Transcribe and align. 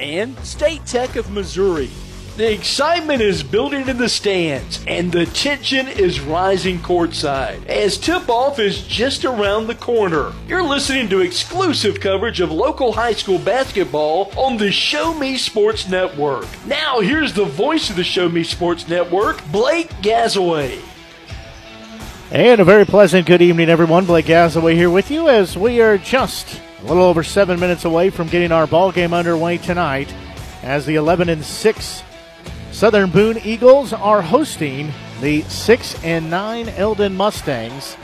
and 0.00 0.36
State 0.44 0.84
Tech 0.86 1.16
of 1.16 1.30
Missouri. 1.30 1.90
The 2.36 2.52
excitement 2.52 3.20
is 3.20 3.42
building 3.42 3.86
in 3.86 3.98
the 3.98 4.08
stands, 4.08 4.82
and 4.86 5.12
the 5.12 5.26
tension 5.26 5.86
is 5.86 6.20
rising 6.20 6.78
courtside 6.78 7.66
as 7.66 7.98
tip 7.98 8.30
off 8.30 8.58
is 8.58 8.82
just 8.82 9.26
around 9.26 9.66
the 9.66 9.74
corner. 9.74 10.32
You're 10.48 10.62
listening 10.62 11.10
to 11.10 11.20
exclusive 11.20 12.00
coverage 12.00 12.40
of 12.40 12.50
local 12.50 12.92
high 12.92 13.12
school 13.12 13.38
basketball 13.38 14.32
on 14.38 14.56
the 14.56 14.72
Show 14.72 15.12
Me 15.12 15.36
Sports 15.36 15.88
Network. 15.88 16.46
Now, 16.66 17.00
here's 17.00 17.34
the 17.34 17.44
voice 17.44 17.90
of 17.90 17.96
the 17.96 18.04
Show 18.04 18.28
Me 18.30 18.42
Sports 18.42 18.88
Network, 18.88 19.44
Blake 19.52 19.90
Gazaway. 20.00 20.80
And 22.30 22.60
a 22.60 22.64
very 22.64 22.86
pleasant 22.86 23.26
good 23.26 23.42
evening, 23.42 23.68
everyone. 23.68 24.06
Blake 24.06 24.26
Gazaway 24.26 24.76
here 24.76 24.88
with 24.88 25.10
you 25.10 25.28
as 25.28 25.58
we 25.58 25.82
are 25.82 25.98
just 25.98 26.60
a 26.82 26.86
little 26.86 27.02
over 27.02 27.22
seven 27.22 27.60
minutes 27.60 27.84
away 27.84 28.10
from 28.10 28.28
getting 28.28 28.52
our 28.52 28.66
ball 28.66 28.90
game 28.90 29.12
underway 29.12 29.58
tonight 29.58 30.12
as 30.62 30.86
the 30.86 30.94
11 30.94 31.28
and 31.28 31.44
6 31.44 32.02
Southern 32.72 33.10
Boone 33.10 33.38
Eagles 33.44 33.92
are 33.92 34.22
hosting 34.22 34.90
the 35.20 35.42
6 35.42 36.04
and 36.04 36.30
9 36.30 36.68
Eldon 36.70 37.14
Mustangs. 37.16 37.96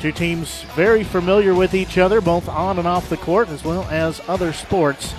Two 0.00 0.12
teams 0.12 0.62
very 0.74 1.02
familiar 1.02 1.54
with 1.54 1.74
each 1.74 1.98
other, 1.98 2.20
both 2.20 2.48
on 2.48 2.78
and 2.78 2.86
off 2.86 3.08
the 3.08 3.16
court, 3.16 3.48
as 3.48 3.64
well 3.64 3.82
as 3.90 4.20
other 4.28 4.52
sports. 4.52 5.14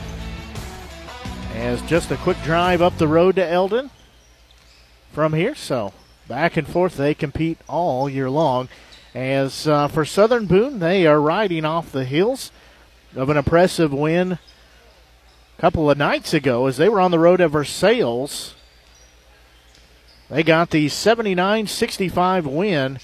As 1.55 1.81
just 1.83 2.11
a 2.11 2.17
quick 2.17 2.41
drive 2.43 2.81
up 2.81 2.97
the 2.97 3.07
road 3.07 3.35
to 3.35 3.45
Eldon 3.45 3.89
from 5.11 5.33
here, 5.33 5.55
so 5.55 5.91
back 6.27 6.55
and 6.55 6.67
forth 6.67 6.95
they 6.95 7.13
compete 7.13 7.57
all 7.67 8.09
year 8.09 8.29
long. 8.29 8.69
As 9.13 9.67
uh, 9.67 9.87
for 9.87 10.05
Southern 10.05 10.45
Boone, 10.45 10.79
they 10.79 11.05
are 11.05 11.19
riding 11.19 11.65
off 11.65 11.91
the 11.91 12.05
heels 12.05 12.51
of 13.15 13.29
an 13.29 13.37
impressive 13.37 13.93
win 13.93 14.33
a 14.33 15.61
couple 15.61 15.89
of 15.89 15.97
nights 15.97 16.33
ago 16.33 16.65
as 16.67 16.77
they 16.77 16.89
were 16.89 16.99
on 16.99 17.11
the 17.11 17.19
road 17.19 17.41
at 17.41 17.51
Versailles. 17.51 18.53
They 20.29 20.43
got 20.43 20.71
the 20.71 20.89
79 20.89 21.67
65 21.67 22.45
win 22.47 22.99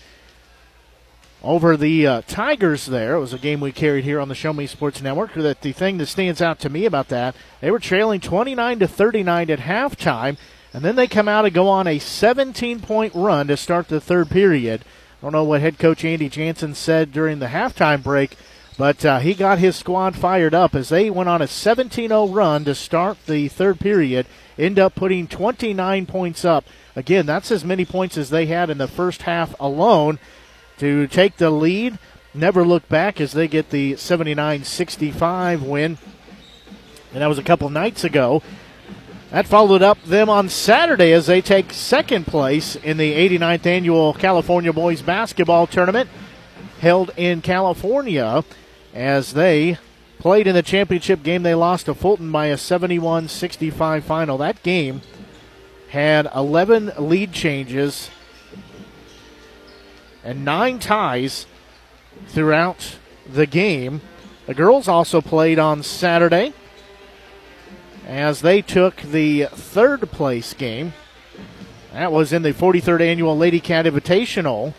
over 1.44 1.78
the 1.78 2.06
uh, 2.06 2.22
Tigers 2.28 2.86
there. 2.86 3.16
It 3.16 3.20
was 3.20 3.34
a 3.34 3.38
game 3.38 3.60
we 3.60 3.72
carried 3.72 4.04
here 4.04 4.20
on 4.20 4.28
the 4.28 4.36
Show 4.36 4.52
Me 4.52 4.68
Sports 4.68 5.02
Network. 5.02 5.34
That 5.36 5.62
the 5.62 5.72
thing 5.72 5.98
that 6.00 6.08
stands 6.08 6.42
out 6.42 6.60
to 6.60 6.70
me 6.70 6.86
about 6.86 7.10
that, 7.10 7.36
they 7.62 7.72
were 7.72 7.80
trailing 7.80 8.20
29 8.20 8.80
to 8.80 8.88
39 8.88 9.52
at 9.52 9.60
halftime, 9.60 10.38
and 10.74 10.84
then 10.84 10.96
they 10.96 11.08
come 11.08 11.28
out 11.28 11.46
and 11.46 11.54
go 11.54 11.68
on 11.68 11.88
a 11.88 12.00
17 12.00 12.82
point 12.82 13.14
run 13.16 13.48
to 13.48 13.58
start 13.58 13.88
the 13.88 14.02
third 14.02 14.30
period. 14.30 14.82
I 14.82 15.26
don't 15.26 15.34
know 15.34 15.44
what 15.44 15.62
head 15.62 15.80
coach 15.80 16.04
Andy 16.04 16.30
Jansen 16.30 16.76
said 16.76 17.12
during 17.12 17.40
the 17.40 17.48
halftime 17.48 18.02
break, 18.02 18.38
but 18.80 19.04
uh, 19.04 19.20
he 19.20 19.34
got 19.34 19.60
his 19.60 19.76
squad 19.76 20.16
fired 20.16 20.54
up 20.54 20.74
as 20.74 20.88
they 20.88 21.10
went 21.10 21.28
on 21.28 21.42
a 21.42 21.48
17 21.48 22.08
0 22.08 22.28
run 22.30 22.64
to 22.64 22.74
start 22.74 23.18
the 23.26 23.50
third 23.50 23.78
period, 23.78 24.26
end 24.58 24.80
up 24.80 24.96
putting 24.96 25.28
29 25.28 26.06
points 26.06 26.46
up. 26.46 26.64
Again, 26.96 27.26
that's 27.26 27.52
as 27.52 27.66
many 27.66 27.84
points 27.84 28.18
as 28.18 28.30
they 28.30 28.46
had 28.46 28.70
in 28.70 28.78
the 28.78 28.88
first 28.88 29.24
half 29.24 29.54
alone 29.60 30.18
to 30.78 31.08
take 31.08 31.36
the 31.36 31.50
lead. 31.50 32.00
Never 32.34 32.64
look 32.64 32.88
back 32.88 33.20
as 33.20 33.34
they 33.34 33.50
get 33.50 33.70
the 33.70 33.98
79 33.98 34.64
65 34.64 35.62
win. 35.62 35.98
And 37.12 37.22
that 37.22 37.28
was 37.28 37.38
a 37.38 37.44
couple 37.44 37.70
nights 37.70 38.06
ago. 38.06 38.42
That 39.32 39.46
followed 39.46 39.82
up 39.82 40.02
them 40.04 40.30
on 40.30 40.48
Saturday 40.48 41.12
as 41.12 41.28
they 41.28 41.42
take 41.42 41.74
second 41.74 42.28
place 42.28 42.78
in 42.78 42.96
the 42.96 43.14
89th 43.14 43.66
annual 43.66 44.14
California 44.14 44.72
Boys 44.72 45.02
Basketball 45.02 45.68
Tournament 45.68 46.10
held 46.80 47.12
in 47.18 47.42
California 47.42 48.46
as 49.00 49.34
they 49.34 49.78
played 50.20 50.46
in 50.46 50.54
the 50.54 50.62
championship 50.62 51.24
game. 51.24 51.44
They 51.44 51.56
lost 51.56 51.86
to 51.86 51.94
Fulton 51.94 52.32
by 52.34 52.48
a 52.48 52.58
71 52.58 53.30
65 53.30 54.04
final. 54.04 54.38
That 54.38 54.62
game 54.62 55.02
had 55.90 56.30
11 56.36 56.92
lead 56.98 57.32
changes 57.32 58.10
and 60.24 60.44
nine 60.44 60.80
ties 60.80 61.48
throughout 62.28 62.98
the 63.26 63.46
game. 63.46 64.02
The 64.46 64.54
girls 64.54 64.90
also 64.90 65.22
played 65.22 65.60
on 65.60 65.82
Saturday 65.82 66.54
as 68.06 68.42
they 68.42 68.62
took 68.62 68.98
the 68.98 69.46
third 69.46 70.12
place 70.12 70.54
game. 70.54 70.94
That 71.94 72.12
was 72.12 72.34
in 72.34 72.42
the 72.42 72.54
43rd 72.54 73.02
annual 73.02 73.38
Lady 73.38 73.62
Cat 73.62 73.86
Invitational. 73.86 74.74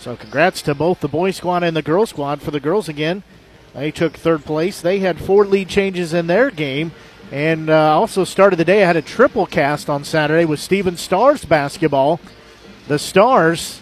So 0.00 0.16
congrats 0.16 0.60
to 0.62 0.74
both 0.74 1.00
the 1.00 1.08
boys 1.08 1.36
squad 1.36 1.62
and 1.62 1.76
the 1.76 1.82
girls 1.82 2.10
squad. 2.10 2.42
For 2.42 2.50
the 2.50 2.60
girls 2.60 2.88
again, 2.88 3.22
they 3.74 3.90
took 3.90 4.16
third 4.16 4.44
place. 4.44 4.80
They 4.80 5.00
had 5.00 5.20
four 5.20 5.44
lead 5.44 5.68
changes 5.68 6.14
in 6.14 6.26
their 6.26 6.50
game. 6.50 6.92
And 7.32 7.68
uh, 7.68 7.98
also 7.98 8.24
started 8.24 8.56
the 8.56 8.64
day, 8.64 8.84
I 8.84 8.86
had 8.86 8.96
a 8.96 9.02
triple 9.02 9.46
cast 9.46 9.90
on 9.90 10.04
Saturday 10.04 10.44
with 10.44 10.60
Stephen 10.60 10.96
Stars 10.96 11.44
basketball. 11.44 12.20
The 12.86 12.98
Stars 12.98 13.80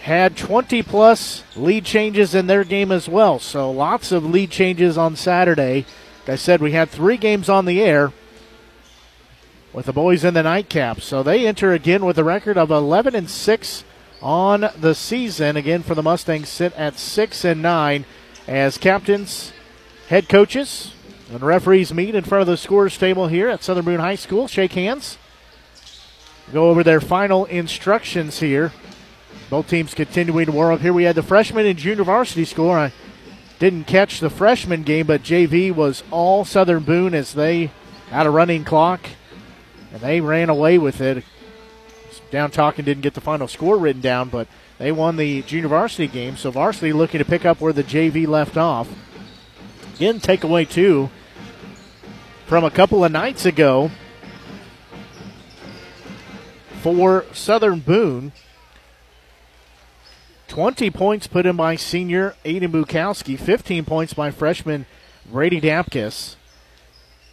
had 0.00 0.36
20 0.38 0.82
plus 0.84 1.44
lead 1.54 1.84
changes 1.84 2.34
in 2.34 2.46
their 2.46 2.64
game 2.64 2.90
as 2.90 3.08
well. 3.08 3.38
So 3.38 3.70
lots 3.70 4.10
of 4.10 4.24
lead 4.24 4.50
changes 4.50 4.96
on 4.96 5.16
Saturday. 5.16 5.84
Like 6.22 6.30
I 6.30 6.36
said, 6.36 6.62
we 6.62 6.72
had 6.72 6.88
three 6.88 7.18
games 7.18 7.50
on 7.50 7.66
the 7.66 7.82
air 7.82 8.12
with 9.74 9.84
the 9.84 9.92
boys 9.92 10.24
in 10.24 10.32
the 10.32 10.42
nightcap. 10.42 11.02
So 11.02 11.22
they 11.22 11.46
enter 11.46 11.74
again 11.74 12.06
with 12.06 12.16
a 12.16 12.24
record 12.24 12.56
of 12.56 12.70
11 12.70 13.14
and 13.14 13.28
6 13.28 13.84
on 14.22 14.70
the 14.78 14.94
season. 14.94 15.56
Again, 15.56 15.82
for 15.82 15.94
the 15.94 16.02
Mustangs, 16.02 16.48
sit 16.48 16.72
at 16.74 16.98
6 16.98 17.44
and 17.44 17.62
9 17.62 18.04
as 18.46 18.78
captains, 18.78 19.52
head 20.08 20.28
coaches, 20.28 20.92
and 21.30 21.42
referees 21.42 21.92
meet 21.92 22.14
in 22.14 22.24
front 22.24 22.42
of 22.42 22.46
the 22.46 22.56
scores 22.56 22.96
table 22.96 23.28
here 23.28 23.48
at 23.48 23.62
Southern 23.62 23.84
Boone 23.84 24.00
High 24.00 24.14
School. 24.14 24.48
Shake 24.48 24.72
hands. 24.72 25.18
Go 26.52 26.70
over 26.70 26.82
their 26.82 27.00
final 27.00 27.44
instructions 27.44 28.40
here. 28.40 28.72
Both 29.50 29.68
teams 29.68 29.94
continuing 29.94 30.46
to 30.46 30.52
warm 30.52 30.74
up. 30.74 30.80
Here 30.80 30.92
we 30.92 31.04
had 31.04 31.14
the 31.16 31.22
freshman 31.22 31.66
and 31.66 31.78
junior 31.78 32.04
varsity 32.04 32.44
score. 32.44 32.78
I 32.78 32.92
didn't 33.58 33.84
catch 33.84 34.20
the 34.20 34.30
freshman 34.30 34.82
game, 34.82 35.06
but 35.06 35.22
JV 35.22 35.74
was 35.74 36.02
all 36.10 36.44
Southern 36.44 36.84
Boone 36.84 37.14
as 37.14 37.34
they 37.34 37.70
had 38.10 38.26
a 38.26 38.30
running 38.30 38.64
clock. 38.64 39.08
and 39.92 40.00
they 40.00 40.20
ran 40.20 40.48
away 40.48 40.78
with 40.78 41.00
it. 41.00 41.24
Down 42.30 42.50
talking 42.50 42.84
didn't 42.84 43.02
get 43.02 43.14
the 43.14 43.20
final 43.20 43.48
score 43.48 43.78
written 43.78 44.02
down, 44.02 44.28
but 44.28 44.48
they 44.78 44.92
won 44.92 45.16
the 45.16 45.42
junior 45.42 45.68
varsity 45.68 46.06
game. 46.06 46.36
So 46.36 46.50
varsity 46.50 46.92
looking 46.92 47.18
to 47.18 47.24
pick 47.24 47.44
up 47.44 47.60
where 47.60 47.72
the 47.72 47.84
JV 47.84 48.26
left 48.26 48.56
off. 48.56 48.88
Again, 49.94 50.20
takeaway 50.20 50.68
two 50.68 51.10
from 52.46 52.64
a 52.64 52.70
couple 52.70 53.04
of 53.04 53.12
nights 53.12 53.44
ago 53.44 53.90
for 56.82 57.24
Southern 57.32 57.80
Boone. 57.80 58.32
20 60.48 60.90
points 60.90 61.26
put 61.26 61.46
in 61.46 61.56
by 61.56 61.76
senior 61.76 62.34
Aiden 62.44 62.72
Bukowski, 62.72 63.38
15 63.38 63.84
points 63.84 64.14
by 64.14 64.30
freshman 64.30 64.86
Brady 65.30 65.60
Dapkus. 65.60 66.36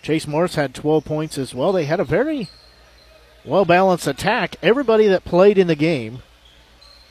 Chase 0.02 0.28
Morris 0.28 0.56
had 0.56 0.76
12 0.76 1.06
points 1.06 1.38
as 1.38 1.56
well. 1.56 1.72
They 1.72 1.86
had 1.86 2.00
a 2.00 2.04
very 2.04 2.50
well 3.46 3.66
balanced 3.66 4.08
attack. 4.08 4.56
Everybody 4.62 5.08
that 5.08 5.24
played 5.24 5.58
in 5.58 5.68
the 5.68 5.76
game 5.76 6.20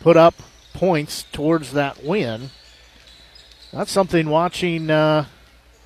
put 0.01 0.17
up 0.17 0.35
points 0.73 1.25
towards 1.33 1.73
that 1.73 2.05
win. 2.05 2.51
That's 3.73 3.91
something 3.91 4.29
watching 4.29 4.91
uh, 4.91 5.27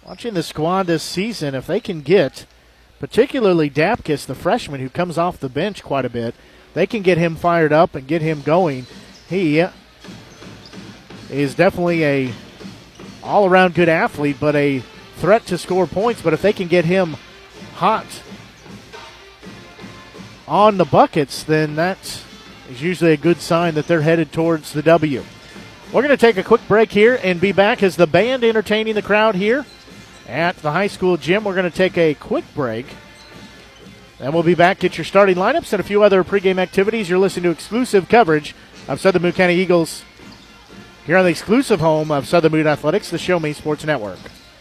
watching 0.05 0.35
the 0.35 0.43
squad 0.43 0.87
this 0.87 1.03
season. 1.03 1.55
If 1.55 1.67
they 1.67 1.81
can 1.81 2.01
get, 2.01 2.47
particularly 2.99 3.71
Dapkus, 3.71 4.27
the 4.27 4.35
freshman 4.35 4.81
who 4.81 4.89
comes 4.89 5.19
off 5.19 5.39
the 5.39 5.49
bench 5.49 5.83
quite 5.83 6.05
a 6.05 6.11
bit, 6.11 6.35
they 6.75 6.87
can 6.87 7.03
get 7.03 7.19
him 7.19 7.37
fired 7.37 7.73
up 7.73 7.95
and 7.95 8.07
get 8.07 8.23
him 8.23 8.43
going. 8.43 8.87
He 9.29 9.65
is 11.31 11.55
definitely 11.55 12.05
a 12.05 12.33
all-around 13.23 13.75
good 13.75 13.89
athlete, 13.89 14.37
but 14.41 14.57
a 14.57 14.83
threat 15.17 15.45
to 15.47 15.59
score 15.59 15.87
points. 15.87 16.23
But 16.23 16.33
if 16.33 16.41
they 16.41 16.53
can 16.53 16.69
get 16.69 16.87
him 16.87 17.17
hot 17.75 18.07
on 20.49 20.79
the 20.79 20.85
buckets, 20.85 21.43
then 21.43 21.77
that 21.77 21.99
is 22.71 22.83
usually 22.83 23.13
a 23.13 23.17
good 23.17 23.41
sign 23.41 23.75
that 23.75 23.87
they're 23.87 24.01
headed 24.01 24.33
towards 24.33 24.73
the 24.73 24.83
W. 24.83 25.23
We're 25.93 26.03
going 26.03 26.09
to 26.09 26.17
take 26.17 26.37
a 26.37 26.43
quick 26.43 26.67
break 26.67 26.91
here 26.91 27.19
and 27.23 27.41
be 27.41 27.53
back 27.53 27.83
as 27.83 27.97
the 27.97 28.07
band 28.07 28.45
entertaining 28.45 28.95
the 28.95 29.03
crowd 29.03 29.35
here 29.35 29.65
at 30.27 30.57
the 30.57 30.73
high 30.73 30.87
school 30.87 31.17
gym. 31.17 31.45
We're 31.45 31.55
going 31.55 31.71
to 31.71 31.77
take 31.77 31.97
a 31.97 32.15
quick 32.15 32.45
break. 32.55 32.87
And 34.21 34.35
we'll 34.35 34.43
be 34.43 34.55
back. 34.55 34.81
Get 34.81 34.99
your 34.99 35.05
starting 35.05 35.37
lineups 35.37 35.73
and 35.73 35.81
a 35.81 35.85
few 35.85 36.03
other 36.03 36.25
pregame 36.25 36.59
activities. 36.59 37.09
You're 37.09 37.19
listening 37.19 37.45
to 37.45 37.51
exclusive 37.51 38.09
coverage 38.09 38.55
of 38.89 39.01
Southern 39.01 39.23
Boone 39.23 39.33
County 39.33 39.55
Eagles 39.55 40.03
here 41.07 41.17
on 41.17 41.25
the 41.25 41.31
exclusive 41.31 41.81
home 41.81 42.11
of 42.11 42.27
Southern 42.27 42.53
Boone 42.53 42.67
Athletics, 42.67 43.11
the 43.11 43.19
Show 43.19 43.39
Me 43.39 43.53
Sports 43.53 43.85
Network. 43.85 44.19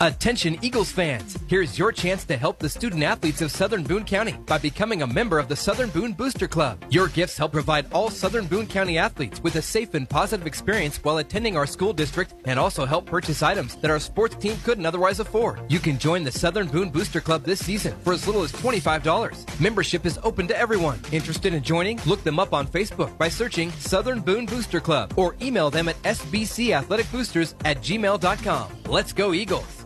Attention 0.00 0.58
Eagles 0.60 0.92
fans! 0.92 1.38
Here's 1.46 1.78
your 1.78 1.90
chance 1.90 2.26
to 2.26 2.36
help 2.36 2.58
the 2.58 2.68
student 2.68 3.02
athletes 3.02 3.40
of 3.40 3.50
Southern 3.50 3.82
Boone 3.82 4.04
County 4.04 4.34
by 4.44 4.58
becoming 4.58 5.00
a 5.00 5.06
member 5.06 5.38
of 5.38 5.48
the 5.48 5.56
Southern 5.56 5.88
Boone 5.88 6.12
Booster 6.12 6.46
Club. 6.46 6.84
Your 6.90 7.08
gifts 7.08 7.38
help 7.38 7.52
provide 7.52 7.90
all 7.94 8.10
Southern 8.10 8.44
Boone 8.44 8.66
County 8.66 8.98
athletes 8.98 9.42
with 9.42 9.56
a 9.56 9.62
safe 9.62 9.94
and 9.94 10.06
positive 10.06 10.46
experience 10.46 11.02
while 11.02 11.16
attending 11.16 11.56
our 11.56 11.64
school 11.64 11.94
district 11.94 12.34
and 12.44 12.58
also 12.58 12.84
help 12.84 13.06
purchase 13.06 13.42
items 13.42 13.76
that 13.76 13.90
our 13.90 13.98
sports 13.98 14.36
team 14.36 14.58
couldn't 14.64 14.84
otherwise 14.84 15.18
afford. 15.18 15.60
You 15.72 15.78
can 15.78 15.98
join 15.98 16.24
the 16.24 16.30
Southern 16.30 16.66
Boone 16.66 16.90
Booster 16.90 17.22
Club 17.22 17.44
this 17.44 17.64
season 17.64 17.96
for 18.04 18.12
as 18.12 18.26
little 18.26 18.42
as 18.42 18.52
$25. 18.52 19.58
Membership 19.62 20.04
is 20.04 20.20
open 20.22 20.46
to 20.48 20.58
everyone. 20.58 21.00
Interested 21.10 21.54
in 21.54 21.62
joining? 21.62 22.00
Look 22.04 22.22
them 22.22 22.38
up 22.38 22.52
on 22.52 22.66
Facebook 22.66 23.16
by 23.16 23.30
searching 23.30 23.70
Southern 23.70 24.20
Boone 24.20 24.44
Booster 24.44 24.78
Club 24.78 25.14
or 25.16 25.36
email 25.40 25.70
them 25.70 25.88
at 25.88 26.02
sbcathleticboosters 26.02 27.54
at 27.64 27.78
gmail.com. 27.78 28.72
Let's 28.88 29.14
go 29.14 29.32
Eagles! 29.32 29.85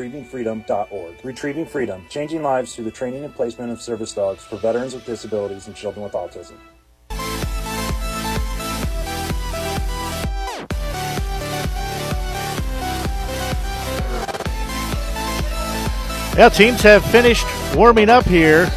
retrievingfreedom.org. 0.00 1.24
Retrieving 1.24 1.66
Freedom, 1.66 2.04
changing 2.08 2.42
lives 2.42 2.74
through 2.74 2.84
the 2.84 2.90
training 2.90 3.24
and 3.24 3.34
placement 3.34 3.70
of 3.70 3.80
service 3.80 4.12
dogs 4.12 4.42
for 4.42 4.56
veterans 4.56 4.94
with 4.94 5.04
disabilities 5.04 5.66
and 5.66 5.76
children 5.76 6.02
with 6.02 6.12
autism. 6.12 6.54
Yeah, 16.36 16.48
teams 16.48 16.80
have 16.82 17.04
finished 17.06 17.46
warming 17.74 18.08
up 18.08 18.24
here 18.24 18.70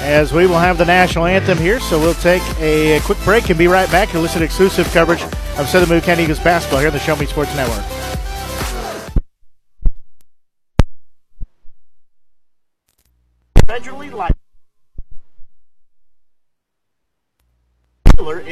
as 0.00 0.32
we 0.32 0.46
will 0.46 0.58
have 0.58 0.76
the 0.76 0.84
national 0.84 1.26
anthem 1.26 1.58
here. 1.58 1.78
So 1.78 2.00
we'll 2.00 2.14
take 2.14 2.42
a, 2.58 2.98
quick 3.04 3.18
break 3.22 3.50
and 3.50 3.58
be 3.58 3.68
right 3.68 3.88
back. 3.92 4.12
You'll 4.12 4.22
listen 4.22 4.40
to 4.40 4.44
exclusive 4.44 4.90
coverage 4.90 5.22
of 5.22 5.68
Southern 5.68 5.88
Boone 5.88 6.00
County 6.00 6.24
Eagles 6.24 6.40
basketball 6.40 6.80
here 6.80 6.88
on 6.88 6.94
the 6.94 7.00
Show 7.00 7.14
Me 7.14 7.26
Sports 7.26 7.54
Network. 7.54 8.01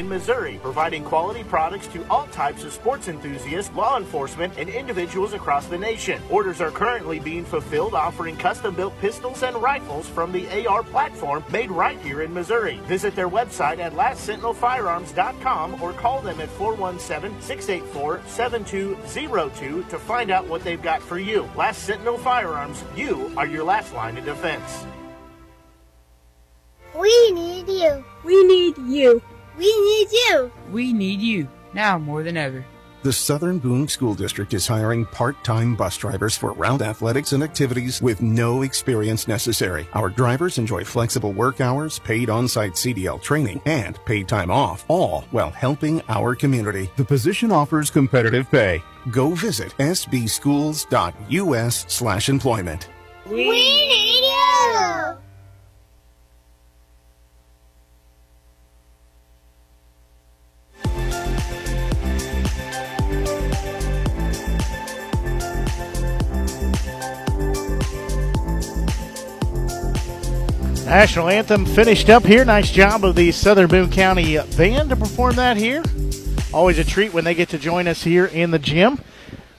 In 0.00 0.08
Missouri, 0.08 0.58
providing 0.62 1.04
quality 1.04 1.44
products 1.44 1.86
to 1.88 2.04
all 2.08 2.26
types 2.28 2.64
of 2.64 2.72
sports 2.72 3.06
enthusiasts, 3.06 3.72
law 3.74 3.98
enforcement, 3.98 4.52
and 4.56 4.70
individuals 4.70 5.34
across 5.34 5.66
the 5.66 5.76
nation. 5.76 6.20
Orders 6.30 6.62
are 6.62 6.70
currently 6.70 7.20
being 7.20 7.44
fulfilled, 7.44 7.94
offering 7.94 8.36
custom 8.36 8.74
built 8.74 8.98
pistols 9.00 9.42
and 9.42 9.54
rifles 9.56 10.08
from 10.08 10.32
the 10.32 10.66
AR 10.66 10.82
platform 10.82 11.44
made 11.52 11.70
right 11.70 12.00
here 12.00 12.22
in 12.22 12.32
Missouri. 12.32 12.80
Visit 12.86 13.14
their 13.14 13.28
website 13.28 13.78
at 13.78 13.92
lastsentinelfirearms.com 13.92 15.82
or 15.82 15.92
call 15.92 16.22
them 16.22 16.40
at 16.40 16.48
417 16.48 17.38
684 17.42 18.22
7202 18.26 19.82
to 19.90 19.98
find 19.98 20.30
out 20.30 20.48
what 20.48 20.64
they've 20.64 20.82
got 20.82 21.02
for 21.02 21.18
you. 21.18 21.48
Last 21.54 21.82
Sentinel 21.82 22.16
Firearms, 22.16 22.82
you 22.96 23.30
are 23.36 23.46
your 23.46 23.64
last 23.64 23.92
line 23.92 24.16
of 24.16 24.24
defense. 24.24 24.86
We 26.98 27.32
need 27.32 27.68
you. 27.68 28.02
We 28.24 28.44
need 28.44 28.78
you. 28.78 29.22
We 29.60 29.66
need 29.66 30.08
you. 30.10 30.50
We 30.72 30.92
need 30.94 31.20
you 31.20 31.46
now 31.74 31.98
more 31.98 32.22
than 32.22 32.38
ever. 32.38 32.64
The 33.02 33.12
Southern 33.12 33.58
Boone 33.58 33.88
School 33.88 34.14
District 34.14 34.54
is 34.54 34.66
hiring 34.66 35.04
part-time 35.04 35.76
bus 35.76 35.98
drivers 35.98 36.34
for 36.34 36.52
route 36.52 36.80
athletics 36.80 37.32
and 37.32 37.42
activities 37.42 38.00
with 38.00 38.22
no 38.22 38.62
experience 38.62 39.28
necessary. 39.28 39.86
Our 39.92 40.08
drivers 40.08 40.56
enjoy 40.56 40.84
flexible 40.84 41.32
work 41.32 41.60
hours, 41.60 41.98
paid 41.98 42.30
on-site 42.30 42.72
CDL 42.72 43.22
training, 43.22 43.60
and 43.66 44.02
paid 44.06 44.28
time 44.28 44.50
off, 44.50 44.86
all 44.88 45.26
while 45.30 45.50
helping 45.50 46.00
our 46.08 46.34
community. 46.34 46.88
The 46.96 47.04
position 47.04 47.52
offers 47.52 47.90
competitive 47.90 48.50
pay. 48.50 48.82
Go 49.10 49.34
visit 49.34 49.74
sbschools.us 49.78 51.84
slash 51.86 52.30
employment. 52.30 52.88
We 53.26 53.44
need 53.44 54.24
you! 54.24 55.29
National 70.90 71.28
anthem 71.28 71.66
finished 71.66 72.10
up 72.10 72.24
here. 72.24 72.44
Nice 72.44 72.72
job 72.72 73.04
of 73.04 73.14
the 73.14 73.30
Southern 73.30 73.68
Boone 73.68 73.92
County 73.92 74.36
band 74.56 74.90
to 74.90 74.96
perform 74.96 75.36
that 75.36 75.56
here. 75.56 75.84
Always 76.52 76.80
a 76.80 76.84
treat 76.84 77.14
when 77.14 77.22
they 77.22 77.32
get 77.32 77.48
to 77.50 77.58
join 77.58 77.86
us 77.86 78.02
here 78.02 78.26
in 78.26 78.50
the 78.50 78.58
gym. 78.58 79.00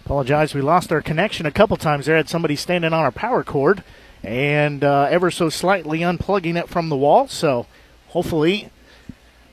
Apologize, 0.04 0.54
we 0.54 0.60
lost 0.60 0.92
our 0.92 1.02
connection 1.02 1.46
a 1.46 1.52
couple 1.52 1.78
times 1.78 2.06
there. 2.06 2.18
Had 2.18 2.28
somebody 2.28 2.58
standing 2.58 2.92
on 2.92 3.00
our 3.00 3.14
power 3.14 3.46
cord 3.46 3.82
and 4.22 4.84
uh, 4.84 5.08
ever 5.10 5.32
so 5.32 5.48
slightly 5.48 6.00
unplugging 6.00 6.60
it 6.60 6.68
from 6.68 6.90
the 6.90 6.98
wall. 6.98 7.30
So 7.30 7.66
hopefully 8.10 8.70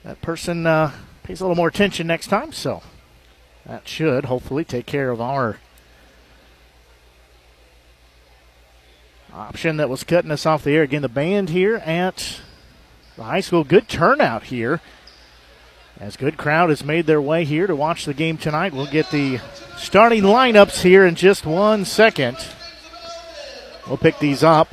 that 0.02 0.20
person 0.20 0.66
uh, 0.66 0.90
pays 1.22 1.40
a 1.40 1.44
little 1.44 1.54
more 1.54 1.68
attention 1.68 2.08
next 2.08 2.26
time. 2.26 2.50
So 2.50 2.82
that 3.66 3.86
should 3.86 4.24
hopefully 4.24 4.64
take 4.64 4.86
care 4.86 5.10
of 5.10 5.20
our 5.20 5.60
option 9.38 9.76
that 9.76 9.88
was 9.88 10.02
cutting 10.02 10.32
us 10.32 10.44
off 10.46 10.64
the 10.64 10.72
air. 10.72 10.82
Again, 10.82 11.02
the 11.02 11.08
band 11.08 11.50
here 11.50 11.76
at 11.76 12.40
the 13.16 13.22
high 13.22 13.38
school. 13.38 13.62
Good 13.62 13.88
turnout 13.88 14.44
here. 14.44 14.80
As 16.00 16.16
good 16.16 16.36
crowd 16.36 16.70
has 16.70 16.84
made 16.84 17.06
their 17.06 17.22
way 17.22 17.44
here 17.44 17.68
to 17.68 17.76
watch 17.76 18.04
the 18.04 18.14
game 18.14 18.36
tonight. 18.36 18.72
We'll 18.72 18.90
get 18.90 19.10
the 19.12 19.38
starting 19.76 20.24
lineups 20.24 20.82
here 20.82 21.06
in 21.06 21.14
just 21.14 21.46
one 21.46 21.84
second. 21.84 22.36
We'll 23.86 23.96
pick 23.96 24.18
these 24.18 24.42
up. 24.42 24.68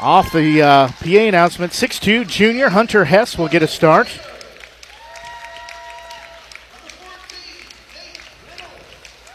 Off 0.00 0.32
the 0.32 0.62
uh, 0.62 0.88
PA 0.88 1.08
announcement, 1.08 1.72
6'2 1.72 2.26
junior 2.26 2.70
Hunter 2.70 3.04
Hess 3.04 3.36
will 3.36 3.48
get 3.48 3.62
a 3.62 3.68
start. 3.68 4.08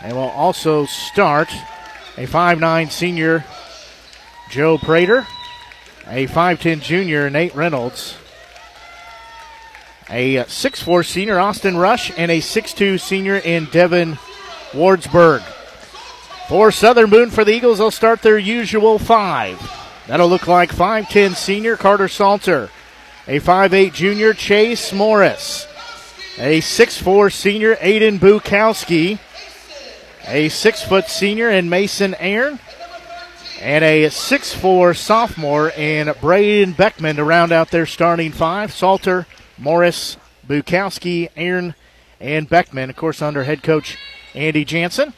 And 0.02 0.14
will 0.14 0.24
also 0.30 0.86
start 0.86 1.50
a 2.18 2.26
5'9 2.26 2.92
senior 2.92 3.46
Joe 4.54 4.78
Prater, 4.78 5.26
a 6.06 6.28
5'10 6.28 6.80
junior 6.80 7.28
Nate 7.28 7.56
Reynolds, 7.56 8.16
a 10.12 10.36
6'4 10.36 11.04
senior 11.04 11.40
Austin 11.40 11.76
Rush, 11.76 12.12
and 12.16 12.30
a 12.30 12.38
6'2 12.38 13.00
senior 13.00 13.38
in 13.38 13.66
Devin 13.72 14.20
Wardenberg. 14.72 15.42
For 16.48 16.72
Southern 16.72 17.10
Boone 17.10 17.32
for 17.32 17.44
the 17.44 17.52
Eagles, 17.52 17.80
they'll 17.80 17.90
start 17.90 18.22
their 18.22 18.38
usual 18.38 19.00
five. 19.00 19.60
That'll 20.06 20.30
look 20.30 20.48
like 20.48 20.70
5'10 20.70 21.36
senior 21.36 21.76
Carter 21.76 22.08
Salter, 22.08 22.70
a 23.28 23.40
5'8 23.40 23.92
junior 23.92 24.36
Chase 24.36 24.94
Morris, 24.94 25.66
a 26.38 26.62
6'4 26.62 27.34
senior 27.34 27.76
Aiden 27.78 28.20
Bukowski, 28.20 29.18
a 30.28 30.50
6 30.50 30.84
foot 30.84 31.08
senior 31.08 31.50
in 31.50 31.70
Mason 31.70 32.14
Aaron, 32.20 32.60
and 33.64 33.86
a 33.86 34.08
6'4 34.08 34.94
sophomore 34.94 35.72
and 35.78 36.14
Braden 36.20 36.74
Beckman 36.74 37.16
to 37.16 37.24
round 37.24 37.54
out 37.54 37.72
their 37.72 37.86
starting 37.86 38.34
five. 38.34 38.74
Salter, 38.74 39.26
Morris, 39.58 40.18
Bukowski, 40.46 41.30
Aaron, 41.38 41.74
and 42.20 42.50
Beckman, 42.50 42.90
of 42.90 42.98
course, 42.98 43.22
under 43.22 43.46
head 43.46 43.64
coach 43.64 43.98
Andy 44.36 44.66
Jansen. 44.66 45.14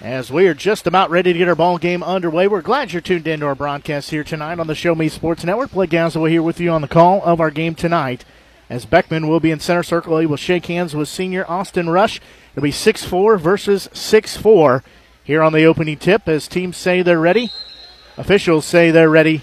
As 0.00 0.30
we 0.30 0.46
are 0.46 0.54
just 0.54 0.86
about 0.86 1.10
ready 1.10 1.32
to 1.32 1.38
get 1.40 1.48
our 1.48 1.56
ball 1.56 1.76
game 1.76 2.04
underway, 2.04 2.46
we're 2.46 2.62
glad 2.62 2.92
you're 2.92 3.02
tuned 3.02 3.26
in 3.26 3.40
to 3.40 3.46
our 3.46 3.56
broadcast 3.56 4.10
here 4.10 4.22
tonight 4.22 4.60
on 4.60 4.68
the 4.68 4.76
Show 4.76 4.94
Me 4.94 5.08
Sports 5.08 5.42
Network. 5.42 5.72
Blake 5.72 5.90
Gazaway 5.90 6.30
here 6.30 6.42
with 6.42 6.60
you 6.60 6.70
on 6.70 6.82
the 6.82 6.88
call 6.88 7.20
of 7.24 7.40
our 7.40 7.50
game 7.50 7.74
tonight. 7.74 8.24
As 8.70 8.84
Beckman 8.84 9.26
will 9.26 9.40
be 9.40 9.50
in 9.50 9.58
center 9.58 9.82
circle, 9.82 10.18
he 10.18 10.26
will 10.26 10.36
shake 10.36 10.66
hands 10.66 10.94
with 10.94 11.08
senior 11.08 11.44
Austin 11.50 11.90
Rush. 11.90 12.20
It'll 12.52 12.62
be 12.62 12.70
6'4 12.70 13.40
versus 13.40 13.88
6'4 13.92 14.84
here 15.28 15.42
on 15.42 15.52
the 15.52 15.66
opening 15.66 15.98
tip 15.98 16.26
as 16.26 16.48
teams 16.48 16.74
say 16.74 17.02
they're 17.02 17.20
ready. 17.20 17.52
Officials 18.16 18.64
say 18.64 18.90
they're 18.90 19.10
ready. 19.10 19.42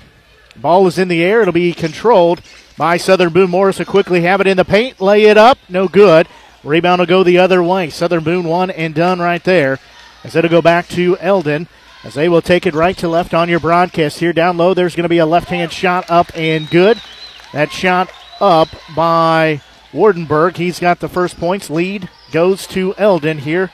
Ball 0.55 0.87
is 0.87 0.97
in 0.97 1.09
the 1.09 1.23
air. 1.23 1.43
It'll 1.43 1.53
be 1.53 1.73
controlled 1.73 2.41
by 2.75 2.97
Southern 2.97 3.31
Boone. 3.31 3.51
Morris 3.51 3.77
will 3.77 3.85
quickly 3.85 4.21
have 4.21 4.41
it 4.41 4.47
in 4.47 4.57
the 4.57 4.65
paint. 4.65 4.99
Lay 4.99 5.25
it 5.25 5.37
up. 5.37 5.59
No 5.69 5.87
good. 5.87 6.27
Rebound 6.63 7.01
will 7.01 7.05
go 7.05 7.21
the 7.21 7.37
other 7.37 7.61
way. 7.61 7.91
Southern 7.91 8.23
Boone 8.23 8.45
one 8.45 8.71
and 8.71 8.95
done 8.95 9.19
right 9.19 9.43
there. 9.43 9.77
As 10.23 10.35
it'll 10.35 10.49
go 10.49 10.63
back 10.63 10.87
to 10.87 11.19
Eldon. 11.19 11.67
As 12.03 12.15
they 12.15 12.29
will 12.29 12.41
take 12.41 12.65
it 12.65 12.73
right 12.73 12.97
to 12.97 13.07
left 13.07 13.35
on 13.35 13.47
your 13.47 13.59
broadcast 13.59 14.19
here. 14.19 14.33
Down 14.33 14.57
low, 14.57 14.73
there's 14.73 14.95
going 14.95 15.03
to 15.03 15.09
be 15.09 15.19
a 15.19 15.25
left 15.27 15.49
hand 15.49 15.71
shot 15.71 16.09
up 16.09 16.35
and 16.35 16.67
good. 16.67 16.99
That 17.53 17.71
shot 17.71 18.11
up 18.41 18.69
by 18.95 19.61
Wardenberg. 19.91 20.57
He's 20.57 20.79
got 20.79 20.99
the 20.99 21.09
first 21.09 21.37
points. 21.37 21.69
Lead 21.69 22.09
goes 22.31 22.65
to 22.69 22.95
Eldon 22.97 23.37
here 23.37 23.71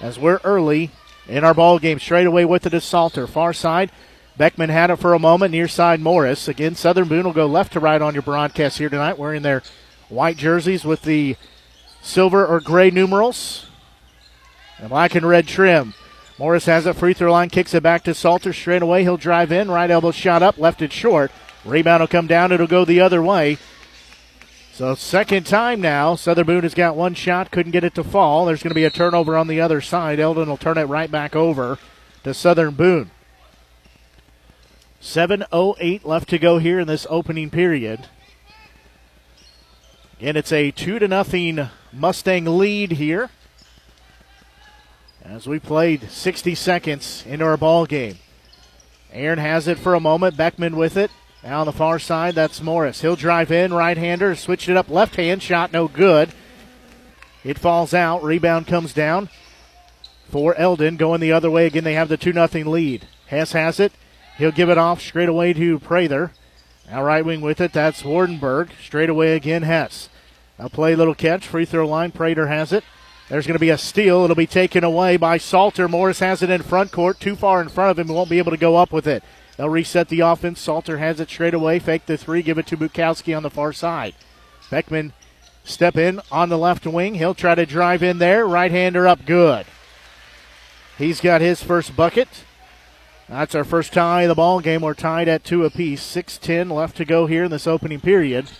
as 0.00 0.18
we're 0.18 0.40
early 0.42 0.90
in 1.30 1.44
our 1.44 1.54
ball 1.54 1.78
game. 1.78 1.98
Straight 1.98 2.26
away 2.26 2.44
with 2.44 2.66
it 2.66 2.74
is 2.74 2.84
Salter. 2.84 3.26
Far 3.26 3.52
side. 3.52 3.90
Beckman 4.36 4.70
had 4.70 4.90
it 4.90 4.96
for 4.96 5.14
a 5.14 5.18
moment. 5.18 5.52
Near 5.52 5.68
side 5.68 6.00
Morris. 6.00 6.48
Again, 6.48 6.74
Southern 6.74 7.08
Boone 7.08 7.24
will 7.24 7.32
go 7.32 7.46
left 7.46 7.72
to 7.74 7.80
right 7.80 8.00
on 8.00 8.14
your 8.14 8.22
broadcast 8.22 8.78
here 8.78 8.88
tonight, 8.88 9.18
wearing 9.18 9.42
their 9.42 9.62
white 10.08 10.36
jerseys 10.36 10.84
with 10.84 11.02
the 11.02 11.36
silver 12.02 12.46
or 12.46 12.60
gray 12.60 12.90
numerals 12.90 13.66
and 14.78 14.88
black 14.88 15.14
and 15.14 15.28
red 15.28 15.46
trim. 15.46 15.94
Morris 16.38 16.64
has 16.64 16.86
it. 16.86 16.96
Free 16.96 17.12
throw 17.12 17.32
line. 17.32 17.50
Kicks 17.50 17.74
it 17.74 17.82
back 17.82 18.02
to 18.04 18.14
Salter. 18.14 18.52
Straight 18.52 18.82
away. 18.82 19.02
He'll 19.02 19.18
drive 19.18 19.52
in. 19.52 19.70
Right 19.70 19.90
elbow 19.90 20.10
shot 20.10 20.42
up. 20.42 20.56
Left 20.56 20.80
it 20.80 20.92
short. 20.92 21.30
Rebound 21.64 22.00
will 22.00 22.08
come 22.08 22.26
down. 22.26 22.50
It'll 22.50 22.66
go 22.66 22.86
the 22.86 23.00
other 23.00 23.22
way. 23.22 23.58
So, 24.80 24.94
second 24.94 25.44
time 25.44 25.82
now, 25.82 26.14
Southern 26.14 26.46
Boone 26.46 26.62
has 26.62 26.72
got 26.72 26.96
one 26.96 27.12
shot, 27.12 27.50
couldn't 27.50 27.72
get 27.72 27.84
it 27.84 27.94
to 27.96 28.02
fall. 28.02 28.46
There's 28.46 28.62
going 28.62 28.70
to 28.70 28.74
be 28.74 28.86
a 28.86 28.90
turnover 28.90 29.36
on 29.36 29.46
the 29.46 29.60
other 29.60 29.82
side. 29.82 30.18
Eldon 30.18 30.48
will 30.48 30.56
turn 30.56 30.78
it 30.78 30.84
right 30.84 31.10
back 31.10 31.36
over 31.36 31.78
to 32.24 32.32
Southern 32.32 32.72
Boone. 32.72 33.10
7.08 35.02 36.06
left 36.06 36.30
to 36.30 36.38
go 36.38 36.56
here 36.56 36.80
in 36.80 36.86
this 36.86 37.06
opening 37.10 37.50
period. 37.50 38.08
And 40.18 40.38
it's 40.38 40.50
a 40.50 40.70
2 40.70 40.98
to 40.98 41.08
nothing 41.08 41.68
Mustang 41.92 42.46
lead 42.46 42.92
here 42.92 43.28
as 45.22 45.46
we 45.46 45.58
played 45.58 46.10
60 46.10 46.54
seconds 46.54 47.22
into 47.26 47.44
our 47.44 47.58
ball 47.58 47.84
game. 47.84 48.16
Aaron 49.12 49.40
has 49.40 49.68
it 49.68 49.78
for 49.78 49.92
a 49.94 50.00
moment. 50.00 50.38
Beckman 50.38 50.74
with 50.74 50.96
it. 50.96 51.10
Now 51.42 51.60
on 51.60 51.66
the 51.66 51.72
far 51.72 51.98
side, 51.98 52.34
that's 52.34 52.60
Morris. 52.60 53.00
He'll 53.00 53.16
drive 53.16 53.50
in, 53.50 53.72
right 53.72 53.96
hander, 53.96 54.34
switched 54.34 54.68
it 54.68 54.76
up, 54.76 54.90
left 54.90 55.16
hand 55.16 55.42
shot, 55.42 55.72
no 55.72 55.88
good. 55.88 56.30
It 57.44 57.58
falls 57.58 57.94
out. 57.94 58.22
Rebound 58.22 58.66
comes 58.66 58.92
down 58.92 59.30
for 60.28 60.54
Eldon. 60.56 60.96
Going 60.96 61.20
the 61.20 61.32
other 61.32 61.50
way 61.50 61.66
again, 61.66 61.84
they 61.84 61.94
have 61.94 62.08
the 62.08 62.18
2 62.18 62.32
0 62.32 62.70
lead. 62.70 63.06
Hess 63.26 63.52
has 63.52 63.80
it. 63.80 63.92
He'll 64.36 64.52
give 64.52 64.68
it 64.68 64.78
off 64.78 65.00
straight 65.00 65.28
away 65.28 65.52
to 65.54 65.78
Prater. 65.78 66.32
Now 66.90 67.02
right 67.04 67.24
wing 67.24 67.40
with 67.40 67.60
it, 67.60 67.72
that's 67.72 68.02
Wardenberg. 68.02 68.70
Straight 68.82 69.08
away 69.08 69.34
again, 69.34 69.62
Hess. 69.62 70.08
Now 70.58 70.68
play 70.68 70.94
little 70.94 71.14
catch, 71.14 71.46
free 71.46 71.64
throw 71.64 71.88
line. 71.88 72.10
Prater 72.10 72.48
has 72.48 72.72
it. 72.72 72.84
There's 73.30 73.46
going 73.46 73.54
to 73.54 73.60
be 73.60 73.70
a 73.70 73.78
steal. 73.78 74.24
It'll 74.24 74.34
be 74.34 74.46
taken 74.46 74.82
away 74.82 75.16
by 75.16 75.38
Salter. 75.38 75.88
Morris 75.88 76.18
has 76.18 76.42
it 76.42 76.50
in 76.50 76.62
front 76.62 76.90
court, 76.90 77.20
too 77.20 77.36
far 77.36 77.62
in 77.62 77.68
front 77.68 77.92
of 77.92 77.98
him. 77.98 78.08
He 78.08 78.12
won't 78.12 78.28
be 78.28 78.38
able 78.38 78.50
to 78.50 78.58
go 78.58 78.76
up 78.76 78.92
with 78.92 79.06
it. 79.06 79.22
They'll 79.60 79.68
reset 79.68 80.08
the 80.08 80.20
offense. 80.20 80.58
Salter 80.58 80.96
has 80.96 81.20
it 81.20 81.28
straight 81.28 81.52
away. 81.52 81.80
Fake 81.80 82.06
the 82.06 82.16
three. 82.16 82.40
Give 82.40 82.56
it 82.56 82.66
to 82.68 82.78
Bukowski 82.78 83.36
on 83.36 83.42
the 83.42 83.50
far 83.50 83.74
side. 83.74 84.14
Beckman 84.70 85.12
step 85.64 85.98
in 85.98 86.22
on 86.32 86.48
the 86.48 86.56
left 86.56 86.86
wing. 86.86 87.16
He'll 87.16 87.34
try 87.34 87.54
to 87.54 87.66
drive 87.66 88.02
in 88.02 88.16
there. 88.16 88.46
Right 88.46 88.70
hander 88.70 89.06
up 89.06 89.26
good. 89.26 89.66
He's 90.96 91.20
got 91.20 91.42
his 91.42 91.62
first 91.62 91.94
bucket. 91.94 92.44
That's 93.28 93.54
our 93.54 93.64
first 93.64 93.92
tie 93.92 94.22
of 94.22 94.28
the 94.30 94.34
ball 94.34 94.60
game. 94.60 94.80
We're 94.80 94.94
tied 94.94 95.28
at 95.28 95.44
two 95.44 95.66
apiece. 95.66 96.02
6-10 96.10 96.72
left 96.72 96.96
to 96.96 97.04
go 97.04 97.26
here 97.26 97.44
in 97.44 97.50
this 97.50 97.66
opening 97.66 98.00
period. 98.00 98.50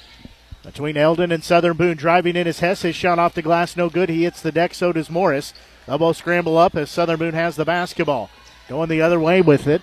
Between 0.63 0.99
Eldon 0.99 1.33
and 1.33 1.43
Southern 1.43 1.79
Boone 1.79 1.97
driving 1.97 2.37
in 2.37 2.47
his 2.47 2.61
Hess. 2.61 2.83
His 2.83 2.95
shot 2.95 3.19
off 3.19 3.33
the 3.33 3.41
glass, 3.41 3.75
no 3.75 3.89
good. 3.89 4.11
He 4.11 4.25
hits 4.25 4.43
the 4.43 4.53
deck, 4.53 4.75
so 4.75 4.93
does 4.93 5.09
Morris. 5.09 5.55
Elbow 5.89 6.13
scramble 6.13 6.59
up 6.59 6.77
as 6.77 6.91
Southern 6.91 7.19
Boone 7.19 7.33
has 7.33 7.57
the 7.57 7.65
basketball. 7.65 8.29
Going 8.69 8.91
the 8.91 9.01
other 9.01 9.19
way 9.19 9.41
with 9.41 9.67
it 9.67 9.81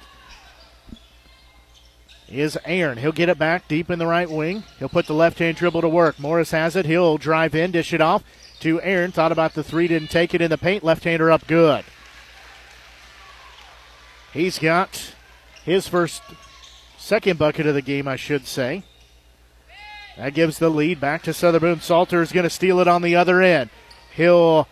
is 2.30 2.58
Aaron. 2.66 2.98
He'll 2.98 3.12
get 3.12 3.30
it 3.30 3.40
back 3.40 3.68
deep 3.68 3.90
in 3.90 4.00
the 4.00 4.08
right 4.08 4.30
wing. 4.30 4.64
He'll 4.80 4.90
put 4.90 5.08
the 5.08 5.14
left 5.14 5.40
hand 5.40 5.58
dribble 5.58 5.82
to 5.82 5.90
work. 5.90 6.20
Morris 6.20 6.52
has 6.52 6.76
it. 6.76 6.86
He'll 6.86 7.18
drive 7.18 7.56
in, 7.56 7.72
dish 7.72 7.94
it 7.94 8.02
off 8.02 8.24
to 8.60 8.82
Aaron. 8.82 9.12
Thought 9.12 9.32
about 9.32 9.54
the 9.54 9.64
three, 9.64 9.88
didn't 9.88 10.10
take 10.10 10.34
it 10.34 10.42
in 10.42 10.50
the 10.50 10.58
paint. 10.58 10.84
Left 10.84 11.04
hander 11.04 11.32
up 11.32 11.48
good. 11.48 11.86
He's 14.34 14.60
got 14.60 15.14
his 15.64 15.88
first, 15.88 16.22
second 16.98 17.40
bucket 17.40 17.66
of 17.66 17.74
the 17.74 17.82
game, 17.82 18.08
I 18.08 18.18
should 18.18 18.46
say. 18.46 18.84
That 20.18 20.34
gives 20.34 20.58
the 20.58 20.70
lead 20.70 21.00
back 21.00 21.24
to 21.24 21.34
Southern. 21.34 21.80
Salter 21.80 22.22
is 22.22 22.32
going 22.32 22.44
to 22.44 22.50
steal 22.50 22.80
it 22.80 22.88
on 22.88 23.04
the 23.04 23.16
other 23.16 23.42
end. 23.42 23.70
He'll 24.16 24.68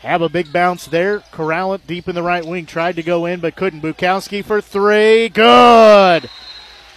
have 0.00 0.22
a 0.22 0.28
big 0.28 0.52
bounce 0.52 0.86
there. 0.86 1.20
Corral 1.32 1.72
it 1.74 1.86
deep 1.86 2.06
in 2.06 2.14
the 2.14 2.22
right 2.22 2.44
wing. 2.44 2.66
Tried 2.66 2.96
to 2.96 3.02
go 3.02 3.24
in, 3.24 3.40
but 3.40 3.56
couldn't. 3.56 3.80
Bukowski 3.80 4.44
for 4.44 4.60
three. 4.60 5.30
Good. 5.30 6.28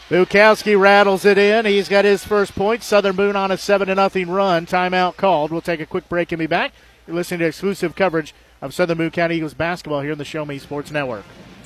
Bukowski 0.10 0.80
rattles 0.80 1.26
it 1.26 1.38
in. 1.38 1.66
He's 1.66 1.90
got 1.90 2.06
his 2.06 2.24
first 2.24 2.56
point. 2.56 2.82
Southern 2.82 3.18
Boone 3.18 3.36
on 3.36 3.52
a 3.52 3.58
7 3.58 3.88
0 3.88 4.34
run. 4.34 4.66
Timeout 4.66 5.18
called. 5.18 5.52
We'll 5.52 5.60
take 5.60 5.82
a 5.82 5.86
quick 5.86 6.08
break 6.08 6.32
and 6.32 6.40
be 6.40 6.48
back. 6.48 6.72
You're 7.06 7.16
listening 7.18 7.42
to 7.42 7.46
exclusive 7.46 7.94
coverage 7.94 8.34
of 8.62 8.74
Southern 8.74 8.98
Boone 8.98 9.12
County 9.12 9.36
Eagles 9.36 9.54
basketball 9.54 10.02
here 10.02 10.14
on 10.14 10.18
the 10.18 10.24
Show 10.24 10.46
Me 10.46 10.60
Sports 10.60 10.92
Network. 10.92 11.26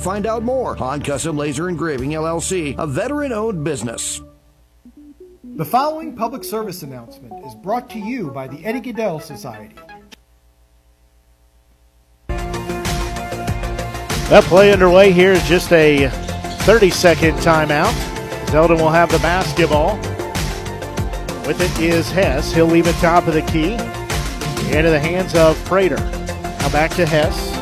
find 0.00 0.26
out 0.26 0.42
more. 0.42 0.74
Han 0.76 1.02
Custom 1.02 1.36
Laser 1.36 1.68
Engraving 1.68 2.10
LLC, 2.10 2.74
a 2.78 2.86
veteran 2.86 3.32
owned 3.32 3.62
business. 3.64 4.20
The 5.56 5.64
following 5.64 6.16
public 6.16 6.42
service 6.42 6.82
announcement 6.82 7.44
is 7.44 7.54
brought 7.56 7.90
to 7.90 7.98
you 7.98 8.30
by 8.30 8.48
the 8.48 8.64
Eddie 8.64 8.80
Gaedel 8.80 9.20
Society. 9.20 9.74
That 14.30 14.44
play 14.44 14.72
underway 14.72 15.12
here 15.12 15.32
is 15.32 15.42
just 15.48 15.72
a 15.72 16.08
30 16.60 16.90
second 16.90 17.34
timeout. 17.38 17.92
Zeldin 18.46 18.80
will 18.80 18.88
have 18.88 19.10
the 19.10 19.18
basketball. 19.18 19.96
With 21.46 21.60
it 21.60 21.78
is 21.80 22.10
Hess. 22.10 22.52
He'll 22.52 22.66
leave 22.66 22.86
it 22.86 22.94
top 22.96 23.26
of 23.26 23.34
the 23.34 23.42
key. 23.42 23.72
Into 24.74 24.90
the 24.90 25.00
hands 25.00 25.34
of 25.34 25.62
Prater. 25.64 25.96
Now 25.96 26.70
back 26.70 26.92
to 26.92 27.04
Hess. 27.04 27.59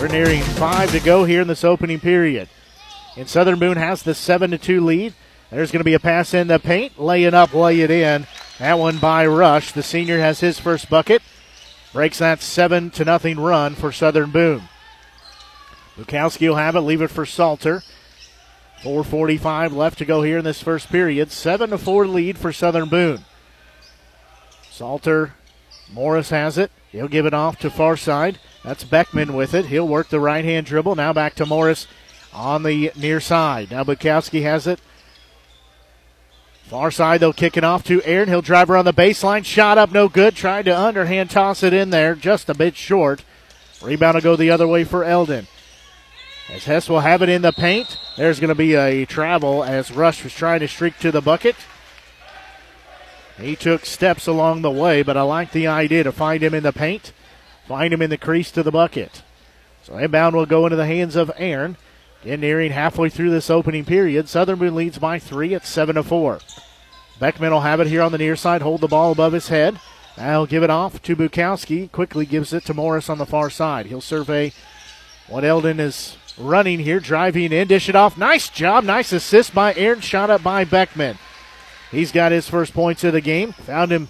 We're 0.00 0.06
nearing 0.06 0.42
five 0.42 0.92
to 0.92 1.00
go 1.00 1.24
here 1.24 1.42
in 1.42 1.48
this 1.48 1.64
opening 1.64 1.98
period. 1.98 2.48
And 3.16 3.28
Southern 3.28 3.58
Boone 3.58 3.78
has 3.78 4.04
the 4.04 4.14
7 4.14 4.52
to 4.52 4.58
2 4.58 4.80
lead. 4.84 5.12
There's 5.50 5.72
going 5.72 5.80
to 5.80 5.84
be 5.84 5.94
a 5.94 5.98
pass 5.98 6.34
in 6.34 6.46
the 6.46 6.60
paint. 6.60 7.00
Lay 7.00 7.24
it 7.24 7.34
up, 7.34 7.52
lay 7.52 7.80
it 7.80 7.90
in. 7.90 8.28
That 8.60 8.78
one 8.78 8.98
by 8.98 9.26
Rush. 9.26 9.72
The 9.72 9.82
senior 9.82 10.20
has 10.20 10.38
his 10.38 10.60
first 10.60 10.88
bucket. 10.88 11.20
Breaks 11.92 12.18
that 12.18 12.42
7 12.42 12.90
to 12.90 13.04
nothing 13.04 13.40
run 13.40 13.74
for 13.74 13.90
Southern 13.90 14.30
Boone. 14.30 14.68
Bukowski 15.96 16.48
will 16.48 16.54
have 16.54 16.76
it, 16.76 16.82
leave 16.82 17.02
it 17.02 17.10
for 17.10 17.26
Salter. 17.26 17.82
4.45 18.82 19.74
left 19.74 19.98
to 19.98 20.04
go 20.04 20.22
here 20.22 20.38
in 20.38 20.44
this 20.44 20.62
first 20.62 20.90
period. 20.90 21.32
7 21.32 21.70
to 21.70 21.78
4 21.78 22.06
lead 22.06 22.38
for 22.38 22.52
Southern 22.52 22.88
Boone. 22.88 23.24
Salter, 24.70 25.34
Morris 25.92 26.30
has 26.30 26.56
it. 26.56 26.70
He'll 26.92 27.08
give 27.08 27.26
it 27.26 27.34
off 27.34 27.58
to 27.58 27.68
far 27.68 27.96
side. 27.96 28.38
That's 28.64 28.84
Beckman 28.84 29.34
with 29.34 29.54
it. 29.54 29.66
He'll 29.66 29.88
work 29.88 30.08
the 30.08 30.20
right 30.20 30.44
hand 30.44 30.66
dribble. 30.66 30.96
Now 30.96 31.12
back 31.12 31.34
to 31.36 31.46
Morris 31.46 31.86
on 32.32 32.62
the 32.62 32.92
near 32.96 33.20
side. 33.20 33.70
Now 33.70 33.84
Bukowski 33.84 34.42
has 34.42 34.66
it. 34.66 34.80
Far 36.64 36.90
side, 36.90 37.20
they'll 37.20 37.32
kick 37.32 37.56
it 37.56 37.64
off 37.64 37.82
to 37.84 38.02
Aaron. 38.04 38.28
He'll 38.28 38.42
drive 38.42 38.68
around 38.68 38.84
the 38.84 38.92
baseline. 38.92 39.42
Shot 39.42 39.78
up, 39.78 39.90
no 39.90 40.08
good. 40.08 40.36
Tried 40.36 40.66
to 40.66 40.78
underhand 40.78 41.30
toss 41.30 41.62
it 41.62 41.72
in 41.72 41.88
there, 41.88 42.14
just 42.14 42.50
a 42.50 42.54
bit 42.54 42.76
short. 42.76 43.24
Rebound 43.80 44.16
will 44.16 44.20
go 44.20 44.36
the 44.36 44.50
other 44.50 44.68
way 44.68 44.84
for 44.84 45.02
Eldon. 45.02 45.46
As 46.52 46.64
Hess 46.64 46.88
will 46.88 47.00
have 47.00 47.22
it 47.22 47.28
in 47.28 47.42
the 47.42 47.52
paint, 47.52 47.98
there's 48.16 48.40
going 48.40 48.48
to 48.48 48.54
be 48.54 48.74
a 48.74 49.06
travel 49.06 49.64
as 49.64 49.90
Rush 49.90 50.24
was 50.24 50.34
trying 50.34 50.60
to 50.60 50.68
streak 50.68 50.98
to 50.98 51.10
the 51.10 51.20
bucket. 51.20 51.56
He 53.38 53.54
took 53.54 53.86
steps 53.86 54.26
along 54.26 54.62
the 54.62 54.70
way, 54.70 55.02
but 55.02 55.16
I 55.16 55.22
like 55.22 55.52
the 55.52 55.68
idea 55.68 56.04
to 56.04 56.12
find 56.12 56.42
him 56.42 56.54
in 56.54 56.64
the 56.64 56.72
paint, 56.72 57.12
find 57.68 57.92
him 57.92 58.02
in 58.02 58.10
the 58.10 58.16
crease 58.16 58.50
to 58.52 58.62
the 58.62 58.72
bucket. 58.72 59.22
So 59.82 59.98
inbound 59.98 60.34
will 60.34 60.46
go 60.46 60.64
into 60.66 60.76
the 60.76 60.86
hands 60.86 61.14
of 61.14 61.30
Aaron. 61.36 61.76
Again, 62.22 62.40
nearing 62.40 62.72
halfway 62.72 63.10
through 63.10 63.30
this 63.30 63.50
opening 63.50 63.84
period, 63.84 64.28
Southern 64.28 64.58
Boone 64.58 64.74
leads 64.74 64.98
by 64.98 65.18
three 65.18 65.54
at 65.54 65.66
seven 65.66 65.94
to 65.94 66.02
four. 66.02 66.40
Beckman 67.20 67.52
will 67.52 67.60
have 67.60 67.80
it 67.80 67.86
here 67.86 68.02
on 68.02 68.10
the 68.10 68.18
near 68.18 68.36
side, 68.36 68.62
hold 68.62 68.80
the 68.80 68.88
ball 68.88 69.12
above 69.12 69.34
his 69.34 69.48
head. 69.48 69.78
Now 70.16 70.32
he'll 70.32 70.46
give 70.46 70.62
it 70.62 70.70
off 70.70 71.00
to 71.02 71.14
Bukowski. 71.14 71.92
Quickly 71.92 72.26
gives 72.26 72.52
it 72.52 72.64
to 72.64 72.74
Morris 72.74 73.08
on 73.08 73.18
the 73.18 73.26
far 73.26 73.50
side. 73.50 73.86
He'll 73.86 74.00
survey 74.00 74.52
what 75.28 75.44
Eldon 75.44 75.78
is 75.78 76.16
running 76.36 76.80
here, 76.80 77.00
driving 77.00 77.52
in, 77.52 77.68
dish 77.68 77.88
it 77.88 77.94
off. 77.94 78.16
Nice 78.18 78.48
job, 78.48 78.82
nice 78.82 79.12
assist 79.12 79.54
by 79.54 79.74
Aaron, 79.74 80.00
shot 80.00 80.30
up 80.30 80.42
by 80.42 80.64
Beckman. 80.64 81.18
He's 81.90 82.12
got 82.12 82.32
his 82.32 82.48
first 82.48 82.74
points 82.74 83.04
of 83.04 83.12
the 83.12 83.20
game. 83.20 83.52
Found 83.52 83.92
him 83.92 84.08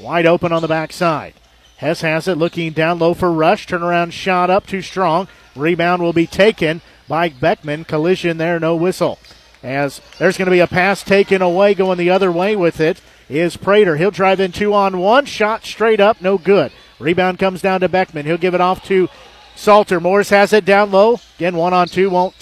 wide 0.00 0.26
open 0.26 0.52
on 0.52 0.62
the 0.62 0.68
backside. 0.68 1.34
Hess 1.78 2.00
has 2.00 2.26
it, 2.26 2.36
looking 2.36 2.72
down 2.72 2.98
low 2.98 3.14
for 3.14 3.32
Rush. 3.32 3.66
Turnaround 3.66 4.12
shot 4.12 4.50
up, 4.50 4.66
too 4.66 4.82
strong. 4.82 5.28
Rebound 5.54 6.02
will 6.02 6.12
be 6.12 6.26
taken 6.26 6.80
by 7.06 7.28
Beckman. 7.28 7.84
Collision 7.84 8.36
there, 8.36 8.58
no 8.58 8.74
whistle. 8.74 9.18
As 9.62 10.00
there's 10.18 10.36
going 10.36 10.46
to 10.46 10.52
be 10.52 10.60
a 10.60 10.66
pass 10.66 11.02
taken 11.02 11.40
away, 11.40 11.74
going 11.74 11.98
the 11.98 12.10
other 12.10 12.32
way 12.32 12.56
with 12.56 12.80
it 12.80 13.00
is 13.28 13.56
Prater. 13.56 13.96
He'll 13.96 14.10
drive 14.10 14.40
in 14.40 14.50
two 14.50 14.74
on 14.74 14.98
one. 14.98 15.24
Shot 15.24 15.64
straight 15.64 16.00
up, 16.00 16.20
no 16.20 16.36
good. 16.36 16.72
Rebound 16.98 17.38
comes 17.38 17.62
down 17.62 17.80
to 17.80 17.88
Beckman. 17.88 18.26
He'll 18.26 18.38
give 18.38 18.54
it 18.54 18.60
off 18.60 18.84
to 18.86 19.08
Salter. 19.54 20.00
Morris 20.00 20.30
has 20.30 20.52
it 20.52 20.64
down 20.64 20.90
low. 20.90 21.20
Again, 21.36 21.56
one 21.56 21.74
on 21.74 21.86
two, 21.86 22.10
won't 22.10 22.34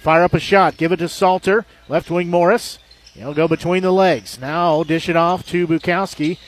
fire 0.00 0.22
up 0.22 0.34
a 0.34 0.40
shot. 0.40 0.76
Give 0.76 0.92
it 0.92 0.98
to 0.98 1.08
Salter. 1.08 1.64
Left 1.88 2.08
wing 2.08 2.30
Morris. 2.30 2.78
He'll 3.14 3.34
go 3.34 3.48
between 3.48 3.82
the 3.82 3.92
legs. 3.92 4.38
Now 4.40 4.84
dish 4.84 5.08
it 5.08 5.16
off 5.16 5.44
to 5.48 5.66
Bukowski. 5.66 6.38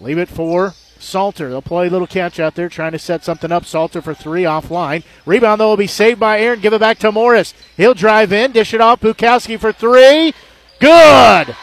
Leave 0.00 0.18
it 0.18 0.28
for 0.28 0.74
Salter. 0.98 1.48
They'll 1.48 1.62
play 1.62 1.86
a 1.86 1.90
little 1.90 2.06
catch 2.06 2.40
out 2.40 2.54
there, 2.54 2.68
trying 2.68 2.92
to 2.92 2.98
set 2.98 3.24
something 3.24 3.52
up. 3.52 3.64
Salter 3.64 4.02
for 4.02 4.14
three 4.14 4.42
offline. 4.42 5.04
Rebound, 5.24 5.60
though, 5.60 5.70
will 5.70 5.76
be 5.76 5.86
saved 5.86 6.20
by 6.20 6.40
Aaron. 6.40 6.60
Give 6.60 6.72
it 6.72 6.80
back 6.80 6.98
to 6.98 7.12
Morris. 7.12 7.54
He'll 7.76 7.94
drive 7.94 8.32
in, 8.32 8.52
dish 8.52 8.74
it 8.74 8.80
off. 8.80 9.00
Bukowski 9.00 9.58
for 9.58 9.72
three. 9.72 10.34
Good! 10.80 11.56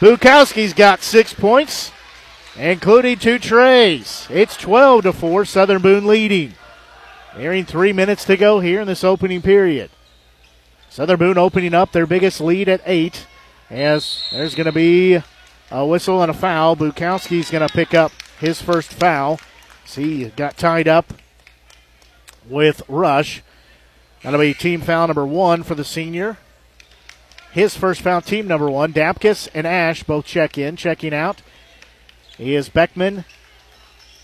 Bukowski's 0.00 0.72
got 0.72 1.02
six 1.02 1.34
points, 1.34 1.92
including 2.56 3.18
two 3.18 3.38
trays. 3.38 4.26
It's 4.30 4.56
12 4.56 5.02
to 5.02 5.12
4, 5.12 5.44
Southern 5.44 5.82
Boone 5.82 6.06
leading. 6.06 6.54
Nearing 7.36 7.64
three 7.64 7.92
minutes 7.92 8.24
to 8.24 8.36
go 8.36 8.60
here 8.60 8.80
in 8.80 8.86
this 8.86 9.04
opening 9.04 9.42
period. 9.42 9.90
Southern 10.88 11.18
Boone 11.18 11.38
opening 11.38 11.74
up 11.74 11.92
their 11.92 12.06
biggest 12.06 12.40
lead 12.40 12.68
at 12.68 12.80
eight, 12.86 13.26
as 13.68 14.24
there's 14.32 14.54
going 14.54 14.66
to 14.66 14.72
be 14.72 15.22
a 15.70 15.86
whistle 15.86 16.22
and 16.22 16.30
a 16.30 16.34
foul. 16.34 16.76
Bukowski's 16.76 17.50
going 17.50 17.66
to 17.66 17.72
pick 17.72 17.94
up 17.94 18.10
his 18.40 18.60
first 18.60 18.92
foul. 18.92 19.38
See, 19.84 20.24
got 20.30 20.56
tied 20.56 20.88
up 20.88 21.12
with 22.48 22.82
Rush. 22.88 23.42
That'll 24.22 24.40
be 24.40 24.54
team 24.54 24.80
foul 24.80 25.06
number 25.06 25.26
one 25.26 25.62
for 25.62 25.74
the 25.74 25.84
senior. 25.84 26.38
His 27.52 27.76
first 27.76 28.00
foul, 28.00 28.20
team 28.20 28.46
number 28.46 28.70
one. 28.70 28.92
Dapkus 28.92 29.48
and 29.54 29.66
Ash 29.66 30.02
both 30.02 30.24
check 30.24 30.56
in. 30.56 30.76
Checking 30.76 31.14
out 31.14 31.42
is 32.38 32.68
Beckman 32.68 33.24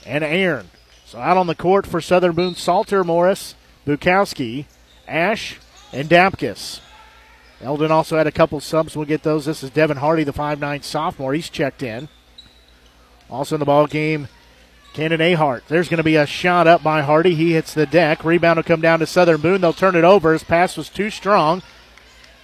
and 0.04 0.24
Aaron. 0.24 0.70
So 1.04 1.18
out 1.18 1.36
on 1.36 1.46
the 1.46 1.54
court 1.54 1.86
for 1.86 2.00
Southern 2.00 2.32
Boone, 2.32 2.54
Salter, 2.54 3.04
Morris, 3.04 3.54
Bukowski, 3.86 4.66
Ash, 5.06 5.58
and 5.92 6.08
Dapkus. 6.08 6.80
Eldon 7.60 7.90
also 7.90 8.16
had 8.16 8.26
a 8.26 8.32
couple 8.32 8.60
subs. 8.60 8.96
We'll 8.96 9.06
get 9.06 9.22
those. 9.22 9.46
This 9.46 9.62
is 9.62 9.70
Devin 9.70 9.96
Hardy, 9.98 10.24
the 10.24 10.32
5'9 10.32 10.84
sophomore. 10.84 11.32
He's 11.32 11.48
checked 11.48 11.82
in. 11.82 12.08
Also 13.30 13.56
in 13.56 13.60
the 13.60 13.66
ball 13.66 13.86
game, 13.86 14.28
Cannon 14.92 15.20
Ahart. 15.20 15.62
There's 15.68 15.88
going 15.88 15.98
to 15.98 16.04
be 16.04 16.16
a 16.16 16.26
shot 16.26 16.66
up 16.66 16.82
by 16.82 17.02
Hardy. 17.02 17.34
He 17.34 17.52
hits 17.52 17.74
the 17.74 17.86
deck. 17.86 18.24
Rebound 18.24 18.56
will 18.56 18.62
come 18.62 18.80
down 18.80 19.00
to 19.00 19.06
Southern 19.06 19.40
Boone. 19.40 19.60
They'll 19.60 19.72
turn 19.72 19.96
it 19.96 20.04
over. 20.04 20.32
His 20.32 20.44
pass 20.44 20.76
was 20.76 20.88
too 20.88 21.10
strong 21.10 21.62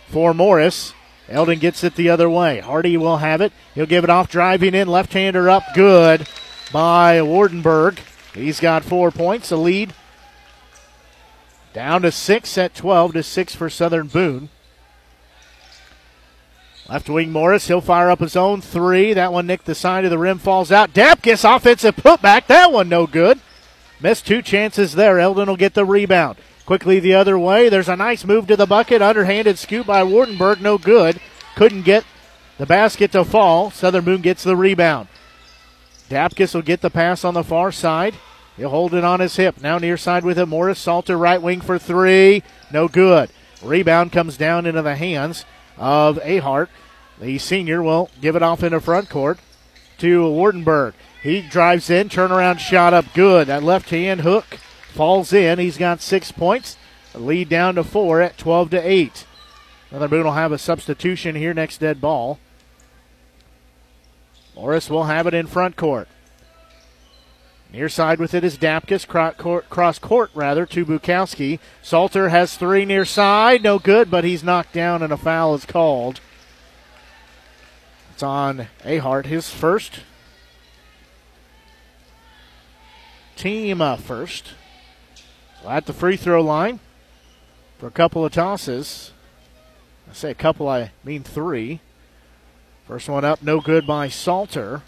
for 0.08 0.34
Morris. 0.34 0.92
Eldon 1.28 1.60
gets 1.60 1.82
it 1.82 1.94
the 1.94 2.10
other 2.10 2.28
way. 2.28 2.60
Hardy 2.60 2.96
will 2.96 3.18
have 3.18 3.40
it. 3.40 3.52
He'll 3.74 3.86
give 3.86 4.04
it 4.04 4.10
off, 4.10 4.30
driving 4.30 4.74
in, 4.74 4.88
left 4.88 5.12
hander 5.12 5.48
up, 5.48 5.62
good 5.74 6.28
by 6.72 7.18
Wardenberg. 7.18 7.98
He's 8.34 8.60
got 8.60 8.84
four 8.84 9.10
points, 9.10 9.50
a 9.50 9.56
lead 9.56 9.94
Down 11.72 12.02
to 12.02 12.12
six 12.12 12.58
at 12.58 12.74
12 12.74 13.14
to 13.14 13.22
six 13.22 13.54
for 13.54 13.70
Southern 13.70 14.08
Boone. 14.08 14.50
Left 16.92 17.08
wing 17.08 17.32
Morris, 17.32 17.68
he'll 17.68 17.80
fire 17.80 18.10
up 18.10 18.20
his 18.20 18.36
own 18.36 18.60
three. 18.60 19.14
That 19.14 19.32
one 19.32 19.46
nicked 19.46 19.64
the 19.64 19.74
side 19.74 20.04
of 20.04 20.10
the 20.10 20.18
rim, 20.18 20.36
falls 20.38 20.70
out. 20.70 20.92
Dapkus 20.92 21.42
offensive 21.42 21.96
putback. 21.96 22.48
That 22.48 22.70
one 22.70 22.90
no 22.90 23.06
good. 23.06 23.40
Missed 24.02 24.26
two 24.26 24.42
chances 24.42 24.92
there. 24.92 25.18
Eldon 25.18 25.48
will 25.48 25.56
get 25.56 25.72
the 25.72 25.86
rebound. 25.86 26.36
Quickly 26.66 27.00
the 27.00 27.14
other 27.14 27.38
way. 27.38 27.70
There's 27.70 27.88
a 27.88 27.96
nice 27.96 28.26
move 28.26 28.46
to 28.48 28.56
the 28.56 28.66
bucket. 28.66 29.00
Underhanded 29.00 29.58
scoop 29.58 29.86
by 29.86 30.02
Wardenberg. 30.02 30.60
No 30.60 30.76
good. 30.76 31.18
Couldn't 31.56 31.86
get 31.86 32.04
the 32.58 32.66
basket 32.66 33.10
to 33.12 33.24
fall. 33.24 33.70
Southern 33.70 34.04
Boone 34.04 34.20
gets 34.20 34.44
the 34.44 34.54
rebound. 34.54 35.08
Dapkus 36.10 36.54
will 36.54 36.60
get 36.60 36.82
the 36.82 36.90
pass 36.90 37.24
on 37.24 37.32
the 37.32 37.42
far 37.42 37.72
side. 37.72 38.16
He'll 38.58 38.68
hold 38.68 38.92
it 38.92 39.02
on 39.02 39.20
his 39.20 39.36
hip. 39.36 39.62
Now 39.62 39.78
near 39.78 39.96
side 39.96 40.24
with 40.24 40.38
it. 40.38 40.44
Morris 40.44 40.78
Salter 40.78 41.16
right 41.16 41.40
wing 41.40 41.62
for 41.62 41.78
three. 41.78 42.42
No 42.70 42.86
good. 42.86 43.30
Rebound 43.62 44.12
comes 44.12 44.36
down 44.36 44.66
into 44.66 44.82
the 44.82 44.96
hands 44.96 45.46
of 45.78 46.18
Ahart. 46.18 46.68
The 47.22 47.38
senior 47.38 47.80
will 47.84 48.10
give 48.20 48.34
it 48.34 48.42
off 48.42 48.64
into 48.64 48.80
front 48.80 49.08
court 49.08 49.38
to 49.98 50.22
Wardenberg. 50.22 50.94
He 51.22 51.40
drives 51.40 51.88
in, 51.88 52.08
turnaround 52.08 52.58
shot 52.58 52.92
up 52.92 53.04
good. 53.14 53.46
That 53.46 53.62
left 53.62 53.90
hand 53.90 54.22
hook 54.22 54.58
falls 54.92 55.32
in. 55.32 55.60
He's 55.60 55.78
got 55.78 56.00
six 56.00 56.32
points. 56.32 56.76
lead 57.14 57.48
down 57.48 57.76
to 57.76 57.84
four 57.84 58.20
at 58.20 58.38
12 58.38 58.70
to 58.70 58.80
8. 58.80 59.24
Another 59.90 60.08
Boone 60.08 60.24
will 60.24 60.32
have 60.32 60.50
a 60.50 60.58
substitution 60.58 61.36
here 61.36 61.54
next 61.54 61.78
dead 61.78 62.00
ball. 62.00 62.40
Morris 64.56 64.90
will 64.90 65.04
have 65.04 65.28
it 65.28 65.34
in 65.34 65.46
front 65.46 65.76
court. 65.76 66.08
Near 67.72 67.88
side 67.88 68.18
with 68.18 68.34
it 68.34 68.42
is 68.42 68.58
Dapkus. 68.58 69.06
Cross 69.06 69.98
court, 70.00 70.30
rather, 70.34 70.66
to 70.66 70.84
Bukowski. 70.84 71.60
Salter 71.82 72.30
has 72.30 72.56
three 72.56 72.84
near 72.84 73.04
side. 73.04 73.62
No 73.62 73.78
good, 73.78 74.10
but 74.10 74.24
he's 74.24 74.42
knocked 74.42 74.72
down 74.72 75.04
and 75.04 75.12
a 75.12 75.16
foul 75.16 75.54
is 75.54 75.64
called. 75.64 76.20
It's 78.22 78.28
on 78.28 78.68
Ahart, 78.84 79.26
his 79.26 79.50
first. 79.50 79.98
Team 83.34 83.80
uh, 83.80 83.96
first. 83.96 84.52
So 85.60 85.68
at 85.68 85.86
the 85.86 85.92
free 85.92 86.16
throw 86.16 86.40
line 86.40 86.78
for 87.78 87.88
a 87.88 87.90
couple 87.90 88.24
of 88.24 88.30
tosses. 88.30 89.10
I 90.08 90.14
say 90.14 90.30
a 90.30 90.34
couple, 90.36 90.68
I 90.68 90.92
mean 91.02 91.24
three. 91.24 91.80
First 92.86 93.08
one 93.08 93.24
up, 93.24 93.42
no 93.42 93.60
good 93.60 93.88
by 93.88 94.08
Salter. 94.08 94.82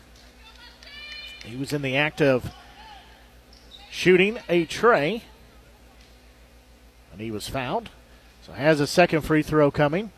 He 1.45 1.57
was 1.57 1.73
in 1.73 1.83
the 1.83 1.97
act 1.97 2.23
of 2.23 2.53
shooting 3.91 4.39
a 4.49 4.65
tray, 4.65 5.25
and 7.11 7.21
he 7.21 7.33
was 7.33 7.49
fouled. 7.49 7.91
So 8.47 8.53
has 8.53 8.79
a 8.79 8.87
second 8.87 9.23
free 9.23 9.43
throw 9.43 9.73
coming. 9.73 10.13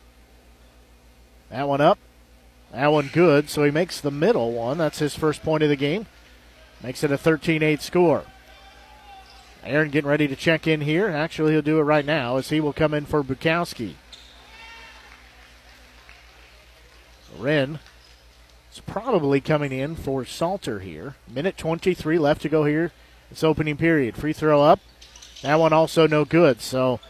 That 1.49 1.67
one 1.67 1.81
up. 1.81 1.99
That 2.73 2.93
one 2.93 3.11
good. 3.13 3.49
So 3.49 3.65
he 3.65 3.71
makes 3.71 4.01
the 4.01 4.11
middle 4.11 4.53
one. 4.53 4.79
That's 4.79 4.99
his 4.99 5.15
first 5.15 5.43
point 5.43 5.63
of 5.63 5.69
the 5.69 5.77
game. 5.77 6.07
Makes 6.83 7.03
it 7.05 7.13
a 7.13 7.19
13 7.19 7.63
8 7.63 7.81
score. 7.81 8.25
Aaron 9.65 9.91
getting 9.91 10.09
ready 10.09 10.29
to 10.29 10.37
check 10.37 10.67
in 10.67 10.83
here. 10.83 11.09
Actually, 11.09 11.53
he'll 11.53 11.63
do 11.63 11.79
it 11.79 11.83
right 11.83 12.05
now 12.05 12.37
as 12.37 12.51
he 12.51 12.61
will 12.61 12.73
come 12.73 12.95
in 12.95 13.05
for 13.05 13.25
Bukowski. 13.25 13.95
Wren 17.37 17.81
is 18.73 18.81
probably 18.81 19.41
coming 19.41 19.73
in 19.73 19.97
for 19.97 20.25
Salter 20.25 20.81
here. 20.81 21.17
Minute 21.29 21.57
23 21.57 22.19
left 22.19 22.43
to 22.43 22.49
go 22.49 22.65
here. 22.65 22.93
It's 23.31 23.43
opening 23.43 23.77
period. 23.77 24.17
Free 24.17 24.33
throw 24.33 24.63
up. 24.63 24.81
That 25.43 25.59
one 25.59 25.73
also 25.73 26.07
no 26.07 26.25
good. 26.25 26.61
So 26.61 27.01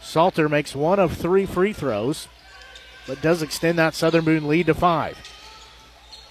Salter 0.00 0.48
makes 0.48 0.76
one 0.76 0.98
of 0.98 1.16
three 1.16 1.46
free 1.46 1.72
throws, 1.72 2.28
but 3.06 3.22
does 3.22 3.42
extend 3.42 3.78
that 3.78 3.94
Southern 3.94 4.24
Boone 4.24 4.48
lead 4.48 4.66
to 4.66 4.74
five. 4.74 5.16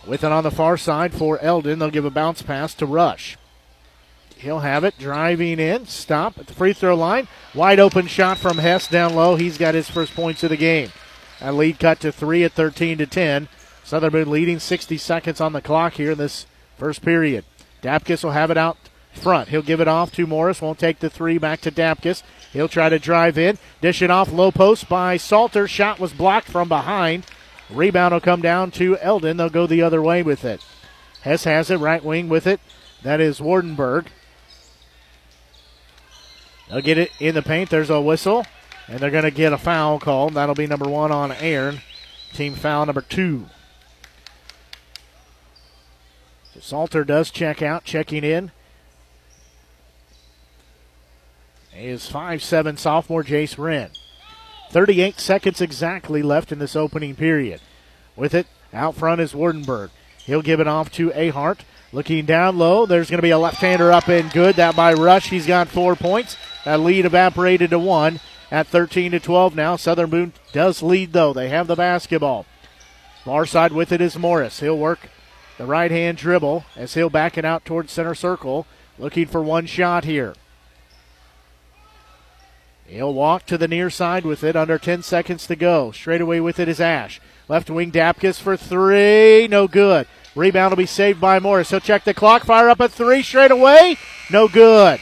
With 0.05 0.23
it 0.23 0.31
on 0.31 0.43
the 0.43 0.51
far 0.51 0.77
side 0.77 1.13
for 1.13 1.39
Eldon, 1.39 1.79
they'll 1.79 1.89
give 1.89 2.05
a 2.05 2.09
bounce 2.09 2.41
pass 2.41 2.73
to 2.75 2.85
Rush. 2.85 3.37
He'll 4.37 4.59
have 4.59 4.83
it 4.83 4.97
driving 4.99 5.59
in. 5.59 5.85
Stop 5.85 6.37
at 6.37 6.47
the 6.47 6.53
free 6.53 6.73
throw 6.73 6.95
line. 6.95 7.29
Wide 7.55 7.79
open 7.79 8.07
shot 8.07 8.37
from 8.37 8.57
Hess 8.57 8.87
down 8.89 9.15
low. 9.15 9.37
He's 9.37 9.57
got 9.57 9.73
his 9.73 9.89
first 9.89 10.13
points 10.13 10.43
of 10.43 10.49
the 10.49 10.57
game. 10.57 10.91
A 11.39 11.53
lead 11.53 11.79
cut 11.79 12.01
to 12.01 12.11
three 12.11 12.43
at 12.43 12.51
13 12.51 12.97
to 12.97 13.05
10. 13.05 13.47
Southern 13.85 14.11
Boone 14.11 14.29
leading 14.29 14.59
60 14.59 14.97
seconds 14.97 15.39
on 15.39 15.53
the 15.53 15.61
clock 15.61 15.93
here 15.93 16.11
in 16.11 16.17
this 16.17 16.45
first 16.77 17.01
period. 17.01 17.45
Dapkus 17.81 18.23
will 18.23 18.31
have 18.31 18.51
it 18.51 18.57
out 18.57 18.77
front. 19.13 19.49
He'll 19.49 19.61
give 19.61 19.79
it 19.79 19.87
off 19.87 20.11
to 20.13 20.27
Morris. 20.27 20.61
Won't 20.61 20.79
take 20.79 20.99
the 20.99 21.09
three 21.09 21.37
back 21.37 21.61
to 21.61 21.71
Dapkus. 21.71 22.23
He'll 22.53 22.69
try 22.69 22.87
to 22.87 22.99
drive 22.99 23.37
in. 23.37 23.57
Dish 23.81 24.01
it 24.01 24.11
off 24.11 24.31
low 24.31 24.51
post 24.51 24.87
by 24.87 25.17
Salter. 25.17 25.67
Shot 25.67 25.99
was 25.99 26.13
blocked 26.13 26.47
from 26.47 26.69
behind. 26.69 27.25
Rebound 27.69 28.13
will 28.13 28.21
come 28.21 28.41
down 28.41 28.71
to 28.71 28.97
Eldon. 28.99 29.37
They'll 29.37 29.49
go 29.49 29.65
the 29.65 29.81
other 29.81 30.01
way 30.01 30.21
with 30.21 30.45
it. 30.45 30.63
Hess 31.21 31.45
has 31.45 31.71
it, 31.71 31.77
right 31.77 32.03
wing 32.03 32.29
with 32.29 32.45
it. 32.45 32.59
That 33.01 33.19
is 33.19 33.39
Wardenberg. 33.39 34.05
They'll 36.69 36.81
get 36.81 36.97
it 36.97 37.11
in 37.19 37.33
the 37.33 37.41
paint. 37.41 37.69
There's 37.69 37.89
a 37.89 37.99
whistle. 37.99 38.45
And 38.87 38.99
they're 38.99 39.11
going 39.11 39.23
to 39.23 39.31
get 39.31 39.53
a 39.53 39.57
foul 39.57 39.99
called. 39.99 40.33
That'll 40.33 40.55
be 40.55 40.67
number 40.67 40.87
one 40.87 41.11
on 41.11 41.31
Aaron. 41.31 41.79
Team 42.33 42.53
foul 42.53 42.85
number 42.85 43.01
two. 43.01 43.47
Salter 46.59 47.03
does 47.03 47.31
check 47.31 47.61
out, 47.61 47.83
checking 47.83 48.23
in. 48.23 48.51
Is 51.75 52.07
five-seven 52.07 52.77
sophomore 52.77 53.23
Jace 53.23 53.57
Wren. 53.57 53.89
38 54.69 55.19
seconds 55.19 55.61
exactly 55.61 56.21
left 56.21 56.51
in 56.51 56.59
this 56.59 56.75
opening 56.75 57.15
period. 57.15 57.61
With 58.15 58.33
it, 58.33 58.47
out 58.73 58.95
front 58.95 59.21
is 59.21 59.33
Wardenberg. 59.33 59.89
He'll 60.25 60.41
give 60.41 60.59
it 60.59 60.67
off 60.67 60.91
to 60.93 61.09
Ahart. 61.11 61.59
Looking 61.91 62.25
down 62.25 62.57
low, 62.57 62.85
there's 62.85 63.09
going 63.09 63.19
to 63.19 63.23
be 63.23 63.31
a 63.31 63.37
left-hander 63.37 63.91
up 63.91 64.07
and 64.07 64.31
good. 64.31 64.55
That 64.55 64.75
by 64.75 64.93
Rush. 64.93 65.29
He's 65.29 65.45
got 65.45 65.67
four 65.67 65.95
points. 65.95 66.37
That 66.65 66.79
lead 66.79 67.05
evaporated 67.05 67.69
to 67.71 67.79
one 67.79 68.19
at 68.49 68.67
13 68.67 69.11
to 69.11 69.19
12 69.19 69.55
now. 69.55 69.75
Southern 69.75 70.09
Boone 70.09 70.33
does 70.51 70.81
lead 70.81 71.13
though. 71.13 71.33
They 71.33 71.49
have 71.49 71.67
the 71.67 71.75
basketball. 71.75 72.45
Far 73.23 73.45
side 73.45 73.71
with 73.71 73.91
it 73.91 74.01
is 74.01 74.17
Morris. 74.17 74.59
He'll 74.59 74.77
work 74.77 75.09
the 75.57 75.65
right 75.65 75.91
hand 75.91 76.17
dribble 76.17 76.65
as 76.75 76.93
he'll 76.93 77.09
back 77.09 77.37
it 77.37 77.45
out 77.45 77.63
towards 77.63 77.91
center 77.91 78.15
circle. 78.15 78.65
Looking 78.97 79.27
for 79.27 79.41
one 79.41 79.65
shot 79.65 80.03
here. 80.03 80.33
He'll 82.85 83.13
walk 83.13 83.45
to 83.47 83.57
the 83.57 83.67
near 83.67 83.89
side 83.89 84.25
with 84.25 84.43
it 84.43 84.55
under 84.55 84.77
10 84.77 85.03
seconds 85.03 85.47
to 85.47 85.55
go. 85.55 85.91
Straight 85.91 86.21
away 86.21 86.39
with 86.39 86.59
it 86.59 86.67
is 86.67 86.79
Ash. 86.79 87.19
Left 87.47 87.69
wing 87.69 87.91
Dapkus 87.91 88.39
for 88.39 88.55
three. 88.55 89.47
No 89.47 89.67
good. 89.67 90.07
Rebound 90.35 90.71
will 90.71 90.77
be 90.77 90.85
saved 90.85 91.21
by 91.21 91.39
Morris. 91.39 91.69
He'll 91.69 91.79
check 91.79 92.03
the 92.03 92.13
clock. 92.13 92.43
Fire 92.45 92.69
up 92.69 92.79
a 92.79 92.89
three 92.89 93.21
straight 93.23 93.51
away. 93.51 93.97
No 94.31 94.47
good. 94.47 94.99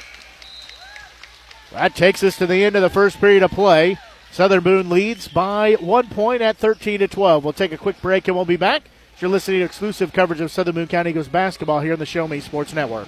That 1.72 1.96
takes 1.96 2.24
us 2.24 2.38
to 2.38 2.48
the 2.48 2.63
end 2.63 2.76
of 2.76 2.82
the 2.82 2.89
first 2.89 3.20
period 3.20 3.44
of 3.44 3.52
play. 3.52 3.98
Southern 4.32 4.63
Boone 4.63 4.89
leads 4.89 5.28
by 5.28 5.74
one 5.76 6.08
point 6.08 6.41
at 6.41 6.58
13 6.58 7.00
to 7.00 7.08
12. 7.08 7.44
We'll 7.44 7.54
take 7.54 7.72
a 7.72 7.78
quick 7.78 8.02
break 8.02 8.28
and 8.28 8.36
we'll 8.36 8.46
be 8.46 8.58
back. 8.58 8.84
You're 9.20 9.30
listening 9.30 9.60
to 9.60 9.65
exclusive 9.65 10.13
coverage 10.13 10.41
of 10.41 10.52
Southern 10.52 10.76
Boone 10.76 10.88
County 10.88 11.12
Eagles 11.12 11.28
basketball 11.28 11.82
here 11.82 11.94
on 11.94 12.00
the 12.00 12.06
Show 12.06 12.28
Me 12.28 12.39
Sports 12.39 12.74
Network. 12.74 13.08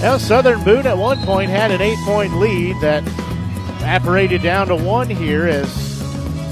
Now, 0.00 0.16
Southern 0.16 0.64
Boone 0.64 0.86
at 0.86 0.96
one 0.96 1.18
point 1.26 1.50
had 1.50 1.70
an 1.70 1.82
eight 1.82 1.98
point 2.06 2.34
lead 2.36 2.80
that 2.80 3.02
evaporated 3.06 4.42
down 4.42 4.68
to 4.68 4.76
one 4.76 5.10
here 5.10 5.46
as 5.46 5.68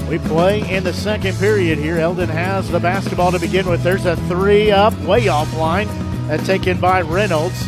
we 0.07 0.19
play 0.19 0.69
in 0.69 0.83
the 0.83 0.93
second 0.93 1.35
period 1.37 1.79
here. 1.79 1.97
Eldon 1.97 2.29
has 2.29 2.69
the 2.69 2.79
basketball 2.79 3.31
to 3.31 3.39
begin 3.39 3.67
with. 3.67 3.81
There's 3.81 4.05
a 4.05 4.15
three 4.27 4.69
up, 4.69 4.93
way 4.99 5.23
offline. 5.23 5.87
That 6.27 6.45
taken 6.45 6.79
by 6.79 7.01
Reynolds. 7.01 7.59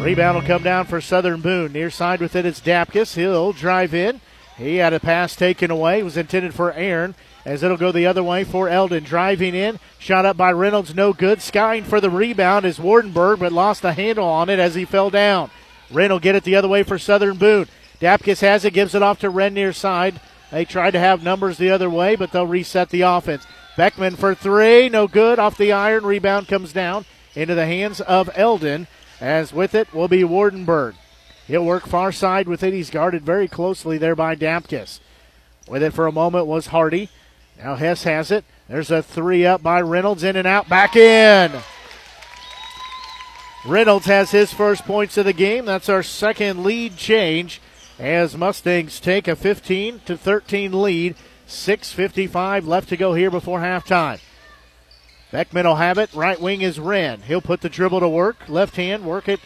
Rebound 0.00 0.36
will 0.36 0.46
come 0.46 0.62
down 0.62 0.86
for 0.86 1.00
Southern 1.00 1.40
Boone. 1.40 1.72
Near 1.72 1.90
side 1.90 2.20
with 2.20 2.36
it, 2.36 2.46
it's 2.46 2.60
Dapkus. 2.60 3.16
He'll 3.16 3.52
drive 3.52 3.94
in. 3.94 4.20
He 4.56 4.76
had 4.76 4.92
a 4.92 5.00
pass 5.00 5.34
taken 5.34 5.72
away. 5.72 5.98
It 5.98 6.04
was 6.04 6.16
intended 6.16 6.54
for 6.54 6.72
Aaron 6.72 7.16
as 7.48 7.62
it'll 7.62 7.78
go 7.78 7.90
the 7.90 8.06
other 8.06 8.22
way 8.22 8.44
for 8.44 8.68
Eldon. 8.68 9.02
Driving 9.04 9.54
in, 9.54 9.80
shot 9.98 10.26
up 10.26 10.36
by 10.36 10.52
Reynolds, 10.52 10.94
no 10.94 11.14
good. 11.14 11.40
Skying 11.40 11.82
for 11.82 11.98
the 11.98 12.10
rebound 12.10 12.66
is 12.66 12.78
Wardenberg, 12.78 13.38
but 13.38 13.52
lost 13.52 13.80
the 13.80 13.94
handle 13.94 14.26
on 14.26 14.50
it 14.50 14.58
as 14.58 14.74
he 14.74 14.84
fell 14.84 15.08
down. 15.08 15.50
Reynolds 15.90 16.22
get 16.22 16.34
it 16.34 16.44
the 16.44 16.56
other 16.56 16.68
way 16.68 16.82
for 16.82 16.98
Southern 16.98 17.38
Boone. 17.38 17.66
Dapkus 18.02 18.42
has 18.42 18.66
it, 18.66 18.74
gives 18.74 18.94
it 18.94 19.02
off 19.02 19.20
to 19.20 19.30
Wren 19.30 19.54
near 19.54 19.72
side. 19.72 20.20
They 20.50 20.66
tried 20.66 20.90
to 20.90 20.98
have 20.98 21.22
numbers 21.22 21.56
the 21.56 21.70
other 21.70 21.88
way, 21.88 22.16
but 22.16 22.32
they'll 22.32 22.46
reset 22.46 22.90
the 22.90 23.00
offense. 23.00 23.46
Beckman 23.78 24.16
for 24.16 24.34
three, 24.34 24.90
no 24.90 25.08
good. 25.08 25.38
Off 25.38 25.56
the 25.56 25.72
iron, 25.72 26.04
rebound 26.04 26.48
comes 26.48 26.74
down 26.74 27.06
into 27.34 27.54
the 27.54 27.66
hands 27.66 28.02
of 28.02 28.28
Eldon. 28.34 28.88
As 29.22 29.54
with 29.54 29.74
it 29.74 29.94
will 29.94 30.08
be 30.08 30.22
Wardenberg. 30.22 30.96
He'll 31.46 31.64
work 31.64 31.86
far 31.86 32.12
side 32.12 32.46
with 32.46 32.62
it. 32.62 32.74
He's 32.74 32.90
guarded 32.90 33.22
very 33.22 33.48
closely 33.48 33.96
there 33.96 34.14
by 34.14 34.36
Dapkus. 34.36 35.00
With 35.66 35.82
it 35.82 35.94
for 35.94 36.06
a 36.06 36.12
moment 36.12 36.46
was 36.46 36.66
Hardy. 36.68 37.08
Now 37.58 37.74
Hess 37.74 38.04
has 38.04 38.30
it. 38.30 38.44
There's 38.68 38.90
a 38.90 39.02
three 39.02 39.44
up 39.44 39.62
by 39.62 39.80
Reynolds, 39.80 40.22
in 40.22 40.36
and 40.36 40.46
out, 40.46 40.68
back 40.68 40.94
in. 40.94 41.52
Reynolds 43.66 44.06
has 44.06 44.30
his 44.30 44.52
first 44.52 44.84
points 44.84 45.16
of 45.16 45.24
the 45.24 45.32
game. 45.32 45.64
That's 45.64 45.88
our 45.88 46.02
second 46.02 46.62
lead 46.62 46.96
change 46.96 47.60
as 47.98 48.36
Mustangs 48.36 49.00
take 49.00 49.26
a 49.26 49.34
15 49.34 50.00
to 50.06 50.16
13 50.16 50.82
lead. 50.82 51.16
6.55 51.48 52.66
left 52.66 52.90
to 52.90 52.96
go 52.96 53.14
here 53.14 53.30
before 53.30 53.60
halftime. 53.60 54.20
Beckman 55.32 55.66
will 55.66 55.76
have 55.76 55.98
it. 55.98 56.12
Right 56.14 56.40
wing 56.40 56.60
is 56.60 56.78
Wren. 56.78 57.22
He'll 57.22 57.40
put 57.40 57.62
the 57.62 57.68
dribble 57.68 58.00
to 58.00 58.08
work. 58.08 58.48
Left 58.48 58.76
hand, 58.76 59.04
work 59.04 59.28
it 59.28 59.40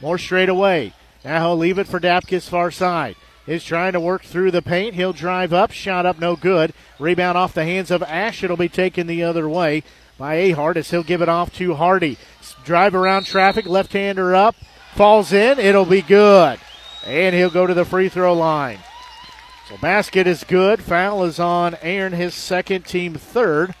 more 0.00 0.18
straight 0.18 0.48
away. 0.48 0.94
Now 1.24 1.46
he'll 1.46 1.56
leave 1.56 1.78
it 1.78 1.86
for 1.86 2.00
Dapkus 2.00 2.48
far 2.48 2.70
side. 2.70 3.16
Is 3.44 3.64
trying 3.64 3.92
to 3.94 4.00
work 4.00 4.22
through 4.22 4.52
the 4.52 4.62
paint. 4.62 4.94
He'll 4.94 5.12
drive 5.12 5.52
up. 5.52 5.72
Shot 5.72 6.06
up, 6.06 6.20
no 6.20 6.36
good. 6.36 6.72
Rebound 7.00 7.36
off 7.36 7.54
the 7.54 7.64
hands 7.64 7.90
of 7.90 8.02
Ash. 8.04 8.44
It'll 8.44 8.56
be 8.56 8.68
taken 8.68 9.08
the 9.08 9.24
other 9.24 9.48
way 9.48 9.82
by 10.16 10.36
Ahart 10.36 10.76
as 10.76 10.90
he'll 10.90 11.02
give 11.02 11.22
it 11.22 11.28
off 11.28 11.52
to 11.54 11.74
Hardy. 11.74 12.18
Drive 12.64 12.94
around 12.94 13.26
traffic. 13.26 13.66
Left 13.66 13.92
hander 13.92 14.32
up. 14.32 14.54
Falls 14.94 15.32
in. 15.32 15.58
It'll 15.58 15.84
be 15.84 16.02
good. 16.02 16.60
And 17.04 17.34
he'll 17.34 17.50
go 17.50 17.66
to 17.66 17.74
the 17.74 17.84
free 17.84 18.08
throw 18.08 18.32
line. 18.32 18.78
So 19.68 19.76
basket 19.78 20.28
is 20.28 20.44
good. 20.44 20.80
Foul 20.80 21.24
is 21.24 21.40
on 21.40 21.76
Aaron, 21.82 22.12
his 22.12 22.34
second, 22.34 22.84
team 22.84 23.14
third. 23.14 23.74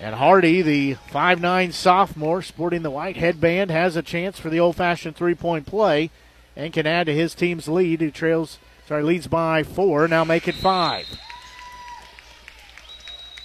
And 0.00 0.14
Hardy, 0.14 0.62
the 0.62 0.94
five-nine 0.94 1.72
sophomore, 1.72 2.40
sporting 2.40 2.82
the 2.82 2.90
white 2.90 3.16
headband, 3.16 3.70
has 3.70 3.96
a 3.96 4.02
chance 4.02 4.38
for 4.38 4.48
the 4.48 4.60
old-fashioned 4.60 5.16
three-point 5.16 5.66
play 5.66 6.10
and 6.56 6.72
can 6.72 6.86
add 6.86 7.06
to 7.06 7.14
his 7.14 7.34
team's 7.34 7.68
lead, 7.68 8.00
who 8.00 8.10
trails, 8.10 8.58
sorry, 8.88 9.02
leads 9.02 9.26
by 9.26 9.62
four. 9.62 10.08
Now 10.08 10.24
make 10.24 10.48
it 10.48 10.54
five. 10.54 11.06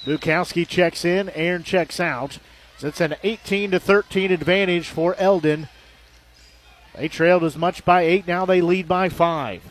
Bukowski 0.05 0.67
checks 0.67 1.05
in, 1.05 1.29
Aaron 1.31 1.63
checks 1.63 1.99
out. 1.99 2.39
So 2.77 2.87
it's 2.87 3.01
an 3.01 3.15
18 3.21 3.71
to 3.71 3.79
13 3.79 4.31
advantage 4.31 4.87
for 4.87 5.13
Eldon. 5.15 5.69
They 6.95 7.07
trailed 7.07 7.43
as 7.43 7.55
much 7.55 7.85
by 7.85 8.01
eight. 8.01 8.27
Now 8.27 8.45
they 8.45 8.61
lead 8.61 8.87
by 8.87 9.09
five. 9.09 9.61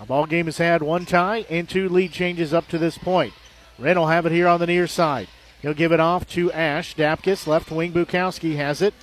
The 0.00 0.06
ball 0.06 0.26
game 0.26 0.46
has 0.46 0.58
had 0.58 0.82
one 0.82 1.06
tie 1.06 1.44
and 1.48 1.68
two 1.68 1.88
lead 1.88 2.12
changes 2.12 2.52
up 2.52 2.68
to 2.68 2.78
this 2.78 2.98
point. 2.98 3.32
Wren 3.78 3.98
will 3.98 4.08
have 4.08 4.26
it 4.26 4.32
here 4.32 4.48
on 4.48 4.60
the 4.60 4.66
near 4.66 4.86
side. 4.86 5.28
He'll 5.62 5.74
give 5.74 5.92
it 5.92 6.00
off 6.00 6.26
to 6.30 6.52
Ash. 6.52 6.94
Dapkus, 6.96 7.46
left 7.46 7.70
wing. 7.70 7.92
Bukowski 7.92 8.56
has 8.56 8.82
it. 8.82 8.94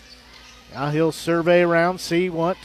Now 0.74 0.90
he'll 0.90 1.12
survey 1.12 1.62
around, 1.62 2.00
see 2.00 2.30
what 2.30 2.58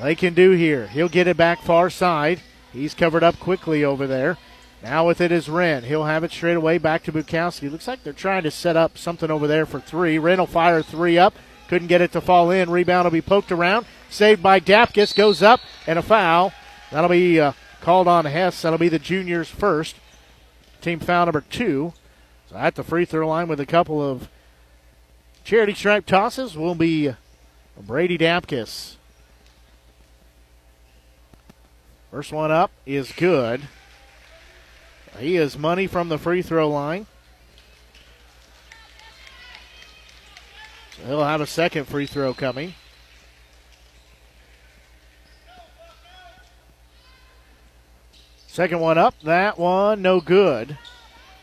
they 0.00 0.14
can 0.14 0.34
do 0.34 0.52
here. 0.52 0.86
He'll 0.88 1.08
get 1.08 1.26
it 1.26 1.36
back 1.36 1.62
far 1.62 1.90
side. 1.90 2.40
He's 2.72 2.94
covered 2.94 3.22
up 3.22 3.38
quickly 3.38 3.84
over 3.84 4.06
there. 4.06 4.38
Now 4.82 5.06
with 5.06 5.20
it 5.20 5.30
is 5.30 5.48
Wren. 5.48 5.84
He'll 5.84 6.04
have 6.04 6.24
it 6.24 6.32
straight 6.32 6.56
away 6.56 6.78
back 6.78 7.04
to 7.04 7.12
Bukowski. 7.12 7.70
Looks 7.70 7.86
like 7.86 8.02
they're 8.02 8.12
trying 8.12 8.42
to 8.42 8.50
set 8.50 8.76
up 8.76 8.98
something 8.98 9.30
over 9.30 9.46
there 9.46 9.66
for 9.66 9.78
three. 9.78 10.18
Wren 10.18 10.38
will 10.38 10.46
fire 10.46 10.82
three 10.82 11.18
up. 11.18 11.34
Couldn't 11.68 11.88
get 11.88 12.00
it 12.00 12.12
to 12.12 12.20
fall 12.20 12.50
in. 12.50 12.68
Rebound 12.70 13.04
will 13.04 13.12
be 13.12 13.20
poked 13.20 13.52
around. 13.52 13.86
Saved 14.10 14.42
by 14.42 14.58
Dapkus. 14.58 15.14
Goes 15.14 15.42
up 15.42 15.60
and 15.86 15.98
a 15.98 16.02
foul. 16.02 16.52
That'll 16.90 17.08
be 17.08 17.40
uh, 17.40 17.52
called 17.80 18.08
on 18.08 18.24
Hess. 18.24 18.62
That'll 18.62 18.78
be 18.78 18.88
the 18.88 18.98
juniors 18.98 19.48
first. 19.48 19.96
Team 20.80 20.98
foul 20.98 21.26
number 21.26 21.42
two. 21.42 21.92
So 22.50 22.56
at 22.56 22.74
the 22.74 22.82
free 22.82 23.04
throw 23.04 23.28
line 23.28 23.48
with 23.48 23.60
a 23.60 23.66
couple 23.66 24.02
of 24.02 24.28
charity 25.44 25.74
stripe 25.74 26.06
tosses 26.06 26.56
will 26.56 26.74
be 26.74 27.14
Brady 27.80 28.18
Dapkus. 28.18 28.96
First 32.12 32.30
one 32.30 32.50
up 32.50 32.70
is 32.84 33.10
good. 33.10 33.62
He 35.18 35.38
is 35.38 35.56
money 35.56 35.86
from 35.86 36.10
the 36.10 36.18
free 36.18 36.42
throw 36.42 36.68
line. 36.68 37.06
So 40.94 41.06
he'll 41.06 41.24
have 41.24 41.40
a 41.40 41.46
second 41.46 41.86
free 41.86 42.04
throw 42.04 42.34
coming. 42.34 42.74
Second 48.46 48.80
one 48.80 48.98
up. 48.98 49.14
That 49.22 49.58
one 49.58 50.02
no 50.02 50.20
good. 50.20 50.76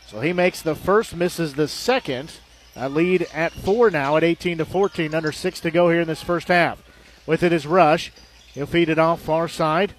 So 0.06 0.20
he 0.20 0.32
makes 0.32 0.62
the 0.62 0.76
first, 0.76 1.16
misses 1.16 1.54
the 1.54 1.66
second. 1.66 2.34
A 2.76 2.88
lead 2.88 3.26
at 3.34 3.50
four 3.50 3.90
now 3.90 4.16
at 4.16 4.22
18 4.22 4.58
to 4.58 4.64
14. 4.64 5.16
Under 5.16 5.32
six 5.32 5.58
to 5.62 5.72
go 5.72 5.90
here 5.90 6.02
in 6.02 6.06
this 6.06 6.22
first 6.22 6.46
half. 6.46 6.80
With 7.26 7.42
it 7.42 7.52
is 7.52 7.66
Rush. 7.66 8.12
He'll 8.54 8.66
feed 8.66 8.88
it 8.88 9.00
off 9.00 9.20
far 9.20 9.48
side. 9.48 9.94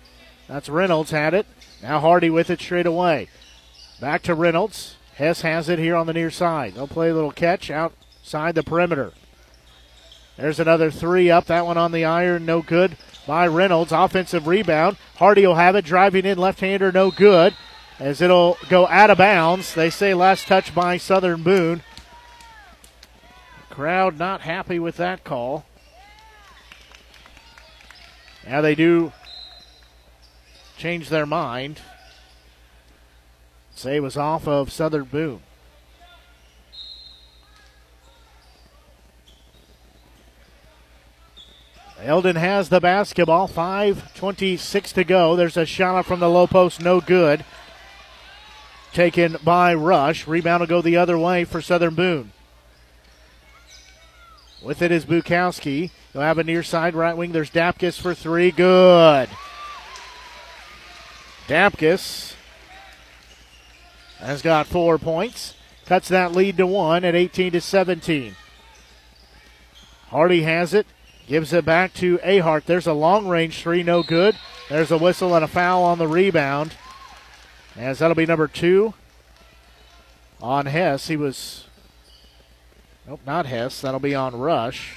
That's 0.51 0.67
Reynolds 0.67 1.11
had 1.11 1.33
it. 1.33 1.47
Now 1.81 2.01
Hardy 2.01 2.29
with 2.29 2.49
it 2.49 2.59
straight 2.59 2.85
away. 2.85 3.29
Back 4.01 4.21
to 4.23 4.35
Reynolds. 4.35 4.97
Hess 5.15 5.43
has 5.43 5.69
it 5.69 5.79
here 5.79 5.95
on 5.95 6.07
the 6.07 6.13
near 6.13 6.29
side. 6.29 6.73
They'll 6.73 6.87
play 6.87 7.09
a 7.09 7.13
little 7.13 7.31
catch 7.31 7.71
outside 7.71 8.55
the 8.55 8.61
perimeter. 8.61 9.13
There's 10.35 10.59
another 10.59 10.91
three 10.91 11.31
up. 11.31 11.45
That 11.45 11.65
one 11.65 11.77
on 11.77 11.93
the 11.93 12.03
iron, 12.03 12.45
no 12.45 12.61
good 12.61 12.97
by 13.25 13.47
Reynolds. 13.47 13.93
Offensive 13.93 14.45
rebound. 14.45 14.97
Hardy 15.15 15.47
will 15.47 15.55
have 15.55 15.77
it. 15.77 15.85
Driving 15.85 16.25
in 16.25 16.37
left 16.37 16.59
hander, 16.59 16.91
no 16.91 17.11
good. 17.11 17.55
As 17.97 18.19
it'll 18.19 18.57
go 18.67 18.87
out 18.87 19.09
of 19.09 19.19
bounds. 19.19 19.73
They 19.73 19.89
say 19.89 20.13
last 20.13 20.47
touch 20.47 20.75
by 20.75 20.97
Southern 20.97 21.43
Boone. 21.43 21.81
Crowd 23.69 24.19
not 24.19 24.41
happy 24.41 24.79
with 24.79 24.97
that 24.97 25.23
call. 25.23 25.65
Now 28.45 28.59
they 28.59 28.75
do 28.75 29.13
change 30.81 31.09
their 31.09 31.27
mind. 31.27 31.79
Say 33.75 33.99
was 33.99 34.17
off 34.17 34.47
of 34.47 34.71
Southern 34.71 35.03
Boone. 35.03 35.41
Eldon 42.01 42.35
has 42.35 42.69
the 42.69 42.79
basketball. 42.79 43.47
5.26 43.47 44.93
to 44.93 45.03
go. 45.03 45.35
There's 45.35 45.55
a 45.55 45.67
shot 45.67 45.99
up 45.99 46.07
from 46.07 46.19
the 46.19 46.27
low 46.27 46.47
post, 46.47 46.81
no 46.81 46.99
good. 46.99 47.45
Taken 48.91 49.37
by 49.43 49.75
Rush. 49.75 50.25
Rebound 50.25 50.61
will 50.61 50.67
go 50.67 50.81
the 50.81 50.97
other 50.97 51.15
way 51.15 51.43
for 51.43 51.61
Southern 51.61 51.93
Boone. 51.93 52.31
With 54.63 54.81
it 54.81 54.91
is 54.91 55.05
Bukowski. 55.05 55.91
He'll 56.11 56.23
have 56.23 56.39
a 56.39 56.43
near 56.43 56.63
side 56.63 56.95
right 56.95 57.15
wing. 57.15 57.33
There's 57.33 57.51
Dapkus 57.51 58.01
for 58.01 58.15
three. 58.15 58.49
Good. 58.49 59.29
Dapkus 61.47 62.35
has 64.19 64.41
got 64.41 64.67
four 64.67 64.97
points. 64.97 65.55
Cuts 65.85 66.07
that 66.07 66.31
lead 66.33 66.57
to 66.57 66.67
one 66.67 67.03
at 67.03 67.15
18 67.15 67.51
to 67.53 67.61
17. 67.61 68.35
Hardy 70.07 70.43
has 70.43 70.73
it. 70.73 70.87
Gives 71.27 71.53
it 71.53 71.65
back 71.65 71.93
to 71.95 72.17
Ahart. 72.19 72.65
There's 72.65 72.87
a 72.87 72.93
long 72.93 73.27
range 73.27 73.61
three, 73.61 73.83
no 73.83 74.03
good. 74.03 74.37
There's 74.69 74.91
a 74.91 74.97
whistle 74.97 75.35
and 75.35 75.43
a 75.43 75.47
foul 75.47 75.83
on 75.83 75.97
the 75.97 76.07
rebound. 76.07 76.73
As 77.75 77.99
that'll 77.99 78.15
be 78.15 78.25
number 78.25 78.47
two 78.47 78.93
on 80.41 80.65
Hess. 80.65 81.07
He 81.07 81.15
was. 81.15 81.65
Nope, 83.07 83.21
not 83.25 83.45
Hess. 83.45 83.81
That'll 83.81 83.99
be 83.99 84.15
on 84.15 84.37
Rush. 84.37 84.95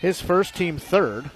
His 0.00 0.20
first 0.20 0.54
team 0.54 0.78
third. 0.78 1.30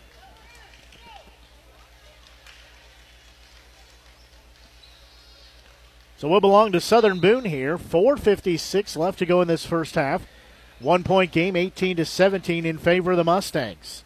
So 6.21 6.29
we'll 6.29 6.43
belong 6.43 6.73
to 6.73 6.83
Southern 6.83 7.19
Boone 7.19 7.47
here. 7.47 7.79
4.56 7.79 8.95
left 8.95 9.19
to 9.21 9.25
go 9.25 9.41
in 9.41 9.49
this 9.49 9.65
first 9.65 9.95
half. 9.95 10.27
One 10.79 11.03
point 11.03 11.33
game, 11.33 11.57
18 11.57 11.97
to 11.97 12.05
17 12.05 12.67
in 12.67 12.77
favor 12.77 13.13
of 13.13 13.17
the 13.17 13.25
Mustangs. 13.25 14.05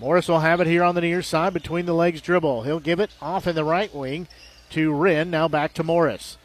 Morris 0.00 0.26
will 0.26 0.40
have 0.40 0.60
it 0.60 0.66
here 0.66 0.82
on 0.82 0.96
the 0.96 1.00
near 1.00 1.22
side 1.22 1.54
between 1.54 1.86
the 1.86 1.94
legs 1.94 2.20
dribble. 2.20 2.64
He'll 2.64 2.80
give 2.80 2.98
it 2.98 3.12
off 3.22 3.46
in 3.46 3.54
the 3.54 3.62
right 3.62 3.94
wing 3.94 4.26
to 4.70 4.92
Wren. 4.92 5.30
Now 5.30 5.46
back 5.46 5.74
to 5.74 5.84
Morris. 5.84 6.38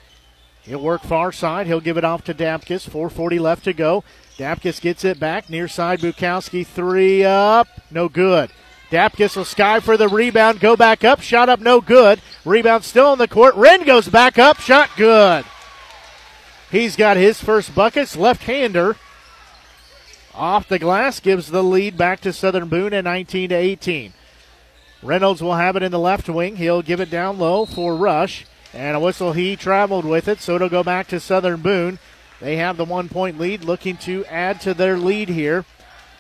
He'll 0.62 0.80
work 0.80 1.02
far 1.02 1.32
side. 1.32 1.66
He'll 1.66 1.82
give 1.82 1.98
it 1.98 2.06
off 2.06 2.24
to 2.26 2.34
Dapkus. 2.36 2.88
440 2.88 3.40
left 3.40 3.64
to 3.64 3.74
go. 3.74 4.04
Dapkus 4.38 4.80
gets 4.80 5.04
it 5.04 5.20
back. 5.20 5.50
Near 5.50 5.68
side, 5.68 6.02
Bukowski. 6.02 6.68
Three 6.68 7.26
up. 7.26 7.68
No 7.90 8.08
good. 8.08 8.52
Dapkus 8.92 9.38
will 9.38 9.46
sky 9.46 9.80
for 9.80 9.96
the 9.96 10.10
rebound. 10.10 10.60
Go 10.60 10.76
back 10.76 11.06
up. 11.06 11.22
Shot 11.22 11.48
up. 11.48 11.62
No 11.62 11.80
good. 11.80 12.22
Rebound 12.44 12.84
still 12.84 13.08
on 13.08 13.18
the 13.18 13.28
court. 13.28 13.56
Wren 13.56 13.84
goes 13.86 14.10
back 14.10 14.38
up. 14.38 14.60
Shot 14.60 14.90
good. 14.98 15.46
He's 16.70 16.98
got 16.98 17.16
his 17.16 17.42
first 17.42 17.74
buckets. 17.74 18.18
Left 18.18 18.44
hander. 18.44 18.98
Off 20.36 20.68
the 20.68 20.80
glass 20.80 21.22
gives 21.22 21.48
the 21.48 21.64
lead 21.64 21.98
back 21.98 22.20
to 22.22 22.34
Southern 22.34 22.68
Boone 22.68 22.94
at 22.94 23.06
19 23.06 23.50
to 23.50 23.56
18. 23.56 24.14
Reynolds 25.02 25.42
will 25.42 25.56
have 25.56 25.76
it 25.78 25.84
in 25.84 25.92
the 25.92 26.00
left 26.00 26.28
wing. 26.28 26.58
He'll 26.58 26.82
give 26.82 27.00
it 27.00 27.10
down 27.10 27.40
low 27.40 27.66
for 27.66 27.96
Rush. 27.96 28.46
And 28.74 28.96
a 28.96 29.00
whistle, 29.00 29.34
he 29.34 29.56
traveled 29.56 30.06
with 30.06 30.28
it, 30.28 30.40
so 30.40 30.56
it'll 30.56 30.70
go 30.70 30.84
back 30.84 31.08
to 31.08 31.20
Southern 31.20 31.62
Boone. 31.62 32.00
They 32.40 32.58
have 32.58 32.78
the 32.78 32.86
one 32.86 33.10
point 33.10 33.40
lead, 33.40 33.64
looking 33.64 33.98
to 33.98 34.26
add 34.26 34.62
to 34.62 34.74
their 34.74 34.98
lead 34.98 35.30
here. 35.30 35.66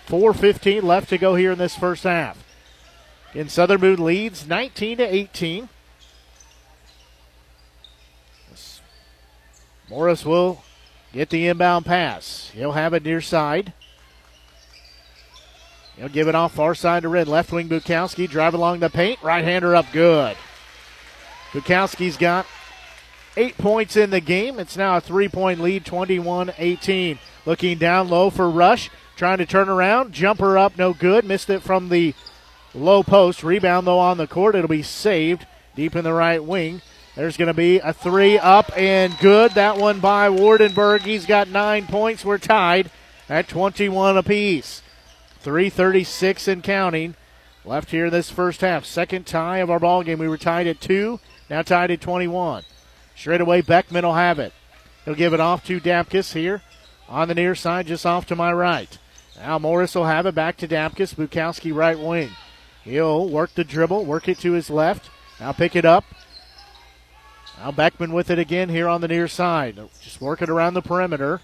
4.15 0.08 0.84
left 0.84 1.10
to 1.10 1.18
go 1.18 1.36
here 1.36 1.52
in 1.52 1.58
this 1.58 1.76
first 1.76 2.04
half. 2.04 2.38
In 3.34 3.48
Southern 3.48 3.80
Boone 3.80 4.04
leads 4.04 4.46
19 4.46 4.98
to 4.98 5.04
18. 5.04 5.70
Morris 9.90 10.26
will 10.26 10.64
get 11.14 11.30
the 11.30 11.48
inbound 11.48 11.86
pass. 11.86 12.50
He'll 12.54 12.72
have 12.74 12.94
it 12.94 13.04
near 13.04 13.22
side. 13.22 13.74
He'll 15.98 16.10
give 16.10 16.28
it 16.28 16.36
off 16.36 16.54
far 16.54 16.74
side 16.76 17.04
to 17.04 17.10
Red. 17.10 17.28
Left 17.28 17.52
wing 17.52 17.70
Bukowski 17.70 18.30
drive 18.30 18.54
along 18.54 18.80
the 18.80 18.90
paint. 18.90 19.22
Right 19.22 19.44
hander 19.44 19.76
up 19.76 19.86
good. 19.92 20.36
Bukowski's 21.52 22.18
got 22.18 22.46
eight 23.38 23.58
points 23.58 23.98
in 23.98 24.10
the 24.10 24.22
game. 24.22 24.60
It's 24.60 24.78
now 24.78 24.98
a 24.98 25.02
three 25.02 25.28
point 25.28 25.60
lead, 25.60 25.86
21 25.86 26.54
18. 26.58 27.20
Looking 27.46 27.78
down 27.78 28.10
low 28.10 28.30
for 28.30 28.50
Rush. 28.50 28.90
Trying 29.18 29.40
to 29.40 29.46
turn 29.46 29.70
around. 29.70 30.14
Jumper 30.14 30.58
up, 30.58 30.78
no 30.78 30.94
good. 30.94 31.26
Missed 31.26 31.50
it 31.50 31.62
from 31.62 31.90
the 31.90 32.16
low 32.74 33.04
post. 33.04 33.44
Rebound, 33.44 33.88
though, 33.88 34.00
on 34.00 34.18
the 34.18 34.28
court. 34.28 34.56
It'll 34.56 34.68
be 34.68 34.84
saved 34.84 35.46
deep 35.76 35.96
in 35.96 36.04
the 36.04 36.14
right 36.14 36.44
wing. 36.44 36.82
There's 37.16 37.38
going 37.38 37.48
to 37.48 37.54
be 37.54 37.80
a 37.80 37.92
three 37.92 38.40
up 38.40 38.72
and 38.78 39.18
good. 39.20 39.52
That 39.52 39.78
one 39.78 40.00
by 40.00 40.30
Wardenberg. 40.30 41.02
He's 41.02 41.26
got 41.26 41.50
nine 41.50 41.86
points. 41.88 42.24
We're 42.24 42.38
tied 42.38 42.90
at 43.28 43.48
21 43.48 44.18
apiece. 44.18 44.82
336 45.42 46.48
and 46.48 46.64
counting 46.64 47.16
left 47.66 47.92
here 47.92 48.06
in 48.06 48.12
this 48.12 48.30
first 48.30 48.62
half. 48.62 48.86
Second 48.86 49.26
tie 49.26 49.58
of 49.58 49.70
our 49.70 49.80
ball 49.80 50.04
game. 50.04 50.20
We 50.20 50.28
were 50.28 50.38
tied 50.38 50.68
at 50.68 50.80
two. 50.80 51.20
Now 51.50 51.64
tied 51.64 51.92
at 51.92 52.02
21. 52.02 52.64
Straight 53.16 53.42
away, 53.42 53.62
Beckman 53.62 54.06
will 54.06 54.14
have 54.14 54.40
it. 54.40 54.54
He'll 55.04 55.16
give 55.16 55.34
it 55.34 55.40
off 55.40 55.66
to 55.66 55.80
Dapkus 55.80 56.34
here 56.34 56.62
on 57.10 57.28
the 57.28 57.36
near 57.36 57.56
side, 57.56 57.88
just 57.88 58.06
off 58.06 58.26
to 58.28 58.36
my 58.36 58.54
right. 58.54 58.98
Now 59.38 59.60
Morris 59.60 59.96
will 59.96 60.06
have 60.06 60.26
it 60.26 60.36
back 60.36 60.58
to 60.58 60.68
Dapkus. 60.68 61.16
Bukowski 61.16 61.74
right 61.76 62.00
wing. 62.00 62.30
He'll 62.84 63.30
work 63.30 63.54
the 63.54 63.64
dribble, 63.64 64.06
work 64.06 64.28
it 64.28 64.40
to 64.40 64.54
his 64.54 64.70
left. 64.70 65.10
Now 65.40 65.52
pick 65.52 65.76
it 65.76 65.86
up. 65.86 66.06
Now 67.58 67.72
Beckman 67.72 68.12
with 68.12 68.30
it 68.30 68.40
again 68.40 68.70
here 68.70 68.88
on 68.88 69.02
the 69.02 69.08
near 69.08 69.28
side. 69.28 69.80
Just 70.02 70.22
work 70.22 70.42
it 70.42 70.50
around 70.50 70.74
the 70.74 70.82
perimeter. 70.82 71.42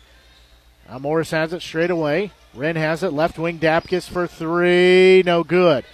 Now 0.89 0.99
Morris 0.99 1.31
has 1.31 1.53
it 1.53 1.61
straight 1.61 1.91
away. 1.91 2.31
Wren 2.53 2.75
has 2.75 3.03
it. 3.03 3.13
Left 3.13 3.37
wing 3.37 3.59
Dapkus 3.59 4.09
for 4.09 4.25
three. 4.25 5.21
No 5.25 5.43
good. 5.43 5.85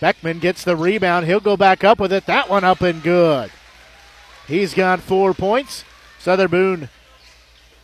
Beckman 0.00 0.38
gets 0.38 0.64
the 0.64 0.76
rebound. 0.76 1.26
He'll 1.26 1.40
go 1.40 1.56
back 1.56 1.84
up 1.84 1.98
with 1.98 2.12
it. 2.12 2.26
That 2.26 2.48
one 2.48 2.64
up 2.64 2.80
and 2.80 3.02
good. 3.02 3.50
He's 4.46 4.74
got 4.74 5.00
four 5.00 5.34
points. 5.34 5.84
Southern 6.18 6.50
Boone 6.50 6.88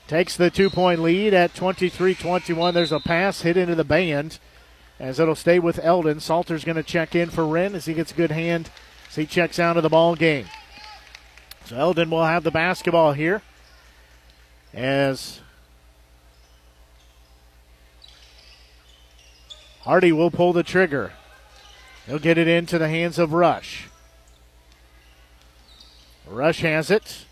takes 0.07 0.37
the 0.37 0.51
two 0.51 0.71
point 0.71 1.01
lead 1.01 1.35
at 1.35 1.55
23 1.55 2.15
21. 2.15 2.75
There's 2.75 2.93
a 2.93 3.01
pass 3.01 3.43
hit 3.43 3.57
into 3.57 3.75
the 3.75 3.85
band 3.85 4.39
as 4.99 5.19
it'll 5.19 5.35
stay 5.35 5.59
with 5.59 5.79
Eldon. 5.83 6.21
Salter's 6.21 6.65
going 6.65 6.77
to 6.77 6.83
check 6.83 7.15
in 7.15 7.31
for 7.31 7.47
Wren 7.47 7.75
as 7.75 7.87
he 7.87 7.95
gets 7.95 8.13
a 8.13 8.15
good 8.17 8.31
hand 8.31 8.71
as 9.09 9.17
he 9.17 9.27
checks 9.27 9.59
out 9.59 9.77
of 9.77 9.83
the 9.83 9.89
ball 9.89 10.15
game. 10.15 10.47
So 11.67 11.77
Eldon 11.77 12.11
will 12.11 12.25
have 12.25 12.45
the 12.45 12.51
basketball 12.51 13.13
here 13.13 13.43
as 14.73 15.41
Hardy 19.83 20.13
will 20.13 20.31
pull 20.31 20.53
the 20.53 20.63
trigger. 20.63 21.13
He'll 22.07 22.19
get 22.19 22.39
it 22.39 22.49
into 22.49 22.79
the 22.79 22.89
hands 22.89 23.19
of 23.19 23.33
Rush. 23.33 23.89
Rush 26.27 26.61
has 26.61 26.91
it. 26.91 27.27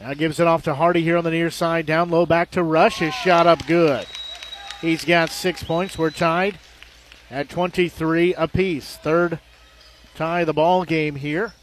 Now 0.00 0.14
gives 0.14 0.40
it 0.40 0.46
off 0.46 0.62
to 0.64 0.74
Hardy 0.74 1.02
here 1.02 1.16
on 1.16 1.24
the 1.24 1.30
near 1.30 1.50
side. 1.50 1.86
Down 1.86 2.10
low 2.10 2.26
back 2.26 2.50
to 2.52 2.62
Rush. 2.62 2.98
His 2.98 3.14
shot 3.14 3.46
up 3.46 3.66
good. 3.66 4.06
He's 4.84 5.06
got 5.06 5.30
six 5.30 5.64
points. 5.64 5.96
We're 5.96 6.10
tied 6.10 6.58
at 7.30 7.48
23 7.48 8.34
apiece. 8.34 8.98
Third 8.98 9.38
tie 10.14 10.44
the 10.44 10.52
ball 10.52 10.84
game 10.84 11.14
here. 11.14 11.54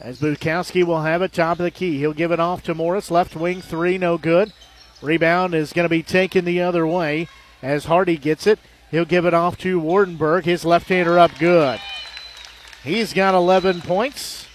As 0.00 0.20
Bukowski 0.20 0.82
will 0.82 1.02
have 1.02 1.20
it 1.20 1.34
top 1.34 1.58
of 1.58 1.64
the 1.64 1.70
key. 1.70 1.98
He'll 1.98 2.14
give 2.14 2.32
it 2.32 2.40
off 2.40 2.62
to 2.62 2.74
Morris. 2.74 3.10
Left 3.10 3.36
wing 3.36 3.60
three, 3.60 3.98
no 3.98 4.16
good. 4.16 4.54
Rebound 5.02 5.54
is 5.54 5.74
going 5.74 5.84
to 5.84 5.90
be 5.90 6.02
taken 6.02 6.46
the 6.46 6.62
other 6.62 6.86
way 6.86 7.28
as 7.60 7.84
Hardy 7.84 8.16
gets 8.16 8.46
it. 8.46 8.58
He'll 8.90 9.04
give 9.04 9.26
it 9.26 9.34
off 9.34 9.58
to 9.58 9.78
Wardenberg. 9.78 10.46
His 10.46 10.64
left 10.64 10.88
hander 10.88 11.18
up 11.18 11.38
good. 11.38 11.78
He's 12.82 13.12
got 13.12 13.34
11 13.34 13.82
points. 13.82 14.46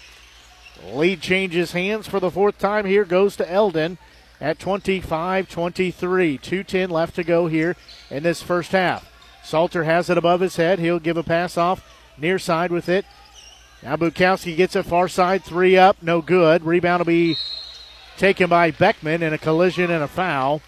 Lead 0.92 1.20
changes 1.20 1.70
hands 1.70 2.08
for 2.08 2.18
the 2.18 2.32
fourth 2.32 2.58
time 2.58 2.84
here. 2.84 3.04
Goes 3.04 3.36
to 3.36 3.48
Eldon 3.48 3.96
at 4.40 4.58
25 4.58 5.48
23. 5.48 6.38
2.10 6.38 6.90
left 6.90 7.14
to 7.16 7.24
go 7.24 7.46
here 7.46 7.76
in 8.10 8.22
this 8.22 8.42
first 8.42 8.72
half. 8.72 9.10
Salter 9.42 9.84
has 9.84 10.08
it 10.10 10.18
above 10.18 10.40
his 10.40 10.56
head. 10.56 10.78
He'll 10.78 10.98
give 10.98 11.16
a 11.16 11.22
pass 11.22 11.56
off 11.56 11.84
near 12.18 12.38
side 12.38 12.70
with 12.70 12.88
it. 12.88 13.04
Now 13.82 13.96
Bukowski 13.96 14.56
gets 14.56 14.76
it 14.76 14.84
far 14.84 15.08
side. 15.08 15.44
Three 15.44 15.76
up. 15.76 16.02
No 16.02 16.20
good. 16.20 16.64
Rebound 16.64 17.00
will 17.00 17.06
be 17.06 17.36
taken 18.16 18.48
by 18.48 18.70
Beckman 18.70 19.22
in 19.22 19.32
a 19.32 19.38
collision 19.38 19.90
and 19.90 20.02
a 20.02 20.08
foul. 20.08 20.60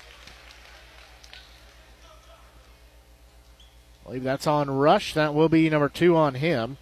I 4.01 4.05
believe 4.05 4.23
that's 4.23 4.47
on 4.47 4.71
Rush. 4.71 5.15
That 5.15 5.35
will 5.35 5.49
be 5.49 5.69
number 5.69 5.89
two 5.89 6.17
on 6.17 6.35
him. 6.35 6.79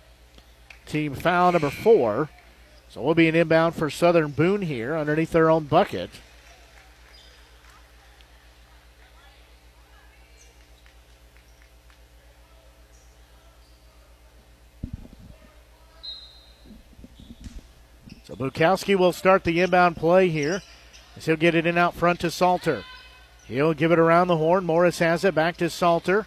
Team 0.86 1.14
foul 1.14 1.52
number 1.52 1.70
four. 1.70 2.30
So 2.88 3.02
we'll 3.02 3.14
be 3.14 3.28
an 3.28 3.36
inbound 3.36 3.74
for 3.74 3.90
Southern 3.90 4.30
Boone 4.30 4.62
here 4.62 4.96
underneath 4.96 5.30
their 5.30 5.50
own 5.50 5.64
bucket. 5.64 6.10
Bukowski 18.40 18.96
will 18.96 19.12
start 19.12 19.44
the 19.44 19.60
inbound 19.60 19.98
play 19.98 20.30
here 20.30 20.62
as 21.14 21.26
he'll 21.26 21.36
get 21.36 21.54
it 21.54 21.66
in 21.66 21.76
out 21.76 21.94
front 21.94 22.20
to 22.20 22.30
Salter. 22.30 22.84
He'll 23.46 23.74
give 23.74 23.92
it 23.92 23.98
around 23.98 24.28
the 24.28 24.38
horn. 24.38 24.64
Morris 24.64 24.98
has 25.00 25.24
it 25.24 25.34
back 25.34 25.58
to 25.58 25.68
Salter 25.68 26.26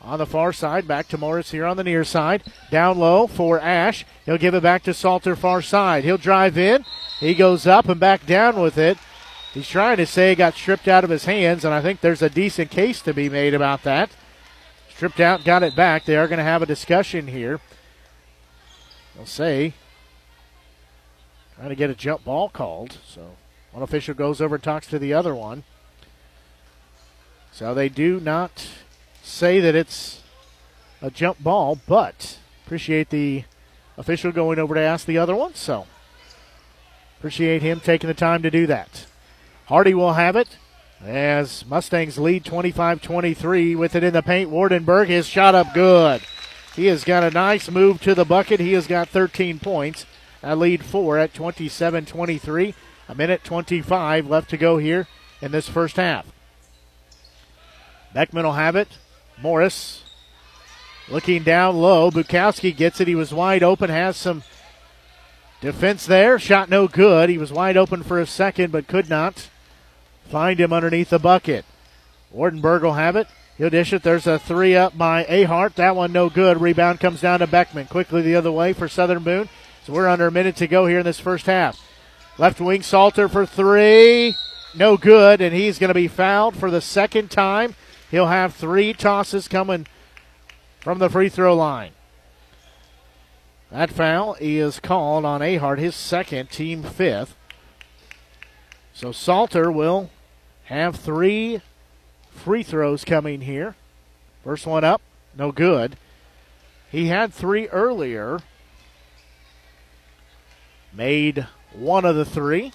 on 0.00 0.20
the 0.20 0.26
far 0.26 0.52
side. 0.52 0.86
Back 0.86 1.08
to 1.08 1.18
Morris 1.18 1.50
here 1.50 1.66
on 1.66 1.76
the 1.76 1.82
near 1.82 2.04
side. 2.04 2.44
Down 2.70 2.96
low 2.96 3.26
for 3.26 3.58
Ash. 3.58 4.06
He'll 4.24 4.38
give 4.38 4.54
it 4.54 4.62
back 4.62 4.84
to 4.84 4.94
Salter 4.94 5.34
far 5.34 5.60
side. 5.60 6.04
He'll 6.04 6.16
drive 6.16 6.56
in. 6.56 6.84
He 7.18 7.34
goes 7.34 7.66
up 7.66 7.88
and 7.88 7.98
back 7.98 8.24
down 8.24 8.60
with 8.60 8.78
it. 8.78 8.96
He's 9.52 9.68
trying 9.68 9.96
to 9.96 10.06
say 10.06 10.30
it 10.30 10.36
got 10.36 10.54
stripped 10.54 10.86
out 10.86 11.02
of 11.02 11.10
his 11.10 11.24
hands, 11.24 11.64
and 11.64 11.74
I 11.74 11.82
think 11.82 12.00
there's 12.00 12.22
a 12.22 12.30
decent 12.30 12.70
case 12.70 13.02
to 13.02 13.12
be 13.12 13.28
made 13.28 13.54
about 13.54 13.82
that. 13.82 14.10
Stripped 14.90 15.18
out, 15.18 15.42
got 15.42 15.64
it 15.64 15.74
back. 15.74 16.04
They 16.04 16.16
are 16.16 16.28
going 16.28 16.38
to 16.38 16.44
have 16.44 16.62
a 16.62 16.66
discussion 16.66 17.26
here. 17.26 17.58
They'll 19.16 19.26
say 19.26 19.74
trying 21.58 21.70
to 21.70 21.74
get 21.74 21.90
a 21.90 21.94
jump 21.94 22.24
ball 22.24 22.48
called. 22.48 22.98
So 23.04 23.32
one 23.72 23.82
official 23.82 24.14
goes 24.14 24.40
over 24.40 24.54
and 24.54 24.64
talks 24.64 24.86
to 24.88 24.98
the 24.98 25.12
other 25.12 25.34
one. 25.34 25.64
So 27.50 27.74
they 27.74 27.88
do 27.88 28.20
not 28.20 28.68
say 29.24 29.58
that 29.58 29.74
it's 29.74 30.22
a 31.02 31.10
jump 31.10 31.42
ball, 31.42 31.76
but 31.88 32.38
appreciate 32.64 33.10
the 33.10 33.42
official 33.96 34.30
going 34.30 34.60
over 34.60 34.74
to 34.74 34.80
ask 34.80 35.04
the 35.04 35.18
other 35.18 35.34
one. 35.34 35.54
So 35.54 35.86
appreciate 37.18 37.60
him 37.60 37.80
taking 37.80 38.06
the 38.06 38.14
time 38.14 38.42
to 38.42 38.50
do 38.50 38.68
that. 38.68 39.06
Hardy 39.66 39.94
will 39.94 40.12
have 40.12 40.36
it 40.36 40.58
as 41.04 41.66
Mustangs 41.66 42.18
lead 42.18 42.44
25 42.44 43.02
23 43.02 43.74
with 43.74 43.96
it 43.96 44.04
in 44.04 44.12
the 44.12 44.22
paint. 44.22 44.50
Wardenberg, 44.50 45.08
his 45.08 45.26
shot 45.26 45.56
up 45.56 45.74
good. 45.74 46.22
He 46.76 46.86
has 46.86 47.02
got 47.02 47.24
a 47.24 47.30
nice 47.30 47.68
move 47.68 48.00
to 48.02 48.14
the 48.14 48.24
bucket. 48.24 48.60
He 48.60 48.74
has 48.74 48.86
got 48.86 49.08
13 49.08 49.58
points. 49.58 50.06
I 50.42 50.54
lead 50.54 50.84
four 50.84 51.18
at 51.18 51.34
27 51.34 52.06
23. 52.06 52.74
A 53.08 53.14
minute 53.14 53.42
25 53.42 54.26
left 54.26 54.50
to 54.50 54.56
go 54.56 54.78
here 54.78 55.08
in 55.40 55.50
this 55.50 55.68
first 55.68 55.96
half. 55.96 56.26
Beckman 58.12 58.44
will 58.44 58.52
have 58.52 58.76
it. 58.76 58.88
Morris 59.40 60.04
looking 61.08 61.42
down 61.42 61.76
low. 61.76 62.10
Bukowski 62.10 62.76
gets 62.76 63.00
it. 63.00 63.08
He 63.08 63.14
was 63.14 63.32
wide 63.32 63.62
open, 63.62 63.90
has 63.90 64.16
some 64.16 64.42
defense 65.60 66.06
there. 66.06 66.38
Shot 66.38 66.68
no 66.68 66.88
good. 66.88 67.28
He 67.28 67.38
was 67.38 67.52
wide 67.52 67.76
open 67.76 68.02
for 68.02 68.20
a 68.20 68.26
second, 68.26 68.72
but 68.72 68.88
could 68.88 69.08
not 69.08 69.48
find 70.28 70.60
him 70.60 70.72
underneath 70.72 71.10
the 71.10 71.18
bucket. 71.18 71.64
Wardenberg 72.34 72.82
will 72.82 72.94
have 72.94 73.16
it. 73.16 73.26
He'll 73.56 73.70
dish 73.70 73.92
it. 73.92 74.02
There's 74.02 74.26
a 74.26 74.38
three 74.38 74.76
up 74.76 74.96
by 74.96 75.24
Ahart. 75.24 75.74
That 75.74 75.96
one 75.96 76.12
no 76.12 76.28
good. 76.28 76.60
Rebound 76.60 77.00
comes 77.00 77.20
down 77.20 77.40
to 77.40 77.46
Beckman. 77.46 77.86
Quickly 77.86 78.22
the 78.22 78.36
other 78.36 78.52
way 78.52 78.72
for 78.72 78.86
Southern 78.86 79.24
Boone. 79.24 79.48
So 79.88 79.94
we're 79.94 80.06
under 80.06 80.26
a 80.26 80.30
minute 80.30 80.56
to 80.56 80.66
go 80.66 80.84
here 80.84 80.98
in 80.98 81.06
this 81.06 81.18
first 81.18 81.46
half. 81.46 81.82
Left 82.36 82.60
wing 82.60 82.82
Salter 82.82 83.26
for 83.26 83.46
three. 83.46 84.34
No 84.76 84.98
good, 84.98 85.40
and 85.40 85.56
he's 85.56 85.78
going 85.78 85.88
to 85.88 85.94
be 85.94 86.08
fouled 86.08 86.54
for 86.54 86.70
the 86.70 86.82
second 86.82 87.30
time. 87.30 87.74
He'll 88.10 88.26
have 88.26 88.54
three 88.54 88.92
tosses 88.92 89.48
coming 89.48 89.86
from 90.80 90.98
the 90.98 91.08
free 91.08 91.30
throw 91.30 91.56
line. 91.56 91.92
That 93.70 93.88
foul 93.88 94.36
is 94.38 94.78
called 94.78 95.24
on 95.24 95.40
Ahart, 95.40 95.78
his 95.78 95.96
second, 95.96 96.50
team 96.50 96.82
fifth. 96.82 97.34
So 98.92 99.10
Salter 99.10 99.72
will 99.72 100.10
have 100.64 100.96
three 100.96 101.62
free 102.28 102.62
throws 102.62 103.06
coming 103.06 103.40
here. 103.40 103.74
First 104.44 104.66
one 104.66 104.84
up, 104.84 105.00
no 105.34 105.50
good. 105.50 105.96
He 106.90 107.06
had 107.06 107.32
three 107.32 107.68
earlier. 107.68 108.40
Made 110.98 111.46
one 111.72 112.04
of 112.04 112.16
the 112.16 112.24
three. 112.24 112.72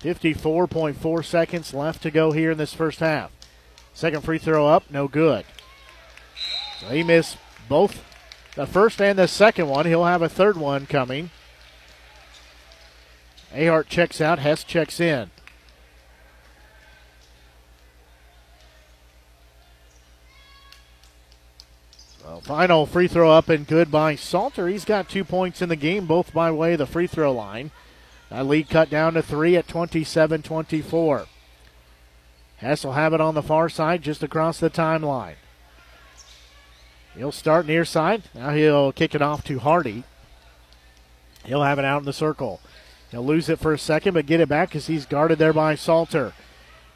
54.4 0.00 1.24
seconds 1.24 1.72
left 1.72 2.02
to 2.02 2.10
go 2.10 2.32
here 2.32 2.50
in 2.50 2.58
this 2.58 2.74
first 2.74 2.98
half. 2.98 3.30
Second 3.94 4.22
free 4.22 4.38
throw 4.38 4.66
up, 4.66 4.90
no 4.90 5.06
good. 5.06 5.44
So 6.80 6.88
he 6.88 7.04
missed 7.04 7.36
both 7.68 8.02
the 8.56 8.66
first 8.66 9.00
and 9.00 9.16
the 9.20 9.28
second 9.28 9.68
one. 9.68 9.86
He'll 9.86 10.04
have 10.04 10.20
a 10.20 10.28
third 10.28 10.56
one 10.56 10.86
coming. 10.86 11.30
Ahart 13.54 13.86
checks 13.86 14.20
out, 14.20 14.40
Hess 14.40 14.64
checks 14.64 14.98
in. 14.98 15.30
So 22.22 22.40
final 22.40 22.86
free 22.86 23.08
throw 23.08 23.32
up 23.32 23.48
and 23.48 23.66
good 23.66 23.90
by 23.90 24.14
Salter. 24.14 24.68
He's 24.68 24.84
got 24.84 25.08
two 25.08 25.24
points 25.24 25.60
in 25.60 25.68
the 25.68 25.76
game, 25.76 26.06
both 26.06 26.32
by 26.32 26.52
way 26.52 26.74
of 26.74 26.78
the 26.78 26.86
free 26.86 27.08
throw 27.08 27.32
line. 27.32 27.72
That 28.30 28.46
lead 28.46 28.70
cut 28.70 28.88
down 28.88 29.14
to 29.14 29.22
three 29.22 29.56
at 29.56 29.66
27 29.66 30.42
24. 30.42 31.26
Hess 32.58 32.84
will 32.84 32.92
have 32.92 33.12
it 33.12 33.20
on 33.20 33.34
the 33.34 33.42
far 33.42 33.68
side 33.68 34.02
just 34.02 34.22
across 34.22 34.60
the 34.60 34.70
timeline. 34.70 35.34
He'll 37.16 37.32
start 37.32 37.66
near 37.66 37.84
side. 37.84 38.22
Now 38.34 38.50
he'll 38.50 38.92
kick 38.92 39.16
it 39.16 39.22
off 39.22 39.42
to 39.44 39.58
Hardy. 39.58 40.04
He'll 41.44 41.64
have 41.64 41.80
it 41.80 41.84
out 41.84 42.02
in 42.02 42.06
the 42.06 42.12
circle. 42.12 42.60
He'll 43.10 43.26
lose 43.26 43.48
it 43.48 43.58
for 43.58 43.72
a 43.72 43.78
second, 43.78 44.14
but 44.14 44.26
get 44.26 44.40
it 44.40 44.48
back 44.48 44.68
because 44.68 44.86
he's 44.86 45.06
guarded 45.06 45.38
there 45.38 45.52
by 45.52 45.74
Salter. 45.74 46.34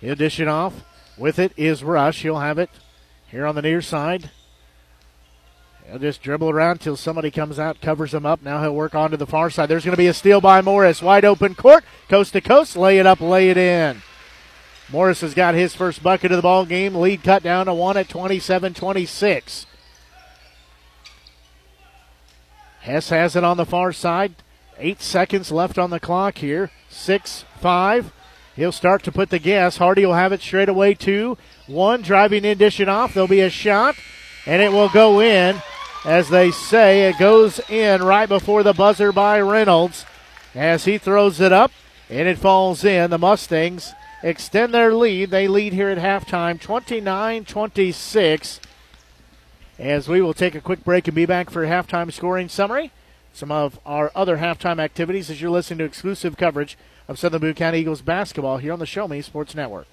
He'll 0.00 0.14
dish 0.14 0.38
it 0.38 0.46
off. 0.46 0.84
With 1.18 1.40
it 1.40 1.52
is 1.56 1.82
Rush. 1.82 2.22
He'll 2.22 2.38
have 2.38 2.58
it 2.58 2.70
here 3.26 3.44
on 3.44 3.56
the 3.56 3.62
near 3.62 3.82
side. 3.82 4.30
He'll 5.88 5.98
just 6.00 6.22
dribble 6.22 6.50
around 6.50 6.80
till 6.80 6.96
somebody 6.96 7.30
comes 7.30 7.58
out, 7.58 7.80
covers 7.80 8.12
him 8.12 8.26
up. 8.26 8.42
Now 8.42 8.60
he'll 8.60 8.74
work 8.74 8.94
onto 8.94 9.16
the 9.16 9.26
far 9.26 9.50
side. 9.50 9.68
There's 9.68 9.84
going 9.84 9.92
to 9.92 9.96
be 9.96 10.08
a 10.08 10.14
steal 10.14 10.40
by 10.40 10.60
Morris. 10.60 11.00
Wide 11.00 11.24
open 11.24 11.54
court, 11.54 11.84
coast 12.08 12.32
to 12.32 12.40
coast. 12.40 12.76
Lay 12.76 12.98
it 12.98 13.06
up, 13.06 13.20
lay 13.20 13.50
it 13.50 13.56
in. 13.56 14.02
Morris 14.90 15.20
has 15.20 15.34
got 15.34 15.54
his 15.54 15.74
first 15.74 16.02
bucket 16.02 16.32
of 16.32 16.36
the 16.36 16.42
ball 16.42 16.64
game. 16.64 16.94
Lead 16.94 17.22
cut 17.22 17.42
down 17.42 17.66
to 17.66 17.74
one 17.74 17.96
at 17.96 18.08
27 18.08 18.74
26. 18.74 19.66
Hess 22.80 23.08
has 23.08 23.36
it 23.36 23.44
on 23.44 23.56
the 23.56 23.66
far 23.66 23.92
side. 23.92 24.34
Eight 24.78 25.00
seconds 25.00 25.50
left 25.50 25.78
on 25.78 25.90
the 25.90 26.00
clock 26.00 26.38
here. 26.38 26.70
Six, 26.88 27.44
five. 27.60 28.12
He'll 28.54 28.72
start 28.72 29.02
to 29.04 29.12
put 29.12 29.30
the 29.30 29.38
gas. 29.38 29.76
Hardy 29.76 30.04
will 30.06 30.14
have 30.14 30.32
it 30.32 30.40
straight 30.40 30.68
away. 30.68 30.94
Two, 30.94 31.36
one. 31.66 32.02
Driving 32.02 32.44
in, 32.44 32.58
dishing 32.58 32.88
off. 32.88 33.14
There'll 33.14 33.28
be 33.28 33.40
a 33.40 33.50
shot, 33.50 33.96
and 34.46 34.62
it 34.62 34.72
will 34.72 34.88
go 34.88 35.20
in. 35.20 35.60
As 36.06 36.28
they 36.28 36.52
say, 36.52 37.08
it 37.08 37.18
goes 37.18 37.58
in 37.68 38.00
right 38.00 38.28
before 38.28 38.62
the 38.62 38.72
buzzer 38.72 39.10
by 39.10 39.40
Reynolds 39.40 40.06
as 40.54 40.84
he 40.84 40.98
throws 40.98 41.40
it 41.40 41.52
up, 41.52 41.72
and 42.08 42.28
it 42.28 42.38
falls 42.38 42.84
in. 42.84 43.10
The 43.10 43.18
Mustangs 43.18 43.92
extend 44.22 44.72
their 44.72 44.94
lead. 44.94 45.30
They 45.30 45.48
lead 45.48 45.72
here 45.72 45.88
at 45.88 45.98
halftime 45.98 46.60
29 46.60 47.44
26. 47.44 48.60
As 49.80 50.08
we 50.08 50.22
will 50.22 50.32
take 50.32 50.54
a 50.54 50.60
quick 50.60 50.84
break 50.84 51.08
and 51.08 51.14
be 51.16 51.26
back 51.26 51.50
for 51.50 51.66
halftime 51.66 52.12
scoring 52.12 52.48
summary. 52.48 52.92
Some 53.32 53.50
of 53.50 53.80
our 53.84 54.12
other 54.14 54.36
halftime 54.36 54.78
activities 54.78 55.28
as 55.28 55.42
you're 55.42 55.50
listening 55.50 55.78
to 55.78 55.84
exclusive 55.86 56.36
coverage 56.36 56.78
of 57.08 57.18
Southern 57.18 57.40
Boone 57.40 57.54
County 57.54 57.80
Eagles 57.80 58.00
basketball 58.00 58.58
here 58.58 58.72
on 58.72 58.78
the 58.78 58.86
Show 58.86 59.08
Me 59.08 59.22
Sports 59.22 59.56
Network. 59.56 59.88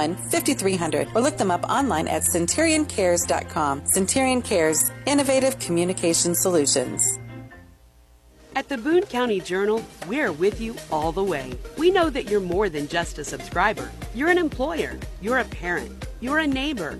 5300 0.09 1.07
or 1.15 1.21
look 1.21 1.37
them 1.37 1.51
up 1.51 1.63
online 1.69 2.07
at 2.07 2.23
centurioncares.com. 2.23 3.85
Centurion 3.85 4.41
Cares, 4.41 4.91
innovative 5.05 5.57
communication 5.59 6.35
solutions. 6.35 7.19
At 8.53 8.67
the 8.67 8.77
Boone 8.77 9.03
County 9.03 9.39
Journal, 9.39 9.81
we're 10.07 10.33
with 10.33 10.59
you 10.59 10.75
all 10.91 11.13
the 11.13 11.23
way. 11.23 11.53
We 11.77 11.89
know 11.89 12.09
that 12.09 12.29
you're 12.29 12.41
more 12.41 12.67
than 12.67 12.87
just 12.89 13.17
a 13.17 13.23
subscriber. 13.23 13.89
You're 14.13 14.27
an 14.27 14.37
employer, 14.37 14.99
you're 15.21 15.37
a 15.37 15.45
parent, 15.45 16.05
you're 16.19 16.39
a 16.39 16.47
neighbor. 16.47 16.99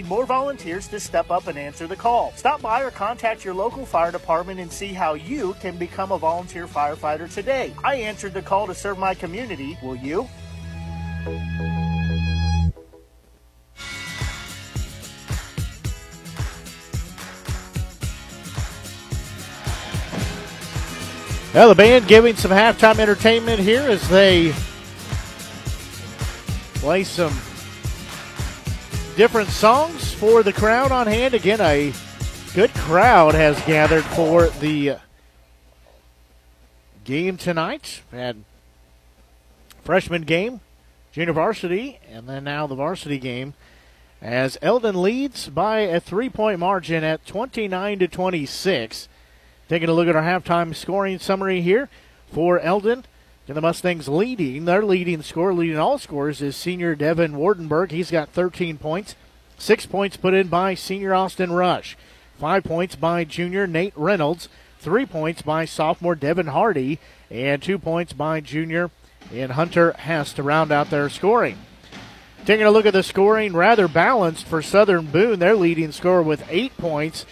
need 0.00 0.08
more 0.08 0.24
volunteers 0.24 0.88
to 0.88 0.98
step 0.98 1.30
up 1.30 1.46
and 1.46 1.58
answer 1.58 1.86
the 1.86 1.96
call. 1.96 2.32
Stop 2.34 2.62
by 2.62 2.82
or 2.82 2.90
contact 2.90 3.44
your 3.44 3.52
local 3.52 3.84
fire 3.84 4.10
department 4.10 4.58
and 4.58 4.72
see 4.72 4.94
how 4.94 5.12
you 5.14 5.54
can 5.60 5.76
become 5.76 6.10
a 6.10 6.18
volunteer 6.18 6.66
firefighter 6.66 7.32
today. 7.32 7.74
I 7.84 7.96
answered 7.96 8.32
the 8.32 8.40
call 8.40 8.66
to 8.66 8.74
serve 8.74 8.98
my 8.98 9.14
community. 9.14 9.76
Will 9.82 9.96
you? 9.96 10.26
Well, 21.52 21.68
the 21.68 21.74
band 21.74 22.06
giving 22.06 22.36
some 22.36 22.52
halftime 22.52 22.98
entertainment 23.00 23.60
here 23.60 23.82
as 23.82 24.08
they 24.08 24.54
play 26.76 27.04
some 27.04 27.36
different 29.16 29.48
songs 29.48 30.12
for 30.12 30.42
the 30.42 30.52
crowd 30.52 30.92
on 30.92 31.06
hand. 31.06 31.34
Again, 31.34 31.60
a 31.60 31.92
good 32.54 32.70
crowd 32.74 33.34
has 33.34 33.60
gathered 33.62 34.04
for 34.04 34.48
the 34.48 34.96
game 37.04 37.36
tonight. 37.36 38.02
Had 38.12 38.44
freshman 39.82 40.22
game, 40.22 40.60
junior 41.12 41.32
varsity, 41.32 41.98
and 42.10 42.28
then 42.28 42.44
now 42.44 42.66
the 42.66 42.74
varsity 42.74 43.18
game. 43.18 43.54
As 44.22 44.58
Eldon 44.60 45.00
leads 45.00 45.48
by 45.48 45.80
a 45.80 45.98
three-point 45.98 46.58
margin 46.58 47.02
at 47.02 47.26
29 47.26 48.00
to 48.00 48.08
26. 48.08 49.08
Taking 49.68 49.88
a 49.88 49.92
look 49.92 50.08
at 50.08 50.16
our 50.16 50.22
halftime 50.22 50.74
scoring 50.74 51.18
summary 51.18 51.62
here 51.62 51.88
for 52.32 52.60
Eldon. 52.60 53.04
And 53.50 53.56
the 53.56 53.62
Mustangs 53.62 54.08
leading, 54.08 54.64
their 54.64 54.84
leading 54.84 55.22
scorer, 55.22 55.52
leading 55.52 55.76
all 55.76 55.98
scores, 55.98 56.40
is 56.40 56.54
senior 56.54 56.94
Devin 56.94 57.32
Wardenberg. 57.32 57.90
He's 57.90 58.12
got 58.12 58.28
13 58.28 58.78
points. 58.78 59.16
Six 59.58 59.86
points 59.86 60.16
put 60.16 60.34
in 60.34 60.46
by 60.46 60.74
senior 60.74 61.12
Austin 61.12 61.50
Rush. 61.50 61.96
Five 62.38 62.62
points 62.62 62.94
by 62.94 63.24
junior 63.24 63.66
Nate 63.66 63.92
Reynolds. 63.96 64.48
Three 64.78 65.04
points 65.04 65.42
by 65.42 65.64
sophomore 65.64 66.14
Devin 66.14 66.46
Hardy. 66.46 67.00
And 67.28 67.60
two 67.60 67.76
points 67.76 68.12
by 68.12 68.38
junior 68.38 68.92
and 69.34 69.50
Hunter 69.50 69.94
Hess 69.94 70.32
to 70.34 70.44
round 70.44 70.70
out 70.70 70.90
their 70.90 71.08
scoring. 71.08 71.58
Taking 72.44 72.66
a 72.66 72.70
look 72.70 72.86
at 72.86 72.92
the 72.92 73.02
scoring, 73.02 73.54
rather 73.54 73.88
balanced 73.88 74.46
for 74.46 74.62
Southern 74.62 75.06
Boone. 75.06 75.40
Their 75.40 75.56
leading 75.56 75.90
scorer 75.90 76.22
with 76.22 76.46
eight 76.48 76.76
points 76.76 77.26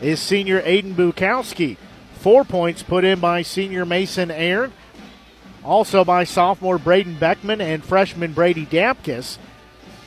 is 0.00 0.20
senior 0.20 0.62
Aiden 0.62 0.94
Bukowski. 0.94 1.78
Four 2.14 2.44
points 2.44 2.84
put 2.84 3.02
in 3.02 3.18
by 3.18 3.42
senior 3.42 3.84
Mason 3.84 4.30
Aaron 4.30 4.72
also 5.64 6.04
by 6.04 6.24
sophomore 6.24 6.78
Braden 6.78 7.16
Beckman 7.18 7.60
and 7.60 7.84
freshman 7.84 8.32
Brady 8.32 8.66
Dapkus. 8.66 9.38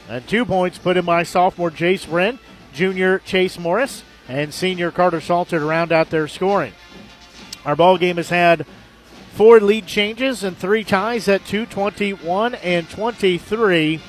And 0.08 0.26
two 0.28 0.46
points 0.46 0.78
put 0.78 0.96
in 0.96 1.06
by 1.06 1.24
sophomore 1.24 1.72
Jace 1.72 2.10
Wren, 2.10 2.40
junior 2.74 3.20
Chase 3.20 3.60
Morris, 3.60 4.04
and 4.28 4.54
senior 4.54 4.92
Carter 4.92 5.20
Salter 5.20 5.60
to 5.60 5.66
round 5.66 5.92
out 5.92 6.10
their 6.10 6.28
scoring. 6.28 6.74
Our 7.66 7.76
ball 7.76 7.98
game 7.98 8.18
has 8.18 8.30
had 8.30 8.66
four 9.34 9.60
lead 9.60 9.86
changes 9.88 10.44
and 10.44 10.58
three 10.58 10.84
ties 10.84 11.28
at 11.28 11.46
221 11.46 12.56
and 12.56 12.90
23. 12.90 14.00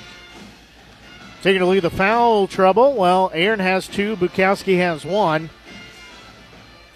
Taking 1.42 1.62
a 1.62 1.70
at 1.70 1.82
the 1.82 1.90
foul 1.90 2.46
trouble. 2.46 2.94
Well, 2.94 3.30
Aaron 3.32 3.61
has 3.61 3.86
two, 3.86 4.16
Bukowski 4.16 4.78
has 4.78 5.05
one. 5.05 5.51